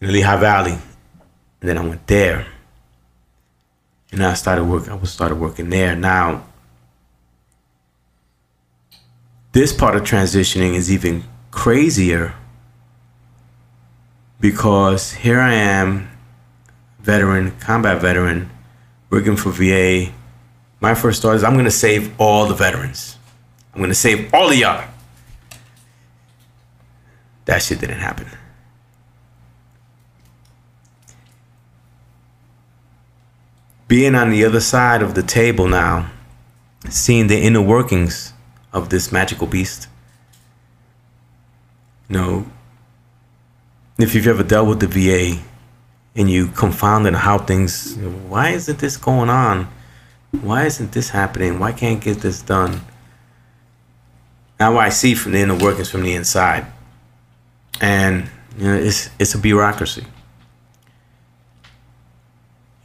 [0.00, 0.78] in the Lehigh Valley.
[1.60, 2.46] And then I went there.
[4.12, 5.94] And I started work I was started working there.
[5.94, 6.44] Now
[9.52, 12.34] this part of transitioning is even crazier
[14.40, 16.08] because here I am,
[17.00, 18.50] veteran, combat veteran,
[19.10, 20.12] working for VA.
[20.80, 23.16] My first thought is I'm gonna save all the veterans.
[23.74, 24.84] I'm gonna save all of y'all.
[27.46, 28.26] That shit didn't happen.
[33.88, 36.10] Being on the other side of the table now,
[36.90, 38.34] seeing the inner workings
[38.72, 39.88] of this magical beast.
[42.08, 42.46] You know,
[43.98, 45.42] if you've ever dealt with the VA
[46.14, 47.96] and you confounded how things,
[48.28, 49.68] why isn't this going on?
[50.42, 51.58] Why isn't this happening?
[51.58, 52.82] Why can't get this done?
[54.60, 56.66] Now I see from the inner workings from the inside,
[57.80, 58.28] and
[58.58, 60.04] you know, it's it's a bureaucracy.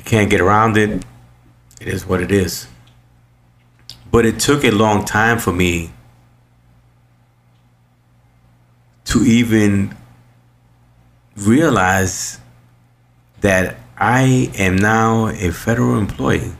[0.04, 1.06] You can't get around it.
[1.80, 2.68] It is what it is.
[4.12, 5.92] But it took a long time for me
[9.06, 9.96] to even
[11.38, 12.40] realize
[13.42, 16.54] that I am now a federal employee.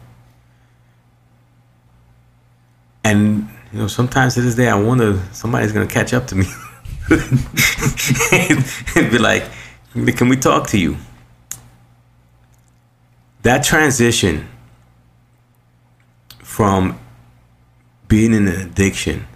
[3.04, 6.46] And you know, sometimes to this day, I wonder somebody's gonna catch up to me
[8.96, 9.44] and be like,
[9.94, 10.96] "Can we talk to you?"
[13.44, 14.48] That transition
[16.40, 17.00] from
[18.08, 19.28] being in an addiction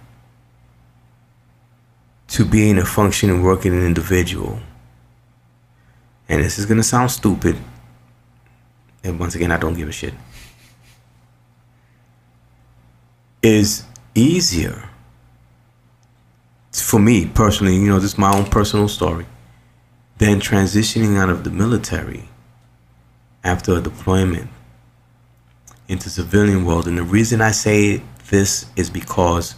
[2.28, 4.60] to being a functioning, working individual.
[6.28, 7.56] And this is gonna sound stupid.
[9.04, 10.14] And once again, I don't give a shit.
[13.42, 14.88] Is easier
[16.72, 19.26] for me personally, you know, this is my own personal story,
[20.18, 22.28] than transitioning out of the military
[23.44, 24.48] after a deployment
[25.88, 26.86] into civilian world.
[26.86, 29.54] And the reason I say this is because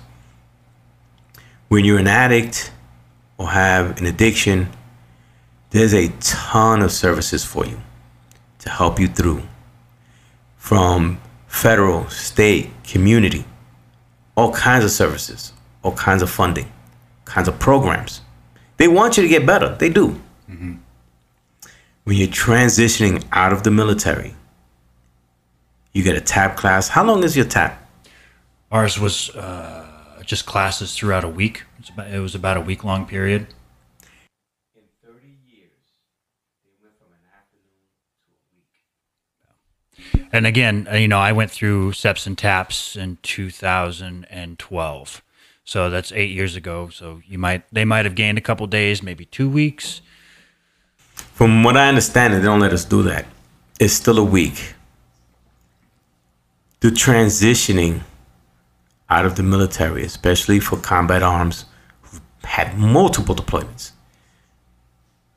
[1.68, 2.72] when you're an addict
[3.38, 4.68] or have an addiction,
[5.70, 7.80] there's a ton of services for you
[8.60, 9.42] to help you through
[10.56, 13.44] from federal, state, community,
[14.36, 15.52] all kinds of services,
[15.82, 16.70] all kinds of funding,
[17.24, 18.20] kinds of programs.
[18.76, 19.74] They want you to get better.
[19.74, 20.20] They do.
[20.50, 20.74] Mm-hmm.
[22.10, 24.34] When you're transitioning out of the military,
[25.92, 26.88] you get a TAP class.
[26.88, 27.80] How long is your TAP?
[28.72, 31.62] Ours was uh, just classes throughout a week.
[31.78, 33.46] It was about, it was about a week long period.
[34.74, 35.70] In 30 years,
[36.64, 37.78] they went from an afternoon
[40.02, 40.30] to a week.
[40.32, 45.22] And again, uh, you know, I went through SEPs and TAPs in 2012.
[45.62, 46.88] So that's eight years ago.
[46.88, 50.00] So you might they might have gained a couple days, maybe two weeks.
[51.40, 53.24] From what I understand, they don't let us do that.
[53.80, 54.74] It's still a week.
[56.80, 58.02] The transitioning
[59.08, 61.64] out of the military, especially for combat arms
[62.02, 63.92] who've had multiple deployments,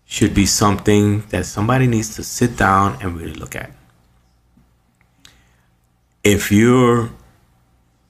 [0.04, 3.72] should be something that somebody needs to sit down and really look at.
[6.22, 7.12] If you're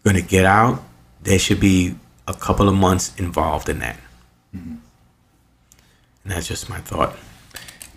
[0.04, 0.82] going to get out,
[1.22, 1.94] there should be
[2.28, 3.98] a couple of months involved in that.
[4.56, 4.78] Mm-hmm.
[6.24, 7.16] And that's just my thought.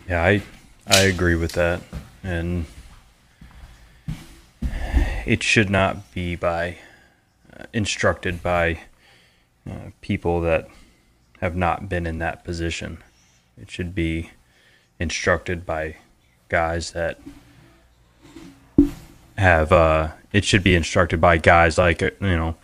[0.09, 0.43] Yeah, I
[0.87, 1.83] I agree with that,
[2.23, 2.67] and
[5.27, 6.79] it should not be by
[7.59, 8.81] uh, instructed by
[9.69, 10.69] uh, people that
[11.41, 13.03] have not been in that position.
[13.61, 14.31] It should be
[15.01, 15.97] instructed by
[16.49, 17.19] guys that
[19.37, 19.73] have.
[19.73, 22.57] Uh, it should be instructed by guys like uh, you know,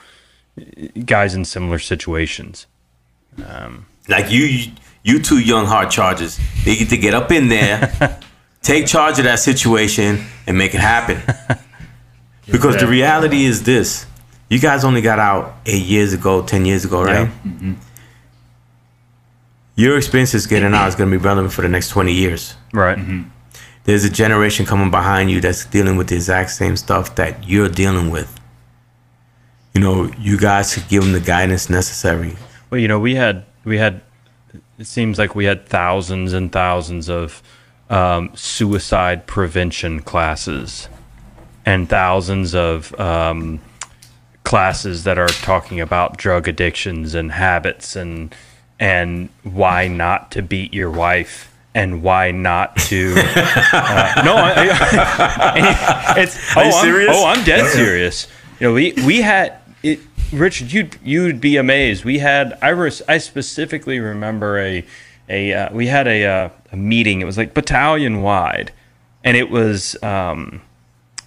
[1.05, 2.67] guys in similar situations.
[3.45, 4.71] Um, like you,
[5.03, 8.21] you two young hard chargers, they get to get up in there,
[8.63, 11.21] take charge of that situation, and make it happen.
[12.51, 14.07] because the reality is this:
[14.49, 17.29] you guys only got out eight years ago, ten years ago, right?
[17.29, 17.51] Yeah.
[17.51, 17.73] Mm-hmm.
[19.75, 22.99] Your experiences getting out is going to be relevant for the next twenty years, right?
[22.99, 23.29] Mm-hmm.
[23.85, 27.69] There's a generation coming behind you that's dealing with the exact same stuff that you're
[27.69, 28.39] dealing with.
[29.75, 32.37] You know, you guys could give them the guidance necessary.
[32.71, 34.03] Well, you know, we had we had.
[34.83, 37.41] It seems like we had thousands and thousands of
[37.89, 40.89] um, suicide prevention classes
[41.65, 43.61] and thousands of um,
[44.43, 48.35] classes that are talking about drug addictions and habits and
[48.81, 54.55] and why not to beat your wife and why not to uh, no I,
[55.55, 58.27] I, it's oh I'm, oh I'm dead serious.
[58.59, 60.01] You know we we had it
[60.33, 62.05] Richard you'd you'd be amazed.
[62.05, 64.85] We had I res, I specifically remember a
[65.29, 67.21] a uh, we had a, uh, a meeting.
[67.21, 68.73] It was like battalion wide
[69.25, 70.63] and it was um,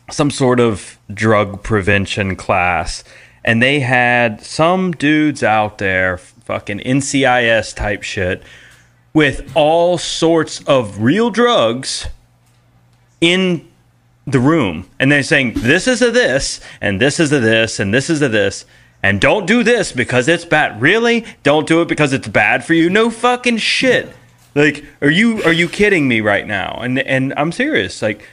[0.10, 3.04] some sort of drug prevention class.
[3.44, 8.42] And they had some dudes out there fucking NCIS type shit
[9.14, 12.08] with all sorts of real drugs
[13.22, 13.68] in
[14.26, 14.90] the room.
[15.00, 18.22] And they're saying this is a this and this is a this and this is
[18.22, 18.66] a this
[19.06, 20.82] and don't do this because it's bad.
[20.82, 21.26] Really?
[21.44, 22.90] Don't do it because it's bad for you?
[22.90, 24.12] No fucking shit.
[24.56, 26.80] Like are you are you kidding me right now?
[26.82, 28.02] And and I'm serious.
[28.02, 28.28] Like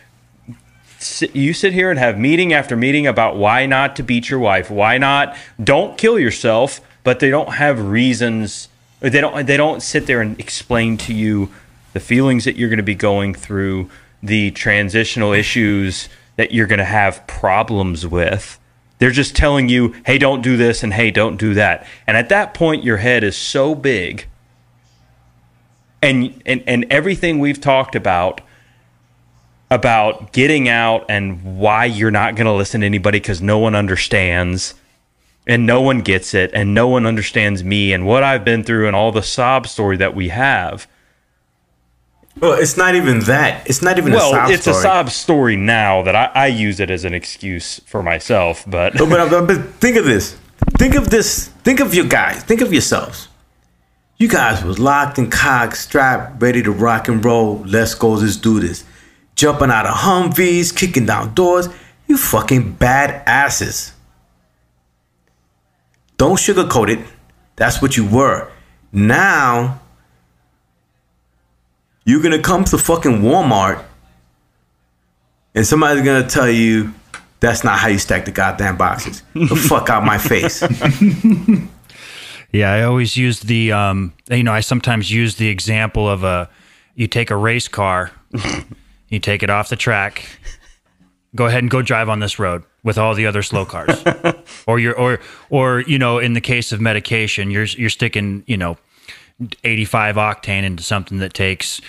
[1.35, 4.71] you sit here and have meeting after meeting about why not to beat your wife,
[4.71, 5.37] why not?
[5.63, 8.69] Don't kill yourself, but they don't have reasons.
[9.01, 9.47] They don't.
[9.47, 11.51] They don't sit there and explain to you
[11.93, 13.91] the feelings that you're going to be going through,
[14.23, 18.59] the transitional issues that you're going to have problems with.
[19.03, 22.29] They're just telling you, "Hey, don't do this," and "Hey, don't do that." And at
[22.29, 24.27] that point, your head is so big,
[26.01, 28.43] and and and everything we've talked about
[29.73, 33.75] about getting out and why you're not going to listen to anybody because no one
[33.75, 34.75] understands
[35.49, 38.87] and no one gets it and no one understands me and what I've been through
[38.87, 40.87] and all the sob story that we have.
[42.41, 43.69] Well, it's not even that.
[43.69, 44.77] It's not even a Well, sob it's story.
[44.79, 48.95] a sob story now that I, I use it as an excuse for myself, but
[48.97, 50.37] But, but, but think of this.
[50.79, 51.49] Think of this.
[51.63, 52.43] Think of your guys.
[52.43, 53.29] Think of yourselves.
[54.17, 57.59] You guys was locked and cocked, strapped, ready to rock and roll.
[57.67, 58.85] Let's go, let's do this.
[59.35, 61.69] Jumping out of Humvees, kicking down doors.
[62.07, 63.93] You fucking bad asses.
[66.17, 67.07] Don't sugarcoat it.
[67.57, 68.49] That's what you were.
[68.93, 69.81] Now,
[72.05, 73.85] you're gonna come to fucking Walmart
[75.55, 76.93] and somebody's gonna tell you
[77.41, 79.23] that's not how you stack the goddamn boxes.
[79.35, 80.63] The fuck out my face.
[82.53, 86.51] Yeah, I always use the um, you know, I sometimes use the example of a
[86.95, 88.11] you take a race car,
[89.09, 90.27] you take it off the track,
[91.35, 94.05] go ahead and go drive on this road with all the other slow cars.
[94.67, 95.19] or you're or
[95.49, 98.77] or you know, in the case of medication, you're you're sticking, you know,
[99.65, 101.81] 85 octane into something that takes,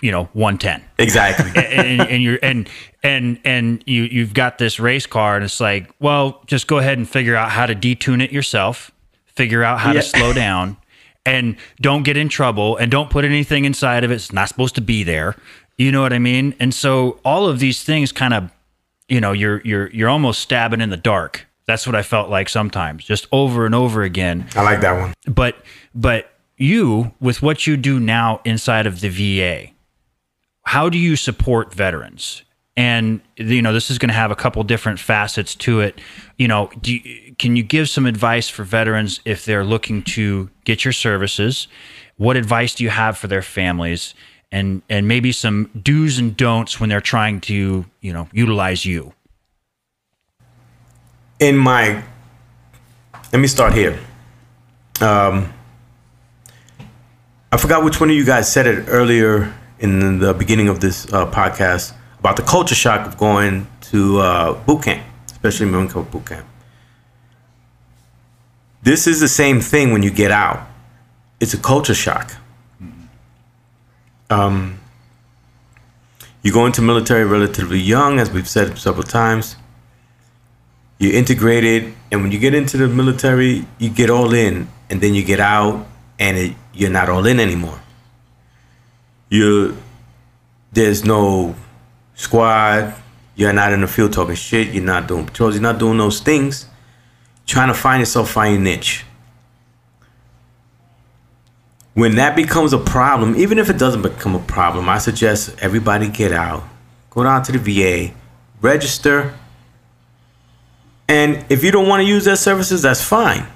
[0.00, 1.50] you know, 110 Exactly.
[1.64, 2.68] and, and you're and
[3.02, 6.98] and and you you've got this race car and it's like well just go ahead
[6.98, 8.90] and figure out how to detune it yourself
[9.26, 10.00] figure out how Yeah.
[10.00, 10.76] to slow down
[11.26, 14.74] and don't get in trouble and don't put anything inside of it it's not supposed
[14.76, 15.34] to be there
[15.78, 18.50] you know what i mean and so all of these things kind of
[19.08, 22.48] you know you're you're you're almost stabbing in the dark that's what i felt like
[22.48, 25.14] sometimes just over and over again I like that one.
[25.26, 25.56] but
[25.94, 26.31] but
[26.62, 29.72] you with what you do now inside of the VA
[30.64, 32.42] how do you support veterans?
[32.76, 36.00] And you know this is going to have a couple different facets to it.
[36.38, 40.84] You know you, can you give some advice for veterans if they're looking to get
[40.84, 41.68] your services?
[42.16, 44.14] What advice do you have for their families?
[44.50, 49.12] And and maybe some do's and don'ts when they're trying to you know utilize you.
[51.40, 52.02] In my,
[53.32, 53.98] let me start here.
[55.00, 55.52] Um,
[57.52, 61.04] I forgot which one of you guys said it earlier in the beginning of this
[61.12, 66.24] uh, podcast about the culture shock of going to uh, boot camp, especially Marine boot
[66.24, 66.46] camp.
[68.82, 70.66] This is the same thing when you get out.
[71.40, 72.32] It's a culture shock.
[74.30, 74.80] Um,
[76.42, 79.56] you go into military relatively young, as we've said several times.
[80.98, 85.14] You're integrated, and when you get into the military, you get all in, and then
[85.14, 85.86] you get out,
[86.18, 87.80] and it, you're not all in anymore.
[89.28, 89.76] You,
[90.72, 91.54] there's no
[92.14, 92.94] squad.
[93.34, 94.74] You're not in the field talking shit.
[94.74, 95.54] You're not doing patrols.
[95.54, 96.66] You're not doing those things.
[97.46, 99.04] Trying to find yourself, find your niche.
[101.94, 106.08] When that becomes a problem, even if it doesn't become a problem, I suggest everybody
[106.08, 106.64] get out,
[107.10, 108.14] go down to the VA,
[108.62, 109.34] register,
[111.08, 113.46] and if you don't want to use their services, that's fine.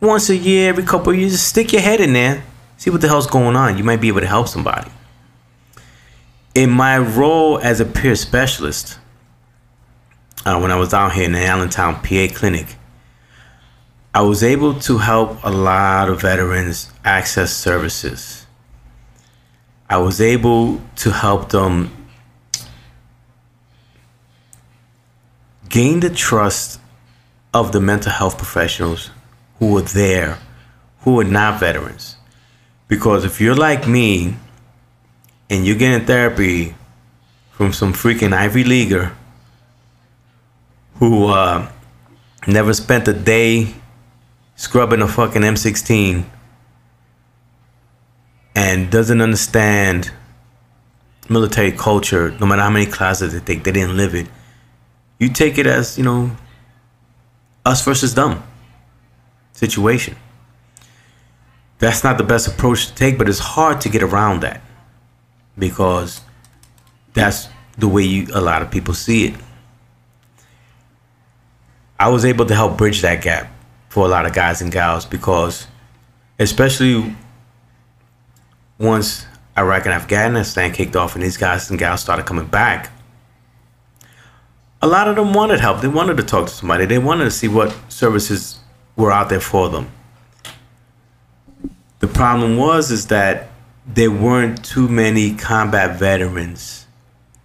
[0.00, 2.44] Once a year, every couple of years, just stick your head in there,
[2.76, 3.76] see what the hell's going on.
[3.76, 4.90] You might be able to help somebody.
[6.54, 8.98] In my role as a peer specialist,
[10.46, 12.76] uh, when I was down here in the Allentown PA clinic,
[14.14, 18.46] I was able to help a lot of veterans access services.
[19.90, 21.90] I was able to help them
[25.68, 26.80] gain the trust
[27.52, 29.10] of the mental health professionals
[29.58, 30.38] who were there,
[31.00, 32.16] who are not veterans.
[32.86, 34.36] Because if you're like me
[35.50, 36.74] and you're getting therapy
[37.50, 39.12] from some freaking Ivy Leaguer
[40.94, 41.70] who uh,
[42.46, 43.74] never spent a day
[44.56, 46.24] scrubbing a fucking M16
[48.54, 50.10] and doesn't understand
[51.28, 54.28] military culture, no matter how many classes they take, they didn't live it.
[55.18, 56.30] You take it as, you know,
[57.64, 58.42] us versus them
[59.58, 60.16] situation.
[61.78, 64.60] That's not the best approach to take, but it's hard to get around that
[65.56, 66.20] because
[67.12, 69.34] that's the way you, a lot of people see it.
[71.98, 73.50] I was able to help bridge that gap
[73.88, 75.66] for a lot of guys and gals because,
[76.38, 77.16] especially
[78.78, 79.26] once
[79.56, 82.90] Iraq and Afghanistan kicked off and these guys and gals started coming back,
[84.80, 85.80] a lot of them wanted help.
[85.80, 86.86] They wanted to talk to somebody.
[86.86, 88.60] They wanted to see what services
[88.98, 89.90] were out there for them.
[92.00, 93.48] The problem was is that
[93.86, 96.86] there weren't too many combat veterans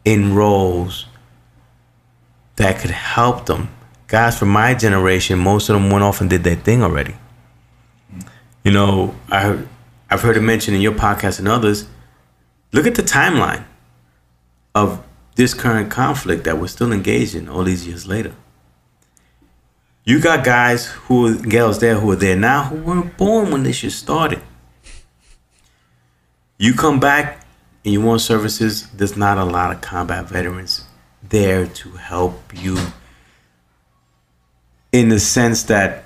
[0.03, 1.05] in roles
[2.57, 3.69] that could help them.
[4.07, 7.15] Guys from my generation, most of them went off and did their thing already.
[8.63, 9.59] You know, I
[10.09, 11.88] I've heard it mentioned in your podcast and others.
[12.71, 13.63] Look at the timeline
[14.75, 15.03] of
[15.35, 18.35] this current conflict that we're still engaged in all these years later.
[20.05, 23.77] You got guys who gals there who are there now who weren't born when this
[23.77, 24.41] shit started.
[26.57, 27.45] You come back
[27.85, 30.85] and you want services, there's not a lot of combat veterans
[31.21, 32.77] there to help you
[34.91, 36.05] in the sense that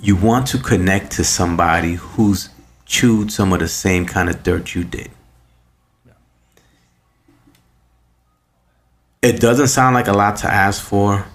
[0.00, 2.50] you want to connect to somebody who's
[2.84, 5.10] chewed some of the same kind of dirt you did.
[9.22, 11.26] It doesn't sound like a lot to ask for,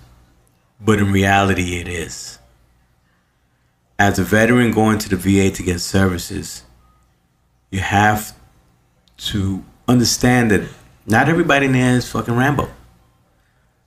[0.80, 2.40] but in reality, it is.
[3.98, 6.64] As a veteran going to the VA to get services,
[7.70, 8.36] you have
[9.18, 10.70] to understand that
[11.06, 12.70] not everybody in there is fucking Rambo.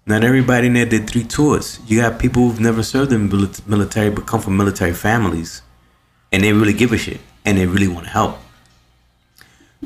[0.05, 1.79] Not everybody in there did three tours.
[1.87, 5.63] You got people who've never served in the military but come from military families
[6.33, 8.39] and they really give a shit and they really want to help.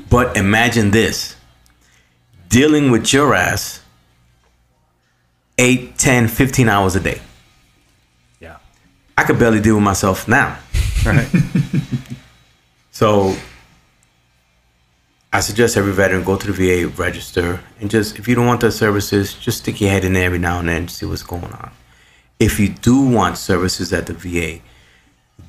[0.09, 1.37] But imagine this
[2.49, 3.83] dealing with your ass
[5.59, 7.21] 8, 10, 15 hours a day.
[8.41, 8.57] Yeah.
[9.17, 10.59] I could barely deal with myself now.
[11.05, 11.29] Right.
[12.97, 13.37] So
[15.31, 18.63] I suggest every veteran go to the VA, register, and just if you don't want
[18.63, 21.23] the services, just stick your head in there every now and then and see what's
[21.23, 21.73] going on.
[22.41, 24.63] If you do want services at the VA,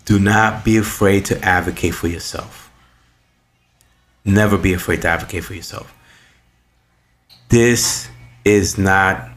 [0.04, 2.70] do not be afraid to advocate for yourself.
[4.26, 5.96] Never be afraid to advocate for yourself.
[7.48, 8.10] This
[8.44, 9.30] is not.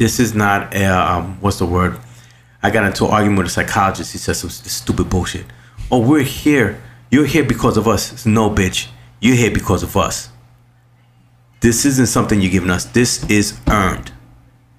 [0.00, 1.98] This is not a um, what's the word?
[2.62, 4.12] I got into an argument with a psychologist.
[4.12, 5.44] He said some stupid bullshit.
[5.90, 6.82] Oh, we're here.
[7.10, 8.24] You're here because of us.
[8.24, 8.88] No, bitch.
[9.20, 10.30] You're here because of us.
[11.60, 12.86] This isn't something you're giving us.
[12.86, 14.10] This is earned.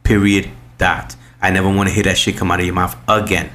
[0.02, 0.49] Period.
[0.80, 1.15] Dot.
[1.39, 3.52] I never want to hear that shit come out of your mouth again.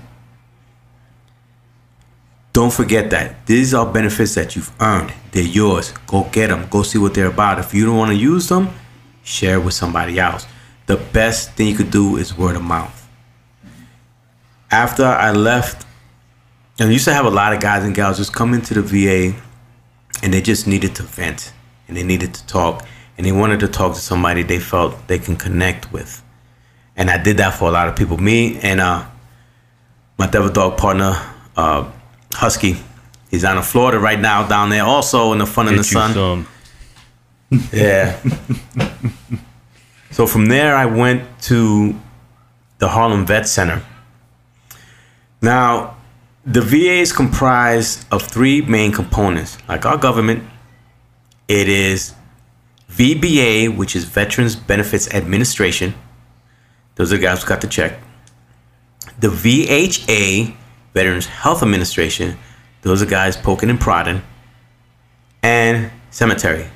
[2.52, 3.44] Don't forget that.
[3.44, 5.12] These are benefits that you've earned.
[5.32, 5.92] They're yours.
[6.06, 6.68] Go get them.
[6.70, 7.58] Go see what they're about.
[7.58, 8.68] If you don't want to use them,
[9.24, 10.46] share with somebody else.
[10.86, 13.08] The best thing you could do is word of mouth.
[14.70, 15.86] After I left,
[16.78, 18.82] and I used to have a lot of guys and gals just come into the
[18.82, 19.36] VA
[20.22, 21.52] and they just needed to vent
[21.88, 22.86] and they needed to talk
[23.16, 26.22] and they wanted to talk to somebody they felt they can connect with.
[26.96, 28.18] And I did that for a lot of people.
[28.18, 29.06] Me and uh,
[30.18, 31.14] my devil dog partner,
[31.56, 31.90] uh,
[32.32, 32.76] Husky,
[33.30, 35.82] he's down in Florida right now, down there also in the fun in the you
[35.82, 36.12] sun.
[36.12, 36.46] some.
[37.72, 38.20] Yeah.
[40.16, 41.94] so from there, I went to
[42.78, 43.82] the Harlem Vet Center.
[45.42, 45.98] Now,
[46.46, 49.58] the VA is comprised of three main components.
[49.68, 50.42] Like our government,
[51.48, 52.14] it is
[52.90, 55.92] VBA, which is Veterans Benefits Administration.
[56.94, 57.98] Those are the guys who got the check.
[59.18, 60.56] The VHA,
[60.94, 62.38] Veterans Health Administration.
[62.80, 64.22] Those are guys poking and prodding.
[65.42, 66.68] And cemetery.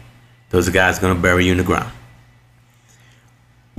[0.50, 1.90] Those are guys gonna bury you in the ground.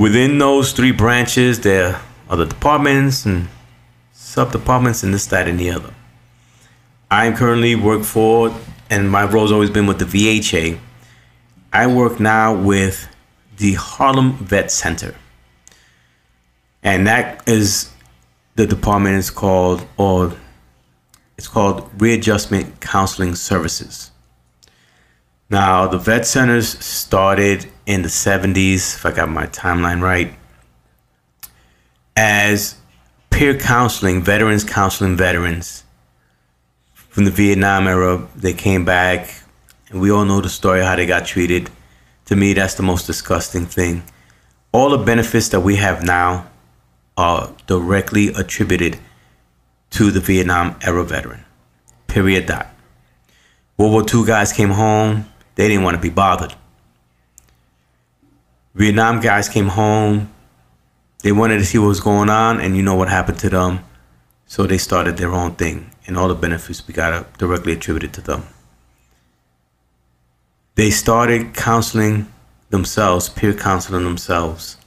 [0.02, 3.48] Within those three branches, there are other departments and
[4.14, 5.94] sub departments and this, that, and the other.
[7.12, 8.52] I currently work for,
[8.90, 10.80] and my role's always been with the VHA.
[11.72, 13.08] I work now with
[13.58, 15.14] the Harlem Vet Center.
[16.82, 17.94] And that is
[18.56, 20.34] the department is called, or
[21.38, 24.11] it's called Readjustment Counseling Services.
[25.52, 30.34] Now, the vet centers started in the 70s, if I got my timeline right,
[32.16, 32.76] as
[33.30, 35.84] peer counseling, veterans counseling veterans.
[36.94, 39.44] From the Vietnam era, they came back,
[39.90, 41.70] and we all know the story how they got treated.
[42.28, 44.04] To me, that's the most disgusting thing.
[44.72, 46.50] All the benefits that we have now
[47.18, 49.00] are directly attributed
[49.90, 51.44] to the Vietnam era veteran.
[52.08, 52.46] Period.
[52.46, 52.74] Dot.
[53.78, 55.26] World War II guys came home,
[55.56, 56.56] they didn't want to be bothered.
[58.74, 60.32] Vietnam guys came home,
[61.24, 63.84] they wanted to see what was going on, and you know what happened to them.
[64.48, 68.22] So they started their own thing, and all the benefits we got directly attributed to
[68.22, 68.44] them.
[70.76, 72.32] They started counseling
[72.70, 74.78] themselves, peer counseling themselves.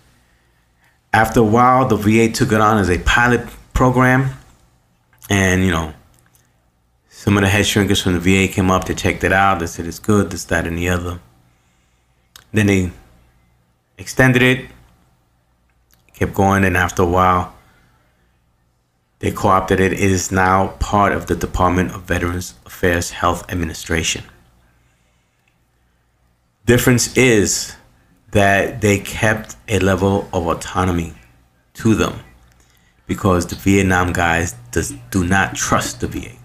[1.13, 4.31] After a while, the VA took it on as a pilot program,
[5.31, 5.95] and you know,
[7.25, 9.67] some of the head shrinkers from the VA came up, they checked it out, they
[9.67, 11.21] said it's good, this, that, and the other.
[12.53, 12.91] Then they
[13.97, 14.67] extended it,
[16.13, 17.55] kept going, and after a while,
[19.21, 19.95] they co opted it.
[19.95, 24.25] It is now part of the Department of Veterans Affairs Health Administration.
[26.67, 27.75] Difference is
[28.33, 31.15] that they kept a level of autonomy
[31.73, 32.21] to them
[33.07, 36.44] because the Vietnam guys does, do not trust the VA.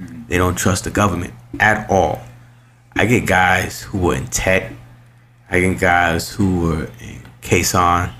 [0.00, 0.22] Mm-hmm.
[0.28, 2.20] They don't trust the government at all.
[2.96, 4.72] I get guys who were in TET.
[5.50, 8.12] I get guys who were in Khe Sanh.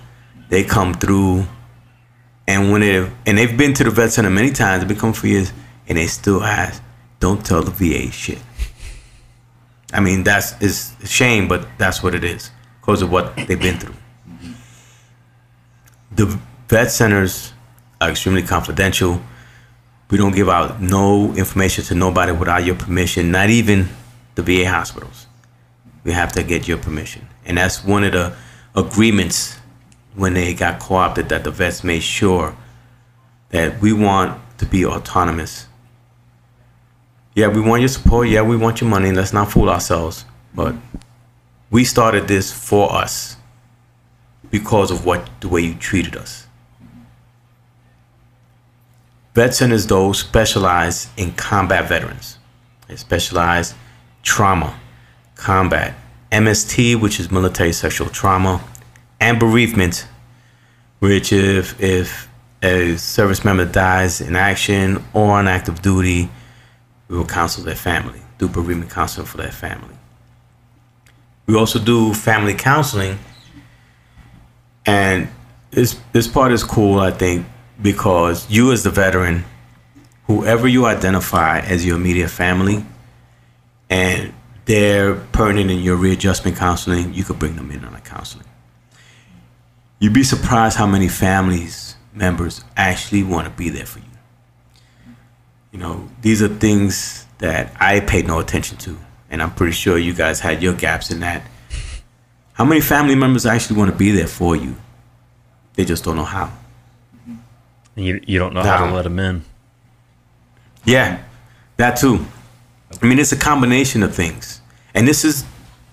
[0.48, 1.46] They come through,
[2.46, 4.80] and when they and they've been to the vet center many times.
[4.80, 5.52] They've been coming for years,
[5.88, 6.82] and they still ask,
[7.20, 8.38] "Don't tell the VA shit."
[9.92, 12.50] I mean, that's is a shame, but that's what it is
[12.80, 13.94] because of what they've been through.
[14.28, 14.52] Mm-hmm.
[16.16, 16.38] The
[16.68, 17.52] vet centers
[18.00, 19.20] are extremely confidential.
[20.10, 23.88] We don't give out no information to nobody without your permission, not even
[24.34, 25.26] the VA hospitals.
[26.02, 27.28] We have to get your permission.
[27.44, 28.34] And that's one of the
[28.74, 29.56] agreements
[30.14, 32.56] when they got co opted that the vets made sure
[33.50, 35.66] that we want to be autonomous.
[37.34, 38.28] Yeah, we want your support.
[38.28, 39.12] Yeah, we want your money.
[39.12, 40.24] Let's not fool ourselves.
[40.54, 40.74] But
[41.70, 43.36] we started this for us
[44.50, 46.46] because of what the way you treated us.
[49.34, 52.38] Vet centers, though, specialize in combat veterans.
[52.88, 53.74] They specialize
[54.22, 54.78] trauma,
[55.36, 55.94] combat,
[56.32, 58.62] MST, which is military sexual trauma,
[59.20, 60.06] and bereavement,
[60.98, 62.28] which if if
[62.62, 66.28] a service member dies in action or on active duty,
[67.08, 69.94] we will counsel their family, do bereavement counseling for their family.
[71.46, 73.18] We also do family counseling,
[74.86, 75.28] and
[75.70, 77.46] this this part is cool, I think,
[77.82, 79.44] because you as the veteran,
[80.26, 82.84] whoever you identify as your immediate family,
[83.88, 84.32] and
[84.66, 88.46] they're pertinent in your readjustment counseling, you could bring them in on a counseling.
[89.98, 94.04] You'd be surprised how many families members actually want to be there for you.
[95.72, 98.98] You know, these are things that I paid no attention to,
[99.30, 101.42] and I'm pretty sure you guys had your gaps in that.
[102.52, 104.76] How many family members actually want to be there for you?
[105.74, 106.52] They just don't know how.
[108.02, 109.44] You, you don't know how to let them in.
[110.84, 111.22] Yeah,
[111.76, 112.26] that too.
[113.02, 114.60] I mean, it's a combination of things.
[114.94, 115.44] And this is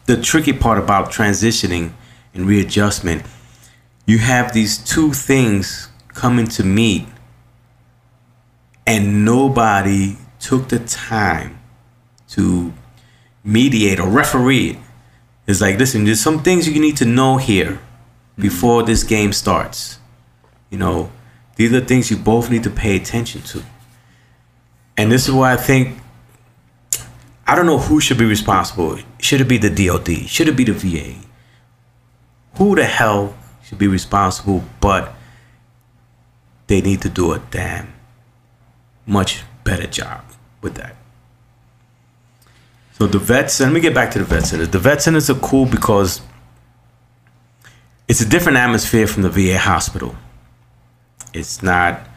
[0.06, 1.92] the tricky part about transitioning
[2.34, 3.24] and readjustment.
[4.06, 7.08] You have these two things coming to meet,
[8.86, 11.60] and nobody took the time
[12.30, 12.74] to
[13.44, 14.78] mediate or referee it.
[15.46, 18.42] It's like, listen, there's some things you need to know here mm-hmm.
[18.42, 20.00] before this game starts.
[20.70, 21.12] You know,
[21.58, 23.64] these are things you both need to pay attention to.
[24.96, 25.98] And this is why I think
[27.46, 29.00] I don't know who should be responsible.
[29.20, 30.28] Should it be the DOD?
[30.28, 31.16] Should it be the VA?
[32.56, 34.64] Who the hell should be responsible?
[34.80, 35.14] But
[36.68, 37.94] they need to do a damn
[39.06, 40.24] much better job
[40.62, 40.96] with that.
[42.94, 44.70] So the vets, let me get back to the vet centers.
[44.70, 46.22] The vet centers are cool because
[48.08, 50.16] it's a different atmosphere from the VA hospital.
[51.38, 52.08] It's not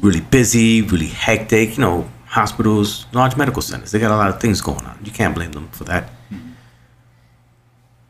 [0.00, 1.76] really busy, really hectic.
[1.76, 4.98] You know, hospitals, large medical centers, they got a lot of things going on.
[5.04, 6.10] You can't blame them for that.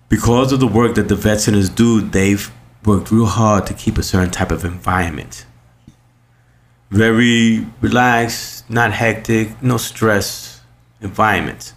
[0.09, 2.51] Because of the work that the vet centers do, they've
[2.85, 5.47] worked real hard to keep a certain type of environment.
[6.91, 10.61] Very relaxed, not hectic, no stress
[11.01, 11.75] environment.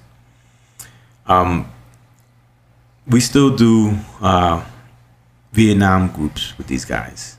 [1.25, 1.71] Um,
[3.07, 4.63] we still do uh,
[5.51, 7.37] Vietnam groups with these guys.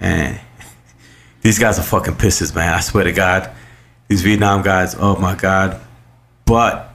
[0.00, 0.40] And
[1.46, 2.74] these guys are fucking pisses, man.
[2.74, 3.52] I swear to God.
[4.08, 5.80] These Vietnam guys, oh my God.
[6.44, 6.92] But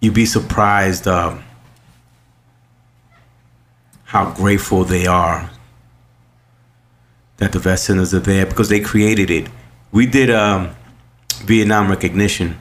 [0.00, 1.44] you'd be surprised um,
[4.04, 5.50] how grateful they are
[7.36, 9.50] that the vet centers are there because they created it.
[9.90, 10.74] We did um,
[11.44, 12.58] Vietnam recognition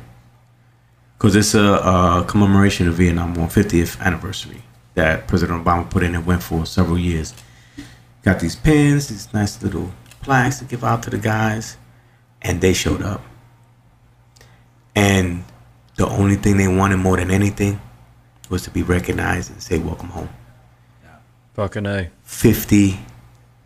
[1.17, 4.63] because it's a, a commemoration of Vietnam War 50th anniversary
[4.95, 7.33] that President Obama put in and went for several years.
[8.23, 9.91] Got these pins, these nice little
[10.21, 11.77] plaques to give out to the guys,
[12.41, 13.21] and they showed up.
[14.95, 15.43] And
[15.95, 17.81] the only thing they wanted more than anything
[18.49, 20.29] was to be recognized and say, Welcome home.
[21.53, 22.09] Fucking A.
[22.23, 22.99] 50,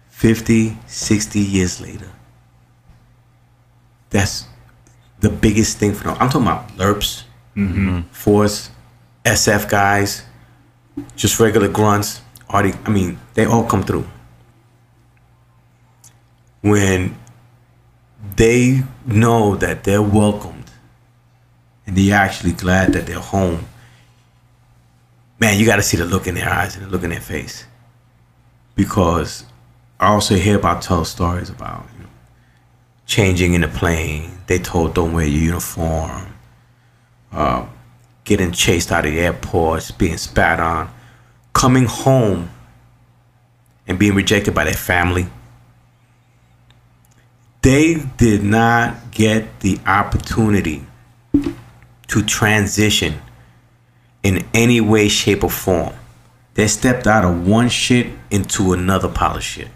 [0.10, 2.10] 50, 60 years later.
[4.10, 4.48] That's
[5.20, 6.18] the biggest thing for them.
[6.20, 7.24] I'm talking about LRRPs,
[7.56, 8.02] mm-hmm.
[8.12, 8.70] Force,
[9.24, 10.24] SF guys,
[11.16, 12.22] just regular grunts.
[12.50, 14.08] Artie, I mean, they all come through.
[16.66, 17.16] When
[18.36, 20.72] they know that they're welcomed
[21.86, 23.68] and they're actually glad that they're home,
[25.40, 27.22] man, you got to see the look in their eyes and the look in their
[27.22, 27.66] face
[28.76, 29.46] because
[30.00, 32.10] I also hear about tell stories about you know,
[33.06, 34.32] changing in the plane.
[34.48, 36.34] They told don't wear your uniform,
[37.32, 37.68] uh,
[38.24, 40.92] getting chased out of the airports, being spat on,
[41.54, 42.50] coming home
[43.88, 45.28] and being rejected by their family.
[47.66, 50.86] They did not get the opportunity
[51.34, 53.20] to transition
[54.22, 55.96] in any way, shape, or form.
[56.54, 59.70] They stepped out of one shit into another pile of shit.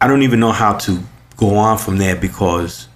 [0.00, 0.98] I don't even know how to
[1.36, 2.88] go on from there because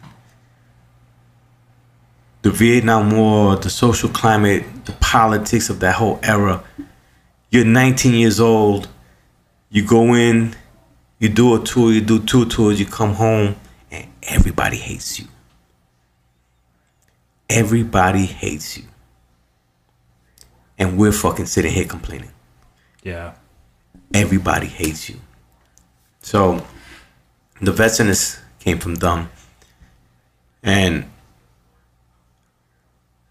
[2.43, 6.65] the Vietnam War, the social climate, the politics of that whole era.
[7.51, 8.89] You're 19 years old.
[9.70, 10.57] You go in,
[11.19, 13.57] you do a tour, you do two tours, you come home,
[13.90, 15.27] and everybody hates you.
[17.49, 18.85] Everybody hates you.
[20.78, 22.31] And we're fucking sitting here complaining.
[23.03, 23.32] Yeah.
[24.15, 25.16] Everybody hates you.
[26.20, 26.65] So
[27.61, 29.31] the vet centers came from them.
[30.62, 31.11] And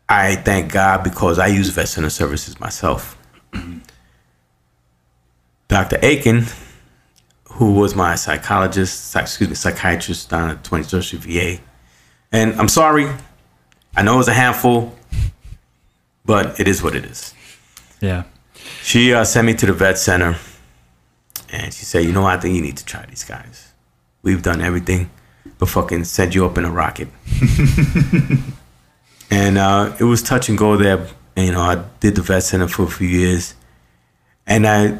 [0.09, 3.17] I thank God because I use vet center services myself.
[5.67, 5.99] Dr.
[6.01, 6.45] Aiken,
[7.57, 11.61] who was my psychologist, excuse me, psychiatrist down at 23rd Street VA.
[12.31, 13.09] And I'm sorry,
[13.95, 14.95] I know it was a handful,
[16.23, 17.33] but it is what it is.
[17.99, 18.25] Yeah.
[18.83, 20.37] She uh, sent me to the vet center
[21.49, 23.73] and she said, You know, I think you need to try these guys.
[24.21, 25.09] We've done everything
[25.57, 27.07] but fucking send you up in a rocket.
[29.31, 31.07] and uh, it was touch and go there.
[31.35, 33.55] And, you know, I did the vet center for a few years
[34.45, 34.99] and I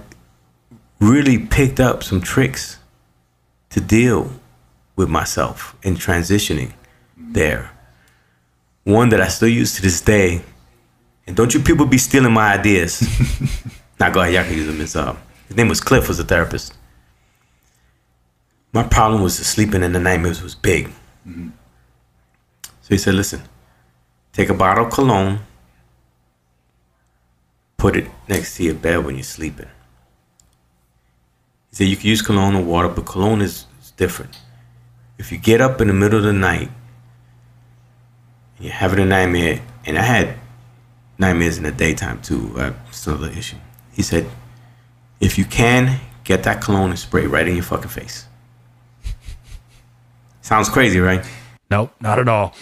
[0.99, 2.79] really picked up some tricks
[3.69, 4.31] to deal
[4.95, 6.73] with myself in transitioning
[7.15, 7.71] there.
[8.83, 10.41] One that I still use to this day.
[11.27, 13.01] And don't you people be stealing my ideas.
[13.99, 14.79] now go ahead, y'all can use them.
[14.79, 15.15] His, uh,
[15.47, 16.73] his name was Cliff, was a therapist.
[18.73, 20.89] My problem was the sleeping and the nightmares was big.
[21.25, 23.41] So he said, listen,
[24.31, 25.39] take a bottle of cologne,
[27.75, 29.67] put it next to your bed when you're sleeping.
[31.83, 34.37] You can use cologne or water, but cologne is, is different.
[35.17, 36.69] If you get up in the middle of the night,
[38.59, 40.35] you're having a nightmare, and I had
[41.17, 43.57] nightmares in the daytime too, uh, it's another issue.
[43.93, 44.29] He said,
[45.19, 48.25] if you can, get that cologne and spray right in your fucking face.
[50.41, 51.25] Sounds crazy, right?
[51.69, 52.53] Nope, not at all.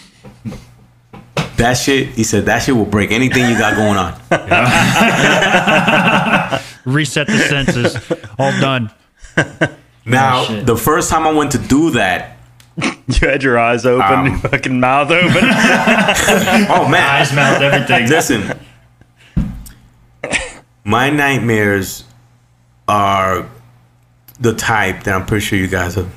[1.56, 4.12] That shit, he said, that shit will break anything you got going on.
[6.84, 7.96] Reset the senses.
[8.38, 8.90] all done.
[10.08, 10.66] Now, shit.
[10.66, 12.36] the first time I went to do that,
[13.08, 15.30] You had your eyes open, Um, your fucking mouth open.
[16.70, 18.08] oh man, Eyes, mouth, everything.
[18.08, 18.58] listen,
[20.84, 22.04] my nightmares
[22.86, 23.48] are
[24.38, 26.12] the type that I'm pretty sure you guys have,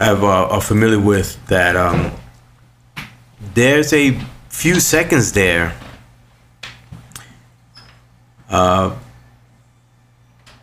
[0.00, 1.38] have uh, are familiar with.
[1.46, 2.10] That um,
[3.54, 4.18] there's a
[4.48, 5.74] few seconds there.
[8.48, 8.96] Uh,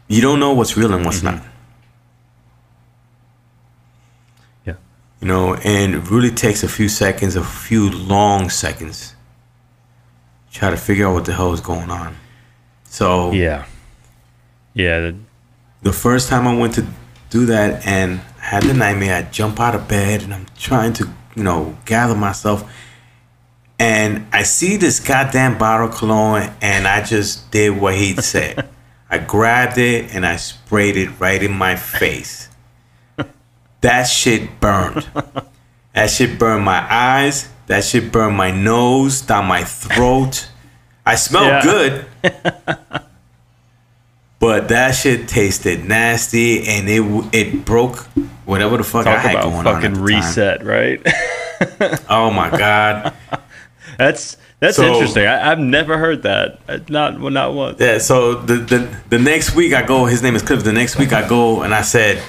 [0.08, 1.38] you don't know what's real and what's mm-hmm.
[1.38, 1.44] not.
[4.66, 4.76] yeah.
[5.22, 9.16] you know, and it really takes a few seconds, a few long seconds,
[10.52, 12.16] try to figure out what the hell is going on.
[12.86, 13.66] So Yeah.
[14.74, 15.00] Yeah.
[15.00, 15.16] the-
[15.84, 16.86] the first time I went to
[17.30, 21.08] do that and had the nightmare, I jump out of bed and I'm trying to,
[21.36, 22.70] you know, gather myself.
[23.80, 28.68] And I see this goddamn bottle of cologne and I just did what he said.
[29.10, 32.50] I grabbed it and I sprayed it right in my face.
[33.82, 35.08] That shit burned.
[35.94, 37.48] That shit burned my eyes.
[37.68, 40.50] That shit burned my nose, down my throat.
[41.06, 42.06] I smelled good.
[44.40, 47.02] But that shit tasted nasty, and it
[47.34, 47.98] it broke
[48.46, 49.68] whatever the fuck I Talk had about going on.
[49.68, 50.06] at fucking the time.
[50.06, 51.02] reset, right?
[52.10, 53.14] Oh my god!
[53.98, 55.26] that's that's So- interesting.
[55.28, 56.60] I, I've never heard that.
[56.68, 57.80] Uh, Not well, not once.
[57.80, 58.00] Yeah.
[58.00, 60.06] So the, the the next week I go.
[60.06, 60.64] His name is Cliff.
[60.64, 62.22] The next week I go and I said,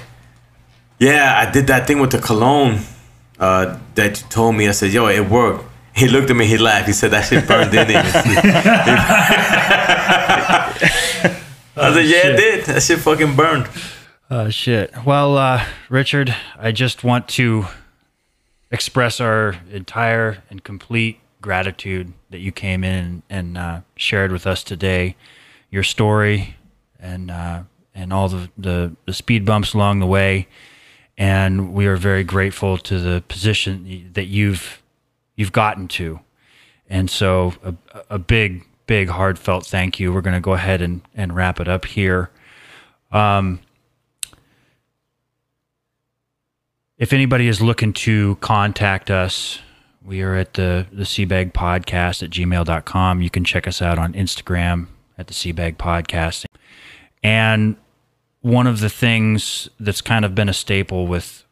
[0.99, 2.81] "Yeah, I did that thing with the cologne
[3.41, 5.65] uh, that you told me." I said, "Yo, it worked."
[5.95, 6.47] He looked at me.
[6.47, 6.87] He laughed.
[6.87, 8.05] He said, "That shit burned in him."
[11.77, 12.65] I said, "Yeah, it did.
[12.67, 13.69] That shit fucking burned."
[14.31, 14.93] Oh shit.
[15.07, 17.67] Well, uh, Richard, I just want to
[18.71, 24.63] express our entire and complete gratitude that you came in and uh, shared with us
[24.63, 25.17] today
[25.71, 26.57] your story
[26.99, 27.63] and uh,
[27.95, 30.49] and all the, the the speed bumps along the way.
[31.17, 34.83] And we are very grateful to the position that you've
[35.37, 36.21] you've gotten to.
[36.89, 37.75] And so a,
[38.11, 40.13] a big, big heartfelt thank you.
[40.13, 42.31] We're going to go ahead and, and wrap it up here.
[43.13, 43.61] Um,
[46.97, 49.61] if anybody is looking to contact us,
[50.09, 53.21] we are at the, the Seabag Podcast at gmail.com.
[53.21, 54.87] You can check us out on Instagram
[55.19, 56.47] at the Seabag Podcast.
[57.23, 57.77] And
[58.41, 61.45] one of the things that's kind of been a staple with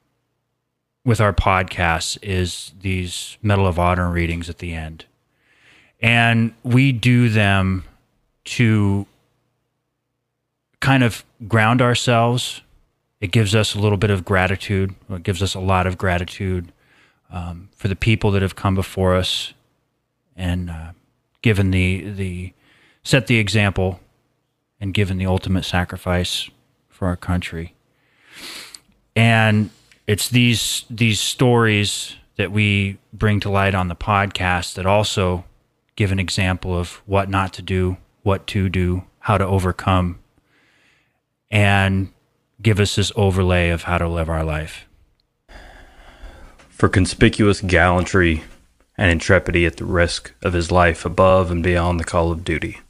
[1.04, 5.04] with our podcasts is these Medal of Honor readings at the end.
[6.00, 7.84] And we do them
[8.44, 9.06] to
[10.80, 12.62] kind of ground ourselves
[13.20, 14.94] it gives us a little bit of gratitude.
[15.08, 16.70] It gives us a lot of gratitude
[17.30, 19.52] um, for the people that have come before us
[20.36, 20.92] and uh,
[21.42, 22.52] given the the
[23.02, 24.00] set the example
[24.80, 26.50] and given the ultimate sacrifice
[26.88, 27.74] for our country.
[29.14, 29.70] And
[30.06, 35.44] it's these these stories that we bring to light on the podcast that also
[35.96, 40.18] give an example of what not to do, what to do, how to overcome,
[41.50, 42.12] and
[42.60, 44.85] give us this overlay of how to live our life.
[46.76, 48.44] For conspicuous gallantry
[48.98, 52.80] and intrepidity at the risk of his life above and beyond the call of duty.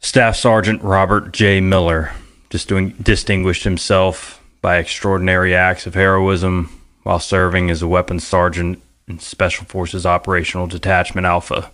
[0.00, 1.60] Staff Sergeant Robert J.
[1.60, 2.12] Miller
[2.48, 9.66] distinguished himself by extraordinary acts of heroism while serving as a weapons sergeant in Special
[9.66, 11.70] Forces Operational Detachment Alpha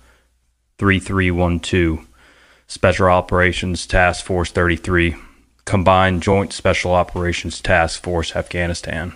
[0.78, 2.05] 3312,
[2.66, 5.14] Special Operations Task Force 33,
[5.64, 9.14] Combined Joint Special Operations Task Force Afghanistan.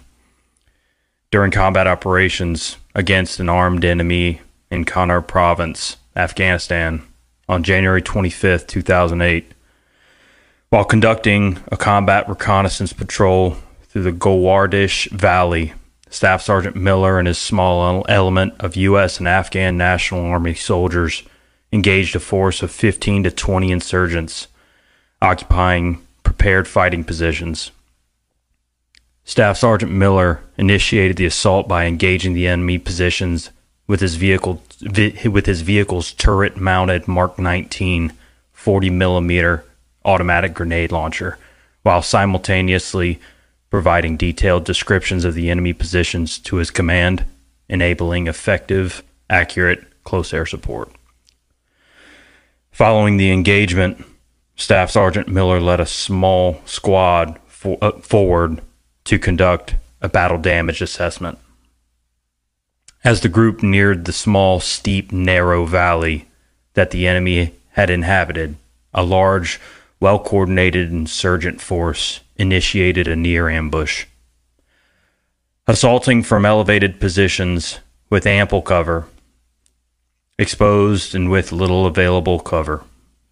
[1.32, 7.04] During combat operations against an armed enemy in Kunar Province, Afghanistan,
[7.48, 9.50] on January 25, 2008,
[10.68, 15.72] while conducting a combat reconnaissance patrol through the Gowardesh Valley,
[16.10, 19.18] Staff Sergeant Miller and his small element of U.S.
[19.18, 21.22] and Afghan National Army soldiers
[21.72, 24.48] engaged a force of 15 to 20 insurgents
[25.22, 27.70] occupying prepared fighting positions.
[29.24, 33.50] Staff Sergeant Miller initiated the assault by engaging the enemy positions
[33.86, 38.12] with his vehicle with his vehicle's turret-mounted Mark 19
[38.52, 39.64] 40 millimeter
[40.04, 41.38] automatic grenade launcher,
[41.82, 43.20] while simultaneously
[43.70, 47.24] providing detailed descriptions of the enemy positions to his command,
[47.68, 50.90] enabling effective, accurate close air support.
[52.70, 54.04] Following the engagement,
[54.56, 58.60] Staff Sergeant Miller led a small squad for, uh, forward
[59.04, 61.38] to conduct a battle damage assessment.
[63.04, 66.28] As the group neared the small, steep, narrow valley
[66.74, 68.56] that the enemy had inhabited,
[68.94, 69.60] a large,
[69.98, 74.06] well coordinated insurgent force initiated a near ambush.
[75.66, 77.78] Assaulting from elevated positions
[78.10, 79.06] with ample cover,
[80.38, 82.84] exposed and with little available cover,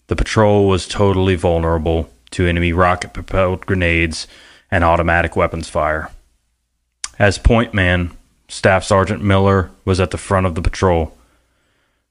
[0.07, 4.27] the patrol was totally vulnerable to enemy rocket propelled grenades
[4.71, 6.11] and automatic weapons fire.
[7.19, 8.17] As point man,
[8.49, 11.17] Staff Sergeant Miller was at the front of the patrol,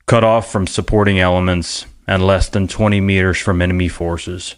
[0.05, 4.55] cut off from supporting elements and less than 20 meters from enemy forces.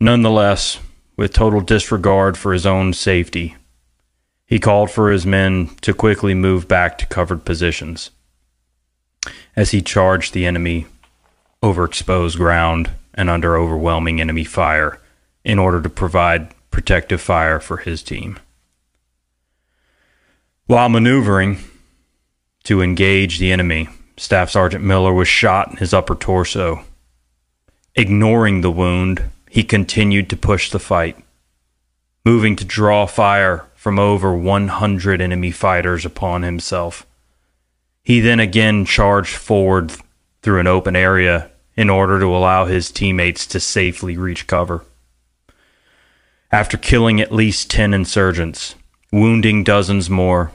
[0.00, 0.78] Nonetheless,
[1.16, 3.56] with total disregard for his own safety,
[4.46, 8.10] he called for his men to quickly move back to covered positions
[9.56, 10.86] as he charged the enemy
[11.62, 15.00] over exposed ground and under overwhelming enemy fire
[15.48, 18.38] in order to provide protective fire for his team.
[20.66, 21.60] While maneuvering
[22.64, 23.88] to engage the enemy,
[24.18, 26.84] Staff Sergeant Miller was shot in his upper torso.
[27.94, 31.16] Ignoring the wound, he continued to push the fight,
[32.26, 37.06] moving to draw fire from over 100 enemy fighters upon himself.
[38.02, 39.94] He then again charged forward
[40.42, 44.84] through an open area in order to allow his teammates to safely reach cover.
[46.50, 48.74] After killing at least 10 insurgents,
[49.12, 50.52] wounding dozens more,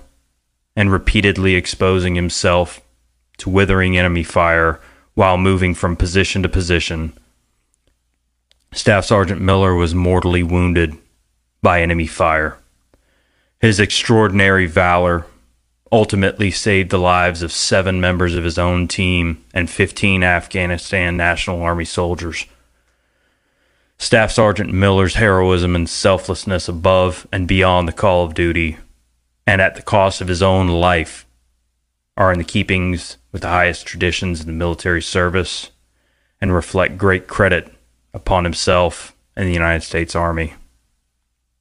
[0.76, 2.82] and repeatedly exposing himself
[3.38, 4.80] to withering enemy fire
[5.14, 7.14] while moving from position to position,
[8.72, 10.98] Staff Sergeant Miller was mortally wounded
[11.62, 12.58] by enemy fire.
[13.62, 15.28] His extraordinary valor
[15.92, 21.62] ultimately saved the lives of seven members of his own team and 15 Afghanistan National
[21.62, 22.48] Army soldiers.
[24.04, 28.78] Staff Sergeant Miller's heroism and selflessness above and beyond the call of duty,
[29.48, 31.26] and at the cost of his own life,
[32.18, 35.72] are in the keepings with the highest traditions in the military service
[36.42, 37.72] and reflect great credit
[38.14, 40.54] upon himself and the United States Army.